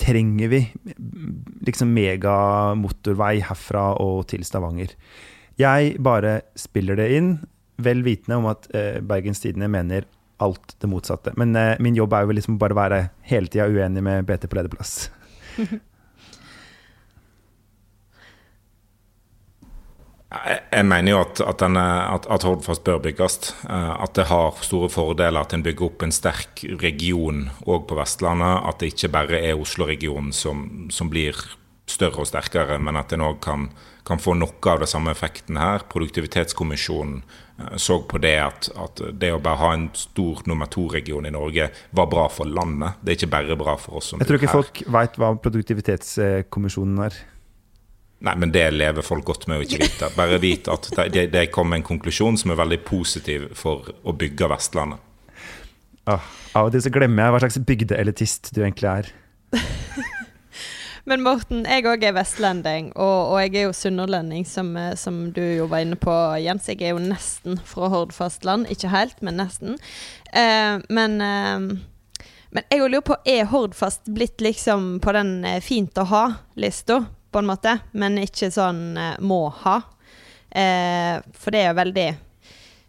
trenger 0.00 0.52
vi 0.52 0.60
liksom 1.66 1.90
megamotorvei 1.96 3.40
herfra 3.48 3.90
og 4.02 4.24
til 4.30 4.46
Stavanger? 4.46 4.94
Jeg 5.60 5.96
bare 6.00 6.40
spiller 6.58 6.96
det 7.00 7.10
inn, 7.18 7.34
vel 7.80 8.04
vitende 8.06 8.38
om 8.40 8.48
at 8.52 8.70
eh, 8.76 9.00
Bergens 9.04 9.42
Tidende 9.42 9.68
mener 9.72 10.06
alt 10.40 10.76
det 10.80 10.88
motsatte. 10.88 11.34
Men 11.40 11.56
eh, 11.56 11.76
min 11.82 11.98
jobb 11.98 12.14
er 12.16 12.24
jo 12.24 12.36
liksom 12.38 12.58
bare 12.60 12.76
å 12.76 12.80
være 12.80 13.00
hele 13.28 13.50
tida 13.50 13.68
uenig 13.68 14.04
med 14.04 14.28
BT 14.28 14.48
på 14.48 14.60
lederplass. 14.60 15.10
Jeg 20.30 20.86
mener 20.86 21.10
jo 21.10 21.20
at, 21.24 21.40
at, 21.42 21.58
denne, 21.58 21.82
at, 22.14 22.26
at 22.30 22.44
Hordfast 22.46 22.84
bør 22.86 23.00
bygges. 23.02 23.50
Eh, 23.66 23.94
at 24.04 24.14
det 24.14 24.28
har 24.30 24.58
store 24.62 24.90
fordeler 24.92 25.42
at 25.42 25.54
en 25.56 25.64
bygger 25.66 25.88
opp 25.88 26.04
en 26.06 26.14
sterk 26.14 26.62
region 26.82 27.48
òg 27.66 27.88
på 27.90 27.98
Vestlandet. 27.98 28.68
At 28.70 28.78
det 28.78 28.92
ikke 28.92 29.10
bare 29.16 29.40
er 29.42 29.58
Oslo-regionen 29.58 30.30
som, 30.36 30.86
som, 30.94 31.10
blir 31.10 31.34
større 31.90 32.22
og 32.22 32.30
sterkere, 32.30 32.78
men 32.78 33.00
at 33.00 33.10
en 33.10 33.24
òg 33.26 33.40
kan, 33.42 33.66
kan, 34.06 34.22
få 34.22 34.36
noe 34.38 34.70
av 34.70 34.84
den 34.84 34.92
samme 34.92 35.10
effekten 35.10 35.58
her. 35.58 35.82
Produktivitetskommisjonen 35.90 37.24
eh, 37.24 37.74
så 37.74 37.98
på 38.06 38.22
det 38.22 38.36
at, 38.44 38.70
at, 38.78 39.02
det 39.10 39.32
å 39.34 39.42
bare 39.42 39.62
ha 39.64 39.72
en 39.80 39.90
stor 39.98 40.46
nummer 40.46 40.70
to-region 40.70 41.26
i 41.26 41.34
Norge 41.34 41.72
var 41.90 42.06
bra 42.14 42.28
for 42.30 42.46
landet. 42.46 43.02
Det 43.02 43.16
er 43.16 43.18
ikke 43.18 43.34
bare 43.34 43.58
bra 43.58 43.74
for 43.82 43.98
oss 43.98 44.14
som 44.14 44.22
bor 44.22 44.22
her. 44.22 44.30
Jeg 44.30 44.30
tror 44.30 44.42
ikke 44.44 44.56
folk 44.60 44.82
veit 45.00 45.18
hva 45.18 45.34
Produktivitetskommisjonen 45.42 47.06
er. 47.10 47.18
Nei, 48.20 48.34
men 48.36 48.52
det 48.52 48.66
lever 48.74 49.04
folk 49.04 49.24
godt 49.24 49.46
med 49.48 49.60
å 49.60 49.64
ikke 49.64 49.80
vite. 49.80 50.10
Bare 50.12 50.40
vite 50.42 50.74
at 50.74 50.90
det, 51.12 51.30
det 51.32 51.46
kom 51.54 51.72
en 51.72 51.84
konklusjon 51.84 52.36
som 52.40 52.52
er 52.52 52.58
veldig 52.60 52.82
positiv 52.84 53.46
for 53.56 53.88
å 54.04 54.12
bygge 54.16 54.50
Vestlandet. 54.52 55.00
Ah, 56.08 56.24
av 56.56 56.68
og 56.68 56.74
til 56.74 56.82
så 56.84 56.92
glemmer 56.92 57.26
jeg 57.26 57.34
hva 57.34 57.40
slags 57.44 57.60
bygdeelitist 57.68 58.50
du 58.56 58.60
egentlig 58.60 58.90
er. 58.90 59.08
men 61.08 61.24
Morten, 61.24 61.62
jeg 61.64 61.86
òg 61.88 62.04
er 62.04 62.16
vestlending, 62.16 62.90
og, 62.92 63.32
og, 63.32 63.36
jeg 63.44 63.54
er 63.54 63.68
jo 63.68 63.76
sunnhordlending, 63.76 64.44
som, 64.48 64.72
eh, 64.76 64.92
som, 65.00 65.22
du 65.36 65.40
jo 65.40 65.68
var 65.70 65.86
inne 65.86 65.96
på, 66.00 66.16
Jens. 66.44 66.68
Jeg 66.68 66.82
er 66.82 66.92
jo 66.92 67.04
nesten 67.04 67.60
fra 67.68 67.88
Hordfastland. 67.92 68.68
Ikke 68.72 68.92
helt, 68.92 69.16
men 69.24 69.40
nesten. 69.40 69.80
Eh, 70.32 70.76
men 70.92 71.16
eh, 71.24 71.70
men 72.50 72.66
jeg 72.66 72.82
lurer 72.82 73.04
på, 73.06 73.14
er 73.30 73.46
Hordfast 73.46 74.08
blitt 74.10 74.42
liksom 74.42 74.96
på 75.02 75.14
den 75.14 75.44
eh, 75.46 75.60
fint 75.62 75.94
å 76.02 76.06
ha-lista? 76.10 77.04
På 77.30 77.38
en 77.38 77.48
måte, 77.48 77.76
men 77.92 78.18
ikke 78.22 78.50
sånn 78.54 78.98
eh, 78.98 79.16
må 79.22 79.46
ha. 79.62 79.76
Eh, 80.50 81.20
for 81.38 81.54
det 81.54 81.62
er 81.68 81.78
veldig 81.78 82.08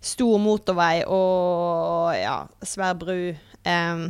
stor 0.02 0.42
motorvei 0.42 1.04
og 1.06 2.12
ja, 2.18 2.42
svær 2.66 2.98
bru. 2.98 3.32
Eh, 3.32 4.04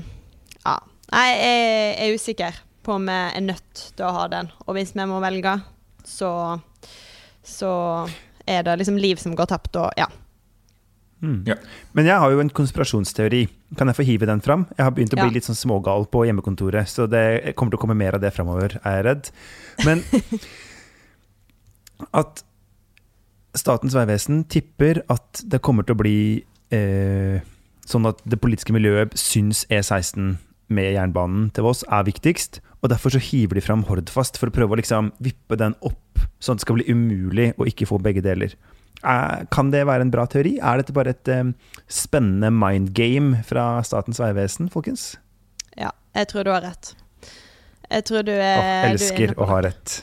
ja. 0.64 0.78
Nei, 1.12 1.28
jeg 1.36 1.96
er 2.00 2.16
usikker 2.16 2.62
på 2.86 2.96
om 2.96 3.10
jeg 3.12 3.36
er 3.36 3.44
nødt 3.44 3.86
til 3.98 4.08
å 4.08 4.16
ha 4.16 4.28
den. 4.32 4.52
Og 4.66 4.78
hvis 4.78 4.96
vi 4.96 5.08
må 5.10 5.20
velge, 5.24 5.58
så, 6.08 6.32
så 7.44 7.74
er 8.48 8.64
det 8.66 8.78
liksom 8.80 9.00
liv 9.02 9.20
som 9.22 9.36
går 9.38 9.52
tapt, 9.52 9.76
og 9.82 9.92
ja. 10.00 10.08
Mm. 11.22 11.42
Ja. 11.46 11.56
Men 11.98 12.10
jeg 12.10 12.18
har 12.24 12.34
jo 12.34 12.42
en 12.42 12.54
konspirasjonsteori. 12.58 13.42
Kan 13.78 13.92
jeg 13.92 13.98
få 14.00 14.06
hive 14.08 14.30
den 14.30 14.42
fram? 14.44 14.66
Jeg 14.78 14.88
har 14.88 14.94
begynt 14.96 15.14
å 15.14 15.20
bli 15.20 15.30
ja. 15.30 15.36
litt 15.38 15.48
sånn 15.48 15.60
smågal 15.60 16.08
på 16.12 16.26
hjemmekontoret, 16.28 16.90
så 16.90 17.08
det 17.10 17.54
kommer 17.56 17.74
til 17.74 17.80
å 17.80 17.84
komme 17.84 17.98
mer 17.98 18.18
av 18.18 18.24
det 18.24 18.34
framover, 18.36 18.80
er 18.82 18.98
jeg 18.98 19.08
redd. 19.10 19.32
Men 19.86 20.06
at 22.22 22.46
Statens 23.58 23.96
vegvesen 23.98 24.46
tipper 24.48 25.02
at 25.12 25.42
det 25.52 25.60
kommer 25.60 25.84
til 25.84 25.98
å 25.98 26.00
bli 26.00 26.20
eh, 26.72 27.44
sånn 27.84 28.08
at 28.08 28.22
det 28.24 28.40
politiske 28.40 28.72
miljøet 28.72 29.18
syns 29.20 29.66
E16 29.68 30.38
med 30.72 30.94
jernbanen 30.96 31.50
til 31.52 31.68
Voss 31.68 31.84
er 31.92 32.08
viktigst. 32.08 32.62
Og 32.82 32.94
derfor 32.94 33.14
så 33.14 33.22
hiver 33.22 33.60
de 33.60 33.66
fram 33.66 33.84
Hordfast 33.90 34.40
for 34.40 34.50
å 34.50 34.56
prøve 34.56 34.78
å 34.78 34.80
liksom 34.80 35.12
vippe 35.22 35.60
den 35.60 35.76
opp, 35.86 36.24
sånn 36.40 36.56
at 36.56 36.62
det 36.62 36.66
skal 36.66 36.80
bli 36.80 36.88
umulig 36.90 37.52
å 37.60 37.68
ikke 37.70 37.90
få 37.90 38.00
begge 38.02 38.24
deler. 38.26 38.56
Kan 39.02 39.72
det 39.74 39.86
være 39.90 40.06
en 40.06 40.14
bra 40.14 40.28
teori? 40.30 40.58
Er 40.62 40.82
dette 40.82 40.94
bare 40.94 41.16
et 41.16 41.32
um, 41.34 41.56
spennende 41.90 42.52
mind 42.54 42.92
game 42.98 43.42
fra 43.48 43.82
Statens 43.86 44.22
vegvesen, 44.22 44.70
folkens? 44.70 45.16
Ja, 45.80 45.90
jeg 46.14 46.30
tror 46.30 46.46
du 46.46 46.52
har 46.54 46.62
rett. 46.66 46.94
Jeg 47.92 48.06
tror 48.08 48.24
du 48.28 48.32
er 48.36 48.62
oh, 48.62 48.92
Elsker 48.92 49.34
å 49.42 49.48
ha 49.50 49.58
rett. 49.66 49.96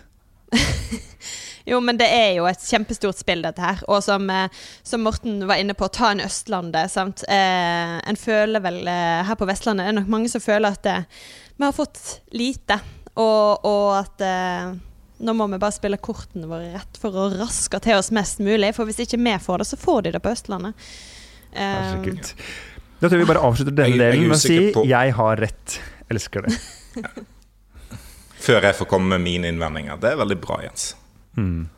jo, 1.70 1.78
men 1.84 2.00
det 2.00 2.08
er 2.10 2.32
jo 2.40 2.48
et 2.50 2.64
kjempestort 2.64 3.20
spill, 3.20 3.44
dette 3.46 3.62
her. 3.62 3.80
Og 3.88 4.02
som, 4.04 4.26
eh, 4.34 4.50
som 4.82 5.06
Morten 5.06 5.44
var 5.48 5.62
inne 5.62 5.76
på, 5.78 5.88
ta 5.94 6.10
en 6.12 6.24
Østlandet. 6.24 6.90
sant? 6.92 7.22
Eh, 7.28 7.94
en 8.02 8.18
føler 8.18 8.64
vel 8.64 8.82
eh, 8.82 9.22
Her 9.28 9.38
på 9.38 9.48
Vestlandet 9.48 9.86
Det 9.86 9.94
er 9.94 10.00
nok 10.00 10.12
mange 10.16 10.32
som 10.32 10.44
føler 10.44 10.74
at 10.74 10.90
vi 11.58 11.66
har 11.66 11.74
fått 11.74 12.20
lite, 12.38 12.76
og, 13.18 13.64
og 13.66 13.88
at 13.98 14.22
eh, 14.22 14.76
nå 15.18 15.34
må 15.34 15.46
vi 15.52 15.58
bare 15.60 15.74
spille 15.74 15.98
kortene 16.02 16.48
våre 16.50 16.72
rett 16.76 16.98
for 17.00 17.14
å 17.14 17.28
raske 17.34 17.80
til 17.84 17.98
oss 17.98 18.12
mest 18.14 18.42
mulig. 18.44 18.72
For 18.76 18.88
hvis 18.88 19.00
ikke 19.04 19.20
vi 19.20 19.34
får 19.42 19.62
det, 19.62 19.68
så 19.70 19.78
får 19.80 20.06
de 20.06 20.12
det 20.16 20.22
på 20.24 20.32
Østlandet. 20.34 20.88
Um, 21.52 22.04
da 22.98 23.08
tror 23.08 23.16
jeg 23.16 23.24
vi 23.24 23.30
bare 23.30 23.42
avslutter 23.46 23.74
denne 23.74 23.98
delen 23.98 24.28
med 24.28 24.36
å 24.36 24.42
si 24.42 24.58
på... 24.74 24.84
'jeg 24.86 25.16
har 25.16 25.42
rett'. 25.42 25.80
Elsker 26.08 26.46
det. 26.46 26.54
Før 28.46 28.64
jeg 28.64 28.76
får 28.78 28.88
komme 28.88 29.16
med 29.16 29.26
mine 29.26 29.50
innvendinger. 29.52 29.98
Det 30.00 30.12
er 30.12 30.20
veldig 30.20 30.38
bra, 30.40 30.60
Jens. 30.64 30.94
Mm. 31.36 31.68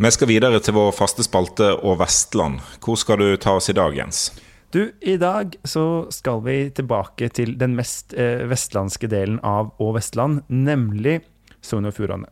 Vi 0.00 0.10
skal 0.14 0.30
videre 0.30 0.60
til 0.64 0.76
vår 0.76 0.92
faste 0.96 1.24
spalte 1.26 1.72
og 1.76 1.98
Vestland. 2.00 2.60
Hvor 2.80 2.96
skal 2.96 3.20
du 3.20 3.36
ta 3.36 3.56
oss 3.58 3.68
i 3.68 3.76
dag, 3.76 3.96
Jens? 3.96 4.30
Du, 4.70 4.92
i 5.00 5.16
dag 5.18 5.56
så 5.66 6.06
skal 6.14 6.44
vi 6.44 6.70
tilbake 6.70 7.28
til 7.34 7.56
den 7.58 7.74
mest 7.76 8.14
eh, 8.14 8.46
vestlandske 8.48 9.10
delen 9.10 9.40
av 9.42 9.72
Å 9.82 9.88
Vestland, 9.96 10.44
nemlig 10.48 11.18
Sogn 11.60 11.90
og 11.90 11.96
Fjordane. 11.96 12.30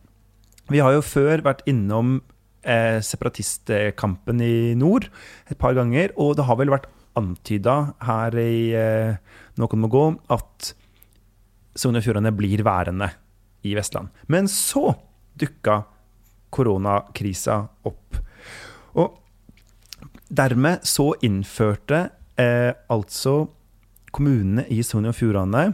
Vi 0.69 0.81
har 0.83 0.93
jo 0.93 1.01
før 1.01 1.41
vært 1.41 1.63
innom 1.69 2.19
eh, 2.61 2.99
separatistkampen 3.01 4.41
i 4.45 4.75
nord 4.77 5.07
et 5.49 5.57
par 5.57 5.73
ganger, 5.73 6.13
og 6.13 6.35
det 6.37 6.45
har 6.45 6.59
vel 6.59 6.69
vært 6.69 6.85
antyda 7.17 7.77
her 8.05 8.37
i 8.37 8.69
eh, 8.77 9.17
Noen 9.57 9.81
må 9.81 9.89
gå 9.89 10.03
at 10.29 10.69
Sogn 11.73 11.97
og 11.97 12.05
Fjordane 12.05 12.31
blir 12.37 12.61
værende 12.65 13.09
i 13.65 13.73
Vestland. 13.73 14.13
Men 14.29 14.45
så 14.51 14.93
dukka 15.41 15.81
koronakrisa 16.53 17.57
opp. 17.89 18.21
Og 18.93 19.17
dermed 20.29 20.85
så 20.85 21.11
innførte 21.25 22.05
eh, 22.37 22.77
altså 22.93 23.39
kommunene 24.13 24.69
i 24.69 24.83
Sogn 24.85 25.09
og 25.09 25.17
Fjordane 25.17 25.71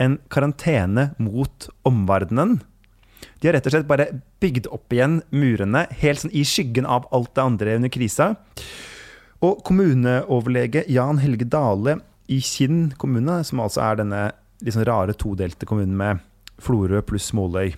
en 0.00 0.20
karantene 0.32 1.10
mot 1.18 1.66
omverdenen 1.88 2.60
de 3.40 3.48
har 3.48 3.56
rett 3.56 3.66
og 3.66 3.74
slett 3.74 3.88
bare 3.88 4.08
bygd 4.42 4.68
opp 4.68 4.92
igjen 4.92 5.20
murene, 5.32 5.86
helt 6.02 6.22
sånn 6.22 6.34
i 6.36 6.44
skyggen 6.44 6.88
av 6.88 7.08
alt 7.14 7.32
det 7.34 7.44
andre 7.44 7.76
under 7.80 7.92
krisa. 7.92 8.34
Og 9.40 9.62
kommuneoverlege 9.64 10.84
Jan 10.92 11.22
Helge 11.22 11.48
Dale 11.48 11.98
i 12.28 12.42
Kinn 12.44 12.90
kommune, 13.00 13.40
som 13.48 13.62
altså 13.64 13.82
er 13.86 14.02
denne 14.02 14.24
liksom 14.60 14.84
rare 14.84 15.16
todelte 15.16 15.68
kommunen 15.68 15.96
med 15.96 16.20
Florø 16.60 17.00
pluss 17.08 17.30
Måløy, 17.32 17.72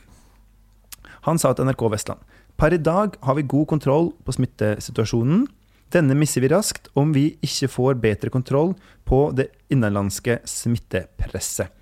han 1.22 1.38
sa 1.38 1.52
til 1.54 1.68
NRK 1.68 1.84
Vestland 1.92 2.30
Per 2.58 2.74
i 2.74 2.80
dag 2.82 3.14
har 3.22 3.36
vi 3.38 3.46
god 3.48 3.66
kontroll 3.70 4.10
på 4.22 4.34
smittesituasjonen. 4.36 5.46
Denne 5.94 6.14
misser 6.18 6.44
vi 6.44 6.50
raskt 6.52 6.90
om 6.98 7.10
vi 7.14 7.32
ikke 7.42 7.70
får 7.72 7.96
bedre 8.02 8.30
kontroll 8.30 8.74
på 9.08 9.24
det 9.34 9.48
innenlandske 9.72 10.38
smittepresset. 10.46 11.72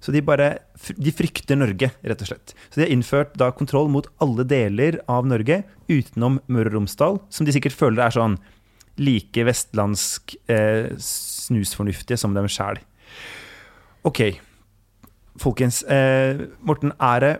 Så 0.00 0.14
de 0.14 0.22
bare 0.24 0.48
de 0.96 1.12
frykter 1.12 1.58
Norge, 1.60 1.90
rett 2.00 2.22
og 2.24 2.30
slett. 2.30 2.54
Så 2.70 2.80
de 2.80 2.86
har 2.86 2.94
innført 2.94 3.34
da 3.40 3.50
kontroll 3.52 3.90
mot 3.92 4.08
alle 4.24 4.46
deler 4.48 4.96
av 5.10 5.28
Norge 5.28 5.62
utenom 5.90 6.38
Møre 6.48 6.72
og 6.72 6.78
Romsdal, 6.78 7.20
som 7.28 7.46
de 7.46 7.54
sikkert 7.54 7.76
føler 7.76 8.06
er 8.06 8.16
sånn 8.16 8.38
like 9.00 9.44
vestlandsk 9.46 10.34
eh, 10.52 10.92
snusfornuftige 11.00 12.18
som 12.20 12.34
dem 12.36 12.48
sjæl. 12.50 12.80
OK, 14.08 14.22
folkens. 15.40 15.82
Eh, 15.84 16.48
Morten, 16.64 16.96
er 16.96 17.24
det 17.24 17.36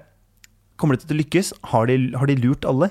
Kommer 0.81 0.97
det 0.97 1.05
til 1.05 1.13
å 1.13 1.21
lykkes? 1.21 1.49
Har 1.75 1.91
de, 1.91 1.97
har 2.17 2.25
de 2.31 2.39
lurt 2.41 2.65
alle? 2.65 2.87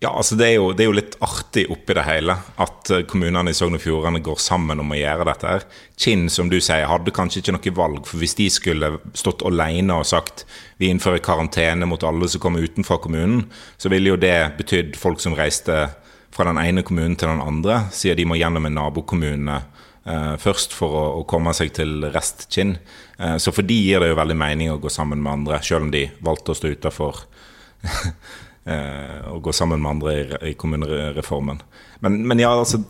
Ja, 0.00 0.12
altså 0.14 0.36
det 0.38 0.46
er, 0.46 0.52
jo, 0.60 0.68
det 0.78 0.84
er, 0.84 0.92
jo, 0.92 0.94
litt 0.94 1.16
artig 1.26 1.64
oppi 1.74 1.94
det 1.98 2.04
hele 2.06 2.36
at 2.62 2.90
eh, 2.94 3.00
kommunene 3.10 3.50
i 3.50 3.56
Sogn 3.58 3.74
og 3.74 3.82
Fjordane 3.82 4.20
går 4.22 4.38
sammen 4.38 4.78
om 4.78 4.92
å 4.94 4.98
gjøre 4.98 5.26
dette. 5.26 5.50
her. 5.50 5.66
Kinn, 5.98 6.28
som 6.30 6.46
du 6.52 6.60
sier, 6.62 6.86
hadde 6.86 7.14
kanskje 7.14 7.42
ikke 7.42 7.56
noe 7.56 7.72
valg. 7.80 8.04
For 8.06 8.22
hvis 8.22 8.36
de 8.38 8.46
skulle 8.54 8.92
stått 9.18 9.42
alene 9.48 9.98
og 9.98 10.06
sagt 10.06 10.46
vi 10.78 10.92
innfører 10.92 11.18
karantene 11.24 11.88
mot 11.90 12.06
alle 12.06 12.30
som 12.30 12.44
kommer 12.44 12.62
utenfor 12.62 13.02
kommunen, 13.08 13.48
så 13.74 13.90
ville 13.90 14.14
jo 14.14 14.22
det 14.22 14.36
betydd 14.60 14.94
folk 15.00 15.18
som 15.24 15.34
reiste 15.34 15.88
fra 16.30 16.46
den 16.46 16.62
ene 16.62 16.86
kommunen 16.86 17.18
til 17.18 17.32
den 17.32 17.42
andre, 17.42 17.88
siden 17.90 18.20
de 18.20 18.30
må 18.30 18.38
gjennom 18.38 18.70
en 18.70 18.78
nabokommune 18.78 19.56
eh, 19.58 20.34
først 20.38 20.78
for 20.78 20.94
å, 20.94 21.06
å, 21.18 21.24
komme 21.26 21.50
seg 21.58 21.74
til 21.74 22.04
Rest-Kinn. 22.14 22.76
Eh, 23.18 23.38
så 23.42 23.50
for 23.50 23.66
de 23.66 23.82
gir 23.82 24.04
det 24.04 24.12
jo 24.12 24.20
veldig 24.20 24.38
mening 24.38 24.70
å 24.70 24.78
gå 24.78 24.94
sammen 24.94 25.18
med 25.24 25.40
andre, 25.40 25.58
selv 25.58 25.88
om 25.88 25.90
de 25.90 26.06
valgte 26.22 26.54
å 26.54 26.60
stå 26.60 26.76
utafor. 26.78 27.24
og 28.68 29.36
eh, 29.38 29.40
gå 29.40 29.52
sammen 29.52 29.80
med 29.80 29.90
andre 29.90 30.14
i, 30.14 30.50
i 30.50 30.54
kommunereformen. 30.54 31.62
Men, 32.04 32.20
men, 32.28 32.38
ja, 32.42 32.50
altså 32.52 32.82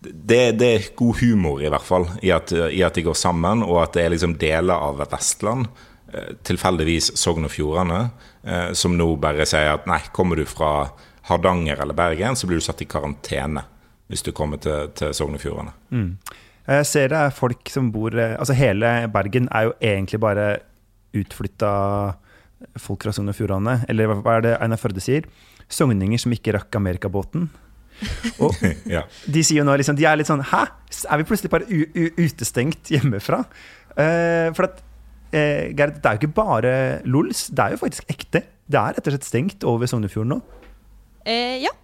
det, 0.00 0.52
det, 0.58 0.68
er 0.68 0.88
god 0.96 1.20
humor, 1.20 1.62
i 1.62 1.68
hvert 1.68 1.84
fall, 1.84 2.08
i 2.22 2.32
at, 2.32 2.52
i 2.52 2.82
at, 2.86 2.96
de 2.96 3.04
går 3.04 3.18
sammen, 3.18 3.64
og 3.66 3.82
at 3.82 3.98
det 3.98 4.04
er 4.04 4.14
liksom 4.14 4.38
deler 4.40 4.88
av 4.88 5.02
Vestland, 5.02 5.68
eh, 6.12 6.32
tilfeldigvis 6.48 7.12
Sogn 7.20 7.48
og 7.48 7.52
Fjordane, 7.52 8.02
eh, 8.44 8.70
som 8.72 8.96
nå 8.96 9.10
bare 9.20 9.46
sier 9.48 9.74
at 9.74 9.88
nei, 9.90 10.00
kommer 10.14 10.40
du 10.40 10.46
fra 10.48 10.90
Hardanger 11.28 11.82
eller 11.84 11.98
Bergen, 11.98 12.38
så 12.38 12.48
blir 12.48 12.62
du 12.62 12.64
satt 12.64 12.84
i 12.84 12.88
karantene 12.88 13.66
hvis 14.08 14.24
du 14.24 14.30
kommer 14.32 14.56
til, 14.56 14.88
til 14.96 15.12
Sogn 15.12 15.36
og 15.36 15.42
Fjordane. 15.42 15.74
Mm. 15.92 16.14
Jeg 16.68 16.86
ser 16.88 17.10
det 17.12 17.18
er 17.18 17.32
folk 17.32 17.70
som 17.72 17.86
bor 17.92 18.12
Altså 18.12 18.52
hele 18.52 18.88
Bergen 19.12 19.46
er 19.56 19.68
jo 19.68 19.70
egentlig 19.80 20.18
bare 20.20 20.48
utflytta 21.16 21.70
folk 22.80 23.06
fra 23.06 23.14
Sogn 23.14 23.30
og 23.30 23.36
Fjordane, 23.38 23.80
eller 23.90 24.10
hva 24.18 24.38
er 24.38 24.44
det 24.44 24.56
Einar 24.58 24.80
Førde 24.80 25.02
sier? 25.02 25.26
Sogninger 25.68 26.20
som 26.20 26.34
ikke 26.34 26.54
rakk 26.56 26.78
amerikabåten. 26.78 27.48
Og 28.44 28.54
ja. 28.86 29.02
de 29.26 29.42
sier 29.42 29.60
jo 29.60 29.66
nå 29.66 29.74
liksom, 29.80 29.96
de 29.98 30.04
er 30.06 30.20
litt 30.20 30.28
sånn 30.28 30.44
Hæ? 30.46 30.60
Er 31.10 31.18
vi 31.18 31.24
plutselig 31.26 31.50
bare 31.50 31.66
utestengt 31.66 32.92
hjemmefra? 32.94 33.40
Uh, 33.98 34.54
for 34.54 34.68
at 34.68 34.78
uh, 35.34 35.64
Gerd, 35.74 35.98
det 35.98 36.06
er 36.06 36.14
jo 36.14 36.20
ikke 36.22 36.36
bare 36.36 36.72
lols, 37.08 37.48
det 37.50 37.64
er 37.64 37.74
jo 37.74 37.82
faktisk 37.82 38.06
ekte. 38.12 38.44
Det 38.68 38.78
er 38.78 38.94
rett 38.96 39.10
og 39.10 39.16
slett 39.16 39.26
stengt 39.26 39.66
over 39.66 39.90
Sognefjorden 39.90 40.36
nå. 40.36 40.40
Uh, 41.26 41.58
ja. 41.64 41.74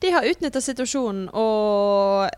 De 0.00 0.14
har 0.14 0.24
utnytta 0.24 0.62
situasjonen 0.64 1.26
og 1.36 2.30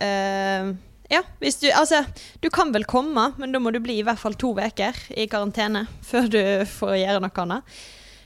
ja, 1.13 1.23
du 1.41 1.67
Altså, 1.73 2.03
du 2.41 2.49
kan 2.51 2.73
vel 2.75 2.87
komme, 2.89 3.31
men 3.39 3.53
da 3.53 3.61
må 3.61 3.73
du 3.73 3.81
bli 3.85 3.99
i 4.01 4.07
hvert 4.07 4.21
fall 4.21 4.37
to 4.41 4.55
uker 4.57 4.97
i 5.15 5.29
karantene 5.31 5.87
før 6.11 6.31
du 6.33 6.43
får 6.73 6.97
gjøre 7.03 7.25
noe 7.25 7.45
annet. 7.45 7.77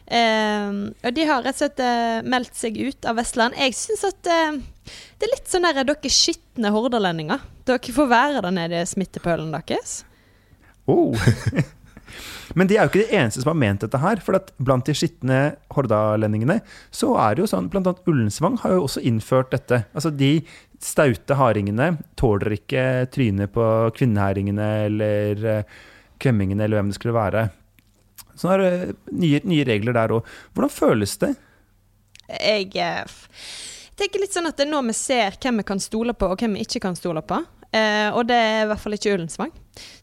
Uh, 0.07 0.95
og 1.03 1.14
de 1.16 1.24
har 1.26 1.43
rett 1.43 1.57
og 1.57 1.64
slett 1.64 1.80
uh, 1.82 2.26
meldt 2.30 2.55
seg 2.55 2.76
ut 2.78 3.09
av 3.11 3.18
Vestland. 3.18 3.57
Jeg 3.59 3.74
syns 3.74 4.05
at 4.07 4.30
uh, 4.30 4.59
det 5.18 5.26
er 5.26 5.32
litt 5.32 5.51
sånn 5.51 5.66
der 5.66 5.82
dere 5.82 6.12
skitne 6.12 6.70
hordalendinger. 6.70 7.43
Dere 7.66 7.97
får 7.97 8.12
være 8.12 8.45
der 8.45 8.55
nede 8.55 8.84
i 8.84 8.87
smittepølen 8.87 9.51
deres. 9.57 10.05
Oh. 10.87 11.11
Men 12.55 12.71
de 12.71 12.77
er 12.77 12.87
jo 12.87 12.93
ikke 12.93 13.05
de 13.07 13.19
eneste 13.19 13.43
som 13.43 13.53
har 13.53 13.59
ment 13.61 13.83
dette 13.85 14.01
her. 14.03 14.23
For 14.25 14.39
blant 14.63 14.87
de 14.89 14.95
skitne 14.97 15.41
hordalendingene 15.75 16.61
så 16.95 17.15
er 17.23 17.37
det 17.37 17.45
jo 17.45 17.51
sånn 17.51 17.71
Blant 17.73 17.91
annet 17.91 18.09
Ullensvang 18.11 18.61
har 18.63 18.77
jo 18.77 18.87
også 18.87 19.03
innført 19.07 19.53
dette. 19.55 19.83
Altså 19.97 20.13
de 20.15 20.39
staute 20.83 21.37
hardingene 21.39 21.95
tåler 22.21 22.59
ikke 22.59 23.07
trynet 23.13 23.53
på 23.55 23.67
kvinnehæringene 23.97 24.67
eller 24.87 25.47
uh, 25.47 25.79
kvemmingene 26.21 26.67
eller 26.67 26.81
hvem 26.81 26.93
det 26.93 26.99
skulle 26.99 27.17
være. 27.17 27.49
Så 28.37 28.53
er 28.53 28.63
det 28.63 28.73
nye, 29.17 29.41
nye 29.49 29.65
regler 29.67 29.97
der 29.97 30.15
òg. 30.19 30.29
Hvordan 30.55 30.73
føles 30.73 31.17
det? 31.23 31.33
Jeg 32.27 32.73
eh, 32.83 33.17
tenker 33.97 34.23
litt 34.23 34.35
sånn 34.35 34.49
at 34.51 34.59
det 34.59 34.67
er 34.67 34.73
nå 34.73 34.83
vi 34.89 34.97
ser 34.97 35.39
hvem 35.41 35.63
vi 35.63 35.69
kan 35.69 35.81
stole 35.83 36.15
på, 36.17 36.29
og 36.33 36.43
hvem 36.43 36.59
vi 36.59 36.67
ikke 36.67 36.83
kan 36.85 36.99
stole 36.99 37.23
på. 37.25 37.41
Eh, 37.73 38.09
og 38.13 38.27
det 38.29 38.37
er 38.37 38.65
i 38.65 38.69
hvert 38.71 38.83
fall 38.83 38.97
ikke 38.97 39.15
Ullensvang, 39.17 39.53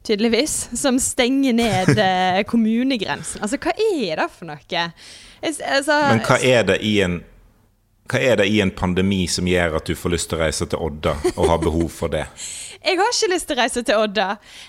tydeligvis, 0.06 0.56
som 0.80 1.00
stenger 1.00 1.54
ned 1.58 1.94
eh, 2.08 2.42
kommunegrensen. 2.50 3.44
Altså, 3.44 3.60
hva 3.62 3.76
er 3.78 4.24
det 4.24 4.32
for 4.34 4.50
noe? 4.50 4.88
Altså, 5.44 6.00
Men 6.10 6.26
hva 6.26 6.40
er 6.40 6.68
det 6.72 6.82
i 6.86 6.98
en 7.06 7.22
hva 8.12 8.20
er 8.20 8.36
det 8.42 8.50
i 8.52 8.58
en 8.60 8.72
pandemi 8.76 9.24
som 9.32 9.48
gjør 9.48 9.78
at 9.80 9.88
du 9.88 9.96
får 9.96 10.12
lyst 10.12 10.28
til 10.30 10.38
å 10.38 10.44
reise 10.44 10.66
til 10.70 10.82
Odda 10.86 11.14
og 11.38 11.48
har 11.48 11.62
behov 11.64 11.88
for 11.94 12.12
det? 12.12 12.26
Jeg 12.84 13.00
har 13.00 13.14
ikke 13.14 13.30
lyst 13.32 13.48
til 13.48 13.56
å 13.56 13.62
reise 13.62 13.82
til 13.88 13.96
Odda. 13.96 14.26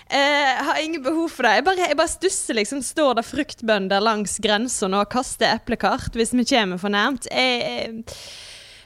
Jeg 0.07 0.27
eh, 0.47 0.59
har 0.63 0.77
ingen 0.79 1.01
behov 1.03 1.33
for 1.33 1.43
det. 1.43 1.57
Jeg 1.57 1.65
bare, 1.67 1.87
jeg 1.89 1.97
bare 1.99 2.11
stusser, 2.13 2.55
liksom. 2.55 2.79
Står 2.79 3.17
det 3.17 3.25
fruktbønder 3.27 3.99
langs 3.99 4.37
grensa 4.39 4.87
og 4.87 5.09
kaster 5.11 5.51
eplekart 5.57 6.15
hvis 6.15 6.31
vi 6.31 6.45
kommer 6.47 6.79
for 6.79 6.95
nærmt? 6.95 7.27
Jeg, 7.27 7.59
jeg 7.59 8.05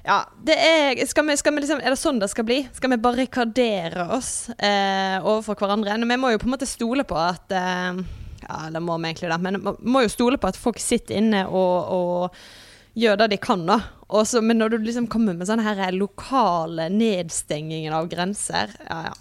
ja, 0.06 0.22
det 0.46 0.56
er, 0.56 1.02
skal 1.10 1.28
vi, 1.28 1.36
skal 1.40 1.56
vi 1.56 1.64
liksom, 1.66 1.82
er 1.84 1.94
det 1.94 2.00
sånn 2.00 2.22
det 2.22 2.30
skal 2.32 2.48
bli? 2.48 2.62
Skal 2.76 2.94
vi 2.94 3.02
barrikadere 3.04 4.08
oss 4.16 4.32
eh, 4.56 5.20
overfor 5.20 5.60
hverandre? 5.60 5.98
Men 6.00 6.16
vi 6.16 6.20
må 6.22 6.32
jo 6.34 6.42
på 6.42 6.48
en 6.50 6.56
måte 6.56 6.70
stole 6.70 7.06
på 7.08 7.20
at 7.20 7.52
eh, 7.56 8.02
Ja, 8.46 8.64
det 8.74 8.82
må 8.82 8.96
vi 8.98 9.12
egentlig 9.12 9.30
det, 9.30 9.40
men 9.44 9.60
vi 9.62 9.94
må 9.94 10.06
jo 10.06 10.12
stole 10.14 10.40
på 10.42 10.50
at 10.50 10.58
folk 10.58 10.80
sitter 10.82 11.20
inne 11.20 11.44
og, 11.52 11.92
og 11.94 13.00
gjør 13.00 13.20
det 13.20 13.32
de 13.36 13.42
kan, 13.44 13.68
da. 13.68 13.82
Også, 14.10 14.42
men 14.42 14.58
når 14.58 14.74
du 14.74 14.88
liksom 14.88 15.10
kommer 15.12 15.36
med 15.38 15.50
sånne 15.50 15.68
her 15.68 15.94
lokale 15.94 16.88
nedstengingen 16.90 17.94
av 17.94 18.10
grenser, 18.12 18.74
ja 18.88 19.10
ja. 19.12 19.16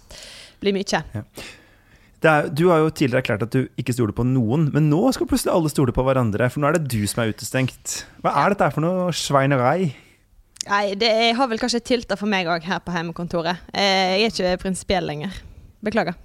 Blir 0.59 0.75
mye. 0.75 0.99
Ja. 1.13 1.21
Er, 2.19 2.49
du 2.51 2.65
har 2.67 2.81
jo 2.81 2.89
tidligere 2.91 3.21
erklært 3.21 3.45
at 3.45 3.53
du 3.55 3.69
ikke 3.79 3.93
stoler 3.95 4.11
på 4.15 4.25
noen, 4.27 4.67
men 4.73 4.89
nå 4.91 5.05
skal 5.15 5.29
plutselig 5.29 5.53
alle 5.53 5.71
stole 5.71 5.93
på 5.95 6.03
hverandre. 6.03 6.49
For 6.51 6.59
nå 6.59 6.67
er 6.67 6.75
det 6.75 6.91
du 6.91 7.05
som 7.07 7.23
er 7.23 7.31
utestengt. 7.31 8.01
Hva 8.25 8.33
er 8.41 8.55
dette 8.55 8.67
for 8.75 8.83
noe 8.83 9.13
sveinerei? 9.15 9.93
Nei, 10.67 10.95
det 10.99 11.11
har 11.37 11.47
vel 11.47 11.59
kanskje 11.61 11.79
tilta 11.85 12.17
for 12.19 12.29
meg 12.29 12.49
òg 12.51 12.65
her 12.67 12.81
på 12.83 12.91
hjemmekontoret. 12.93 13.61
Eh, 13.71 14.17
jeg 14.19 14.25
er 14.25 14.33
ikke 14.33 14.63
prinsipiell 14.65 15.07
lenger. 15.07 15.37
Beklager. 15.85 16.17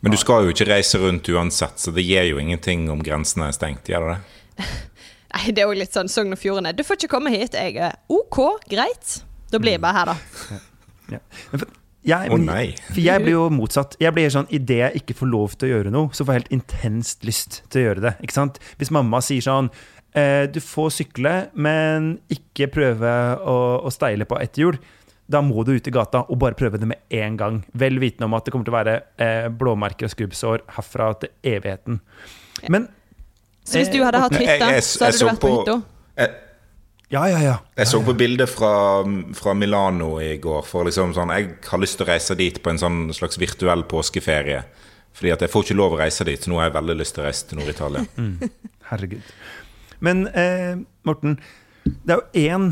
Men 0.00 0.14
du 0.14 0.16
skal 0.20 0.46
jo 0.46 0.54
ikke 0.54 0.68
reise 0.70 1.00
rundt 1.02 1.28
uansett, 1.28 1.76
så 1.82 1.92
det 1.92 2.06
gir 2.06 2.30
jo 2.30 2.38
ingenting 2.40 2.86
om 2.92 3.02
grensene 3.04 3.50
er 3.50 3.56
stengt, 3.56 3.90
gjør 3.90 4.06
det 4.06 4.14
det? 4.14 4.70
Nei, 5.34 5.42
det 5.54 5.62
er 5.62 5.68
òg 5.70 5.76
litt 5.78 5.94
sånn 5.94 6.08
Sogn 6.10 6.34
og 6.34 6.40
Fjordane. 6.40 6.72
Du 6.74 6.82
får 6.86 7.00
ikke 7.00 7.12
komme 7.12 7.34
hit. 7.34 7.54
Jeg 7.54 7.76
er 7.78 7.98
OK, 8.10 8.40
greit. 8.70 9.20
Da 9.52 9.60
blir 9.62 9.76
jeg 9.76 9.82
bare 9.82 9.98
her, 9.98 10.10
da. 10.14 10.56
Ja. 11.10 11.20
ja. 12.06 12.18
oh, 12.30 12.40
nei. 12.40 12.72
For 12.88 13.02
jeg 13.02 13.22
blir 13.22 13.36
jo 13.36 13.44
motsatt. 13.54 13.94
Jeg 14.02 14.14
blir 14.16 14.32
sånn, 14.32 14.48
Idet 14.54 14.80
jeg 14.80 15.02
ikke 15.02 15.18
får 15.20 15.30
lov 15.30 15.54
til 15.58 15.68
å 15.68 15.72
gjøre 15.74 15.94
noe, 15.94 16.10
så 16.14 16.26
får 16.26 16.34
jeg 16.34 16.42
helt 16.42 16.52
intenst 16.58 17.26
lyst 17.28 17.62
til 17.68 17.82
å 17.82 17.86
gjøre 17.88 18.04
det. 18.08 18.14
Ikke 18.24 18.38
sant? 18.40 18.58
Hvis 18.80 18.94
mamma 18.94 19.22
sier 19.22 19.44
sånn 19.46 19.70
Eh, 19.70 19.99
du 20.10 20.56
får 20.58 20.88
sykle, 20.90 21.32
men 21.54 22.16
ikke 22.34 22.66
prøve 22.74 23.10
å, 23.46 23.54
å 23.86 23.92
steile 23.94 24.26
på 24.26 24.40
ett 24.42 24.58
hjul. 24.58 24.78
Da 25.30 25.38
må 25.46 25.62
du 25.62 25.76
ut 25.76 25.86
i 25.86 25.92
gata 25.94 26.24
og 26.26 26.40
bare 26.42 26.58
prøve 26.58 26.80
det 26.80 26.88
med 26.90 27.04
én 27.14 27.36
gang. 27.38 27.60
Vel 27.78 28.00
vitende 28.02 28.26
om 28.26 28.34
at 28.34 28.46
det 28.46 28.54
kommer 28.54 28.66
til 28.66 28.74
å 28.74 28.78
være 28.80 28.96
eh, 29.22 29.46
blåmerker 29.54 30.08
og 30.08 30.14
skrubbsår 30.14 30.64
herfra 30.74 31.12
til 31.22 31.30
evigheten. 31.52 32.00
Men 32.68 32.88
Så 33.62 33.78
hvis 33.78 33.92
du 33.92 34.00
hadde 34.02 34.24
hatt 34.24 34.34
eh, 34.34 34.42
hytte, 34.48 34.80
så 34.82 35.06
hadde 35.06 35.20
du 35.20 35.26
vært 35.28 35.42
på, 35.44 35.52
på 35.52 35.60
hytta? 35.60 36.30
Ja, 37.10 37.24
ja, 37.26 37.38
ja. 37.42 37.54
Jeg 37.74 37.90
så 37.90 37.98
på 38.06 38.14
bildet 38.14 38.50
fra, 38.50 38.72
fra, 39.34 39.54
Milano 39.58 40.12
i 40.22 40.36
går. 40.42 40.62
For 40.66 40.86
liksom 40.86 41.14
sånn, 41.14 41.32
Jeg 41.34 41.56
har 41.66 41.82
lyst 41.82 41.98
til 41.98 42.06
å 42.06 42.10
reise 42.10 42.36
dit 42.38 42.60
på 42.62 42.70
en 42.70 42.78
sånn 42.78 43.00
slags 43.14 43.38
virtuell 43.38 43.82
påskeferie. 43.90 44.62
Fordi 45.14 45.32
at 45.34 45.42
jeg 45.42 45.50
får 45.50 45.66
ikke 45.66 45.78
lov 45.78 45.96
å 45.96 46.02
reise 46.02 46.26
dit, 46.26 46.38
så 46.38 46.50
nå 46.50 46.60
har 46.60 46.68
jeg 46.70 46.78
veldig 46.78 46.98
lyst 47.00 47.16
til 47.16 47.24
å 47.24 47.26
reise 47.26 47.48
til 47.50 47.58
Nord-Italia. 47.58 48.04
Mm. 48.14 48.36
Herregud. 48.92 49.34
Men 50.04 50.26
eh, 50.28 50.80
Morten, 51.06 51.38
det 51.84 52.14
er 52.14 52.20
jo 52.20 52.44
én 52.48 52.68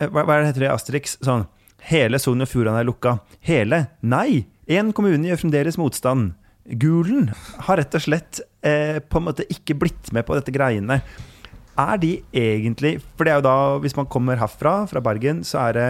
eh, 0.00 0.08
hva, 0.08 0.24
hva 0.24 0.40
heter 0.44 0.66
det 0.66 0.72
Asterix? 0.72 1.18
Sånn 1.24 1.46
Hele 1.88 2.20
Sogn 2.20 2.44
og 2.44 2.50
Fjordane 2.50 2.82
er 2.82 2.88
lukka. 2.88 3.16
Hele? 3.44 3.86
Nei! 4.04 4.44
Én 4.70 4.92
kommune 4.96 5.30
gjør 5.30 5.40
fremdeles 5.40 5.78
motstand. 5.80 6.34
Gulen 6.80 7.30
har 7.66 7.80
rett 7.80 7.96
og 7.96 8.04
slett 8.04 8.42
eh, 8.66 9.00
på 9.00 9.18
en 9.18 9.26
måte 9.30 9.46
ikke 9.50 9.78
blitt 9.80 10.12
med 10.14 10.26
på 10.28 10.36
dette 10.36 10.52
greiene. 10.54 11.00
Er 11.80 11.96
de 12.02 12.18
egentlig 12.36 12.98
For 13.16 13.24
det 13.24 13.32
er 13.32 13.40
jo 13.40 13.46
da, 13.46 13.56
hvis 13.80 13.96
man 13.96 14.08
kommer 14.10 14.40
herfra, 14.40 14.84
fra 14.90 15.02
Bergen, 15.02 15.40
så 15.46 15.64
er 15.68 15.76
det 15.78 15.88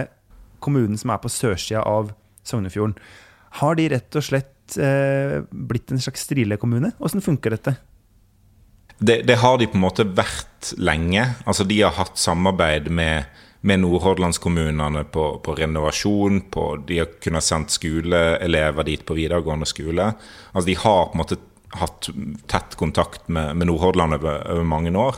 kommunen 0.63 0.97
som 0.99 1.11
er 1.11 1.21
på 1.21 1.31
sørsida 1.31 1.83
av 1.83 2.13
Sognefjorden. 2.47 2.95
Har 3.59 3.75
de 3.77 3.89
rett 3.91 4.17
og 4.17 4.25
slett 4.25 4.77
eh, 4.79 5.41
blitt 5.51 5.91
en 5.91 6.01
slags 6.01 6.23
Strile-kommune? 6.25 6.93
Åssen 7.03 7.23
funker 7.23 7.57
dette? 7.57 7.75
Det, 9.01 9.21
det, 9.25 9.39
har 9.41 9.57
de 9.57 9.65
på 9.65 9.79
en 9.79 9.85
måte 9.87 10.05
vært 10.05 10.73
lenge. 10.77 11.23
Altså 11.49 11.65
De 11.65 11.79
har 11.81 11.95
hatt 11.97 12.19
samarbeid 12.21 12.91
med, 12.93 13.29
med 13.65 13.81
Nordhordlandskommunene 13.81 15.07
på, 15.09 15.23
på, 15.41 15.55
renovasjon. 15.57 16.43
På, 16.53 16.75
de 16.87 16.99
har 17.01 17.15
kunnet 17.23 17.45
sendt 17.45 17.73
skoleelever 17.73 18.85
dit 18.85 19.05
på 19.05 19.17
videregående 19.17 19.65
skole. 19.69 20.11
Altså 20.51 20.67
De 20.69 20.77
har 20.83 21.07
på 21.09 21.17
en 21.17 21.23
måte 21.23 21.39
hatt 21.81 22.11
tett 22.51 22.75
kontakt 22.77 23.25
med, 23.31 23.55
med 23.57 23.71
Nordhordland 23.71 24.19
over, 24.19 24.43
over, 24.51 24.67
mange 24.69 24.93
år. 24.93 25.17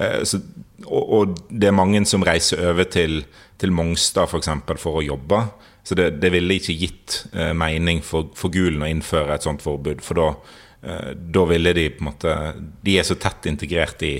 Eh, 0.00 0.24
så, 0.26 0.40
og, 0.88 1.04
og, 1.04 1.40
det 1.50 1.70
er 1.70 1.76
mange 1.76 2.02
som 2.10 2.26
reiser 2.26 2.64
over 2.72 2.88
til, 2.90 3.20
til 3.62 3.74
Mongstad 3.76 4.26
f.eks. 4.26 4.50
For, 4.66 4.80
for 4.88 4.98
å 4.98 5.04
jobbe. 5.06 5.44
Så 5.86 5.94
det, 5.94 6.16
det 6.18 6.32
ville 6.34 6.58
ikke 6.58 6.76
gitt 6.82 7.20
eh, 7.30 7.52
mening 7.54 8.02
for, 8.02 8.32
for 8.34 8.50
Gulen 8.50 8.82
å 8.82 8.90
innføre 8.90 9.38
et 9.38 9.46
sånt 9.46 9.62
forbud. 9.62 10.02
For 10.02 10.18
da, 10.18 10.32
da 10.80 11.42
ville 11.44 11.74
de 11.76 11.82
på 11.92 12.00
en 12.00 12.06
måte 12.08 12.34
De 12.80 12.94
er 12.96 13.04
så 13.04 13.12
tett 13.20 13.44
integrert 13.50 14.00
i, 14.06 14.14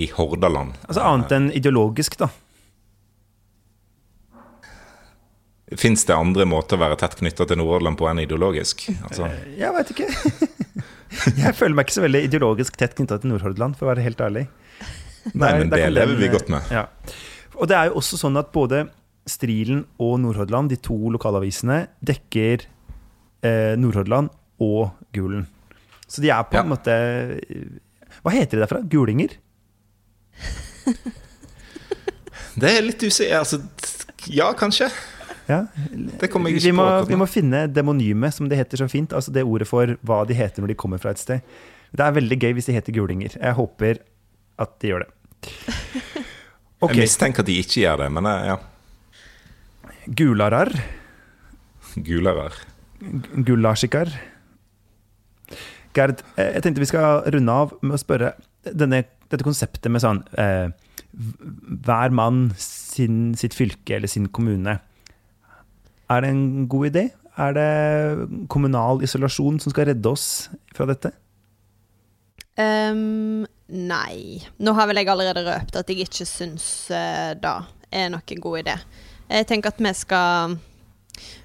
i 0.00 0.06
Hordaland. 0.16 0.78
Altså 0.88 1.02
Annet 1.04 1.34
enn 1.36 1.50
ideologisk, 1.52 2.16
da? 2.22 2.30
Fins 5.74 6.04
det 6.06 6.14
andre 6.14 6.44
måter 6.46 6.78
å 6.78 6.82
være 6.84 6.98
tett 7.00 7.16
knytta 7.18 7.44
til 7.50 7.58
Nordhordland 7.58 7.98
på 7.98 8.06
enn 8.06 8.20
ideologisk? 8.22 8.84
Altså. 9.08 9.26
Eh, 9.26 9.56
jeg 9.58 9.74
veit 9.74 9.88
ikke. 9.90 10.06
jeg 11.42 11.54
føler 11.58 11.74
meg 11.74 11.88
ikke 11.88 11.96
så 11.96 12.04
veldig 12.04 12.20
ideologisk 12.28 12.76
tett 12.78 12.94
knytta 12.94 13.18
til 13.18 13.32
Nordhordland, 13.32 13.74
for 13.74 13.88
å 13.88 13.90
være 13.90 14.04
helt 14.04 14.22
ærlig. 14.22 14.44
Nei, 15.34 15.50
men 15.58 15.72
det 15.72 15.88
lever 15.90 16.20
vi 16.20 16.30
godt 16.30 16.52
med. 16.54 16.70
Ja. 16.70 16.86
Og 17.58 17.66
det 17.66 17.74
er 17.80 17.90
jo 17.90 17.98
også 17.98 18.20
sånn 18.20 18.38
at 18.38 18.52
både 18.54 18.84
Strilen 19.26 19.82
og 19.98 20.20
Nordhordland, 20.22 20.70
de 20.70 20.78
to 20.78 20.94
lokalavisene, 21.10 21.80
dekker 21.98 22.68
eh, 23.42 23.74
Nordhordland 23.80 24.30
og 24.62 24.92
Gulen. 25.16 25.48
Så 26.06 26.22
de 26.22 26.30
er 26.30 26.46
på 26.46 26.58
ja. 26.58 26.62
en 26.62 26.70
måte 26.70 26.94
Hva 28.22 28.32
heter 28.34 28.58
de 28.58 28.62
derfra? 28.62 28.80
Gulinger? 28.86 29.36
det 32.60 32.72
er 32.72 32.84
litt 32.84 33.02
usikkert 33.02 33.40
altså, 33.42 33.60
Ja, 34.30 34.50
kanskje. 34.58 34.90
Ja. 35.46 35.64
Det 36.20 36.28
kommer 36.32 36.50
jeg 36.50 36.60
ikke 36.60 36.70
vi 36.70 36.76
må, 36.78 36.86
på. 36.86 37.10
Vi 37.12 37.18
må 37.20 37.28
finne 37.30 37.66
demonymet, 37.70 38.34
som 38.34 38.48
det 38.50 38.58
heter 38.58 38.82
så 38.82 38.88
fint. 38.90 39.14
Altså 39.14 39.34
det 39.34 39.46
ordet 39.46 39.68
for 39.70 39.94
hva 40.06 40.24
de 40.26 40.34
heter 40.34 40.62
når 40.62 40.74
de 40.74 40.78
kommer 40.78 41.02
fra 41.02 41.14
et 41.14 41.22
sted. 41.22 41.44
Det 41.96 42.02
er 42.02 42.16
veldig 42.16 42.38
gøy 42.42 42.56
hvis 42.58 42.68
de 42.70 42.74
heter 42.74 42.96
gulinger. 42.96 43.36
Jeg 43.38 43.58
håper 43.58 44.02
at 44.62 44.72
de 44.82 44.94
gjør 44.94 45.06
det. 45.06 45.12
Okay. 46.76 46.98
Jeg 47.00 47.06
mistenker 47.06 47.40
at 47.40 47.48
de 47.48 47.54
ikke 47.56 47.80
gjør 47.80 48.02
det, 48.02 48.06
men 48.12 48.26
eh, 48.28 48.50
ja. 48.50 48.56
Gularar. 50.18 50.68
Gularar. 52.04 52.58
Gullasjikar. 53.32 54.12
Gerd, 55.96 56.22
eh, 56.36 56.52
jeg 56.56 56.64
tenkte 56.64 56.82
vi 56.82 56.90
skal 56.90 57.22
runde 57.32 57.52
av 57.52 57.76
med 57.82 57.96
å 57.96 58.00
spørre 58.00 58.34
denne, 58.66 59.04
dette 59.30 59.46
konseptet 59.46 59.88
med 59.92 60.02
sånn 60.04 60.22
eh, 60.40 60.68
Hver 61.86 62.12
mann 62.12 62.50
sin, 62.60 63.30
sitt 63.38 63.56
fylke 63.56 63.96
eller 63.96 64.10
sin 64.10 64.28
kommune. 64.28 64.78
Er 66.12 66.22
det 66.22 66.32
en 66.32 66.66
god 66.68 66.90
idé? 66.90 67.04
Er 67.36 67.54
det 67.56 67.70
kommunal 68.52 69.00
isolasjon 69.04 69.60
som 69.60 69.72
skal 69.72 69.90
redde 69.90 70.12
oss 70.12 70.48
fra 70.76 70.86
dette? 70.88 71.12
Um, 72.56 73.44
nei. 73.68 74.40
Nå 74.60 74.76
har 74.76 74.88
vel 74.88 75.00
jeg 75.00 75.10
allerede 75.12 75.44
røpt 75.48 75.76
at 75.76 75.90
jeg 75.92 76.06
ikke 76.06 76.28
syns 76.28 76.66
uh, 76.92 77.32
det 77.36 77.56
er 77.92 78.08
noen 78.12 78.44
god 78.44 78.62
idé. 78.62 78.78
Jeg 79.28 79.48
tenker 79.50 79.72
at 79.72 79.82
vi 79.82 79.92
skal 79.96 80.56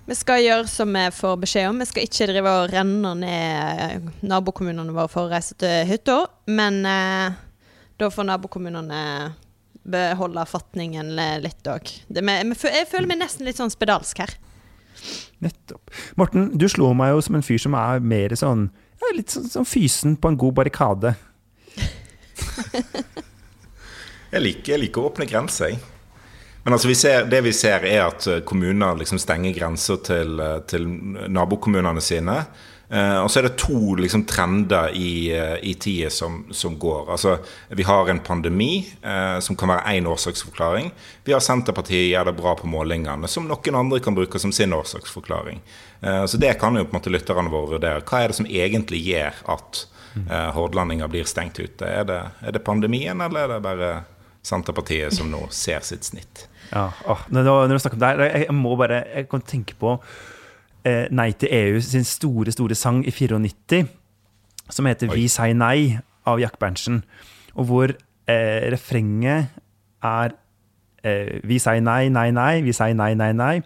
vi 0.05 0.17
skal 0.17 0.43
gjøre 0.43 0.67
som 0.67 0.91
vi 0.95 1.05
får 1.15 1.37
beskjed 1.43 1.69
om. 1.69 1.81
Vi 1.83 1.89
skal 1.89 2.07
ikke 2.07 2.27
drive 2.31 2.55
og 2.57 2.73
renne 2.73 3.13
ned 3.21 4.09
nabokommunene 4.25 4.95
våre 4.95 5.11
for 5.11 5.27
å 5.27 5.31
reise 5.31 5.55
til 5.61 5.85
hytta. 5.89 6.23
Men 6.51 6.81
eh, 6.89 7.39
da 8.01 8.11
får 8.11 8.27
nabokommunene 8.27 9.01
beholde 9.81 10.43
fatningen 10.45 11.15
litt 11.41 11.67
òg. 11.69 11.89
Jeg 12.11 12.87
føler 12.89 13.09
meg 13.09 13.21
nesten 13.21 13.47
litt 13.47 13.57
sånn 13.57 13.73
spedalsk 13.73 14.21
her. 14.21 14.35
Nettopp. 15.41 15.89
Morten, 16.19 16.51
du 16.57 16.67
slår 16.69 16.93
meg 16.97 17.15
jo 17.15 17.23
som 17.25 17.37
en 17.37 17.45
fyr 17.45 17.61
som 17.61 17.77
er 17.77 18.03
mer 18.05 18.35
sånn 18.37 18.67
ja, 19.01 19.09
litt 19.17 19.33
sånn, 19.33 19.47
sånn 19.49 19.65
fysen 19.65 20.13
på 20.21 20.29
en 20.29 20.37
god 20.37 20.59
barrikade. 20.59 21.15
jeg, 24.33 24.43
liker, 24.43 24.75
jeg 24.75 24.81
liker 24.83 25.01
å 25.01 25.09
åpne 25.09 25.25
grenser, 25.29 25.73
jeg. 25.73 25.81
Men 26.63 26.73
altså 26.73 26.87
vi 26.91 26.95
ser, 26.95 27.25
det 27.25 27.41
vi 27.41 27.53
ser, 27.53 27.85
er 27.89 28.03
at 28.05 28.27
eh, 28.29 28.43
kommuner 28.45 28.99
liksom 28.99 29.19
stenger 29.19 29.55
grenser 29.55 29.97
til, 30.05 30.37
eh, 30.39 30.59
til 30.69 30.85
nabokommunene 31.31 32.03
sine. 32.05 32.43
Uh, 32.91 33.21
og 33.23 33.29
så 33.31 33.39
er 33.39 33.45
det 33.45 33.53
to 33.61 33.93
liksom, 33.95 34.25
trender 34.27 34.91
i, 34.99 35.31
uh, 35.31 35.53
i 35.63 35.77
tida 35.79 36.09
som, 36.11 36.41
som, 36.51 36.73
går. 36.79 37.05
Altså, 37.13 37.37
vi 37.69 37.85
har 37.87 38.09
en 38.11 38.19
pandemi, 38.19 38.81
uh, 39.05 39.39
som 39.39 39.55
kan 39.55 39.71
være 39.71 39.93
én 39.95 40.09
årsaksforklaring. 40.11 40.89
Vi 41.23 41.31
har 41.31 41.39
Senterpartiet 41.39 42.09
gjør 42.09 42.27
det 42.27 42.35
bra 42.41 42.51
på 42.59 42.67
målingene, 42.67 43.31
som 43.31 43.47
noen 43.47 43.79
andre 43.79 44.01
kan 44.03 44.17
bruke 44.17 44.41
som 44.43 44.51
sin 44.51 44.75
årsaksforklaring. 44.75 45.63
Så 46.01 46.39
det 46.41 46.55
kan 46.57 46.73
jo 46.75 46.81
på 46.81 46.95
en 46.95 46.97
måte 46.97 47.11
lytterne 47.13 47.51
våre 47.53 47.75
vurdere. 47.75 48.01
Hva 48.01 48.23
er 48.23 48.31
det 48.31 48.39
som 48.39 48.47
egentlig 48.49 49.03
gjør 49.05 49.37
at 49.53 49.83
hordlendinger 50.55 51.11
blir 51.13 51.27
stengt 51.29 51.59
ute? 51.61 51.85
Er 51.85 52.07
det, 52.09 52.17
er 52.41 52.55
det 52.55 52.63
pandemien, 52.65 53.21
eller 53.21 53.45
er 53.45 53.53
det 53.53 53.59
bare 53.67 53.91
Senterpartiet 54.41 55.13
som 55.13 55.29
nå 55.29 55.43
ser 55.53 55.85
sitt 55.85 56.09
snitt? 56.09 56.47
Ja, 56.71 56.87
åh, 57.05 57.25
når, 57.29 57.43
når, 57.43 57.73
du 57.75 57.79
snakker 57.83 57.97
om 57.97 58.03
det 58.03 58.09
her, 58.11 58.21
jeg, 58.29 58.45
jeg 58.47 58.55
må 58.55 58.75
bare 58.79 59.01
jeg 59.03 59.27
kan 59.31 59.41
tenke 59.43 59.75
på 59.79 59.97
eh, 60.87 61.07
Nei 61.11 61.31
til 61.35 61.51
EU 61.51 61.81
sin 61.83 62.07
store, 62.07 62.53
store 62.55 62.77
sang 62.79 63.01
i 63.03 63.11
94, 63.11 63.81
som 64.71 64.87
heter 64.87 65.11
Oi. 65.11 65.17
'Vi 65.17 65.27
sier 65.31 65.57
nei' 65.57 65.99
av 66.27 66.39
Jack 66.39 66.59
Berntsen. 66.61 67.01
Og 67.59 67.67
hvor 67.67 67.91
eh, 67.91 68.61
refrenget 68.71 69.51
er 70.03 70.37
eh, 71.03 71.41
'Vi 71.43 71.59
sier 71.59 71.83
nei, 71.83 72.07
nei, 72.09 72.29
nei, 72.31 72.61
vi 72.63 72.71
sier 72.75 72.95
nei, 72.95 73.13
nei, 73.19 73.33
nei'. 73.35 73.59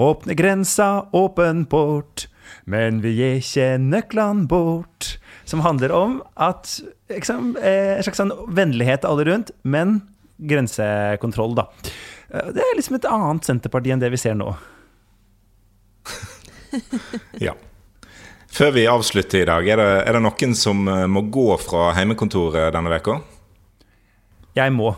Åpne 0.00 0.34
grensa, 0.34 1.06
åpen 1.12 1.66
port, 1.68 2.26
men 2.64 3.02
vi 3.04 3.14
gir 3.18 3.38
ikke 3.38 3.76
nøklene 3.78 4.48
bort. 4.48 5.18
Som 5.44 5.60
handler 5.60 5.92
om 5.92 6.22
at 6.38 6.80
liksom, 7.10 7.56
En 7.58 8.02
slags 8.02 8.20
sånn 8.20 8.30
vennlighet 8.54 9.04
alle 9.04 9.26
rundt, 9.26 9.50
men 9.62 10.00
grensekontroll, 10.38 11.56
da. 11.58 11.66
Eh, 12.30 12.52
det 12.54 12.62
er 12.62 12.78
liksom 12.78 12.98
et 12.98 13.08
annet 13.10 13.48
Senterparti 13.48 13.92
enn 13.94 14.02
det 14.02 14.12
vi 14.12 14.20
ser 14.20 14.38
nå. 14.38 14.52
ja. 17.46 17.56
Før 18.50 18.72
vi 18.74 18.86
avslutter 18.90 19.44
i 19.44 19.48
dag, 19.48 19.68
er 19.68 19.78
det, 19.78 19.90
er 20.06 20.16
det, 20.16 20.24
noen 20.24 20.56
som 20.58 20.82
eh, 20.90 21.06
må 21.10 21.24
gå 21.32 21.52
fra 21.62 21.90
heimekontoret 21.98 22.74
denne 22.74 22.92
veka? 22.92 23.20
Jeg 24.58 24.74
må. 24.74 24.92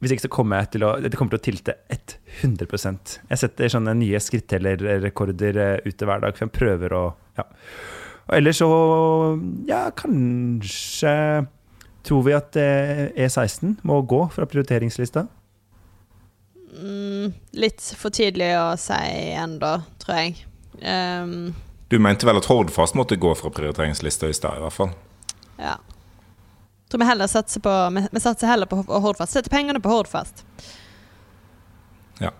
Hvis 0.00 0.14
ikke 0.14 0.24
så 0.24 0.32
kommer 0.32 0.62
jeg 0.62 0.70
til 0.72 0.84
å 0.86 0.94
Det 0.96 1.12
kommer 1.12 1.34
til 1.34 1.40
å 1.40 1.44
tilte 1.44 1.74
100% 1.92 3.10
Jeg 3.28 3.40
setter 3.42 3.68
sånne 3.68 3.92
nye 3.98 4.16
skrittellerrekorder 4.16 5.58
eh, 5.60 5.82
ute 5.84 6.08
hver 6.08 6.22
dag, 6.22 6.36
for 6.36 6.46
jeg 6.46 6.54
prøver 6.56 6.94
å 6.96 7.02
Ja. 7.36 7.44
Og 8.30 8.32
ellers 8.38 8.62
så 8.62 8.68
Ja, 9.68 9.82
kanskje 9.92 11.12
Tror 12.08 12.24
vi 12.24 12.32
at 12.32 12.56
E16 12.56 13.76
må 13.84 13.98
gå 14.08 14.22
fra 14.32 14.48
prioriteringslista? 14.48 15.26
Mm, 16.70 17.32
litt 17.58 17.82
for 17.98 18.14
tidlig 18.14 18.52
å 18.58 18.76
si 18.78 19.00
ennå, 19.34 19.72
tror 20.02 20.20
jeg. 20.20 20.44
Um, 20.80 21.52
du 21.90 21.98
mente 21.98 22.26
vel 22.28 22.38
at 22.38 22.46
Hordfast 22.46 22.94
måtte 22.94 23.18
gå 23.18 23.32
fra 23.34 23.50
prioriteringslista 23.50 24.28
i 24.30 24.34
stad, 24.36 24.60
i 24.60 24.62
hvert 24.62 24.76
fall? 24.76 24.92
Ja. 25.58 25.74
Jeg 25.74 26.92
tror 26.92 27.02
vi 27.02 27.06
heller 27.06 27.30
satser 27.30 27.62
på 27.62 27.72
Vi 28.12 28.20
satser 28.22 28.50
heller 28.50 28.66
på 28.70 28.80
Hordfast. 28.82 29.32
Setter 29.32 29.50
pengene 29.50 29.82
på 29.82 29.90
Hordfast. 29.90 30.44
Ja. 32.18 32.30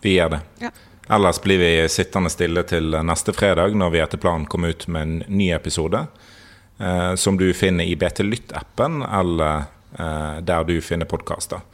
Vi 0.00 0.14
gjør 0.14 0.36
det. 0.36 0.40
Ja. 0.60 0.70
Ellers 1.08 1.40
blir 1.40 1.58
vi 1.58 1.88
sittende 1.88 2.30
stille 2.32 2.62
til 2.68 2.92
neste 3.04 3.32
fredag, 3.32 3.76
når 3.76 3.92
vi 3.94 4.00
etter 4.04 4.20
planen 4.20 4.44
kommer 4.46 4.76
ut 4.76 4.86
med 4.88 5.02
en 5.02 5.22
ny 5.28 5.50
episode. 5.56 6.04
Eh, 6.78 7.14
som 7.14 7.38
du 7.40 7.52
finner 7.54 7.84
i 7.84 7.96
BT 7.96 8.22
Lytt-appen, 8.22 9.02
eller 9.02 9.64
eh, 9.98 10.40
der 10.44 10.64
du 10.64 10.80
finner 10.84 11.08
podkaster. 11.08 11.64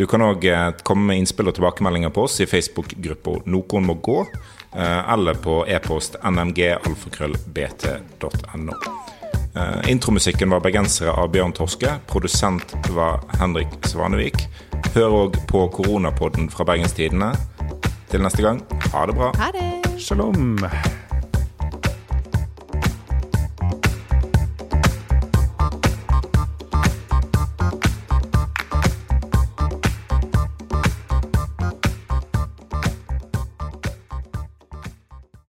Du 0.00 0.06
kan 0.08 0.22
òg 0.24 0.40
eh, 0.48 0.70
komme 0.80 1.10
med 1.10 1.18
innspill 1.20 1.50
og 1.50 1.54
tilbakemeldinger 1.58 2.08
på 2.16 2.22
oss 2.24 2.38
i 2.40 2.46
Facebook-gruppa 2.48 3.44
Noen 3.52 3.84
må 3.84 4.00
gå, 4.00 4.24
eh, 4.72 5.12
eller 5.12 5.36
på 5.44 5.68
e-post 5.68 6.16
nmgalfakrøllbt.no. 6.24 8.72
Eh, 9.50 9.90
intromusikken 9.92 10.48
var 10.54 10.62
bergensere 10.64 11.12
av 11.12 11.28
Bjørn 11.34 11.52
Torske. 11.52 11.90
Produsent 12.08 12.72
var 12.96 13.20
Henrik 13.42 13.68
Svanevik. 13.92 14.38
Hør 14.94 15.10
òg 15.26 15.36
på 15.52 15.68
koronapodden 15.76 16.48
fra 16.48 16.64
Bergenstidene. 16.72 17.30
Til 18.08 18.24
neste 18.24 18.40
gang, 18.46 18.58
ha 18.94 19.00
det 19.04 19.14
bra. 19.20 19.28
Ha 19.36 19.52
det. 19.52 20.00
Shalom. 20.00 20.64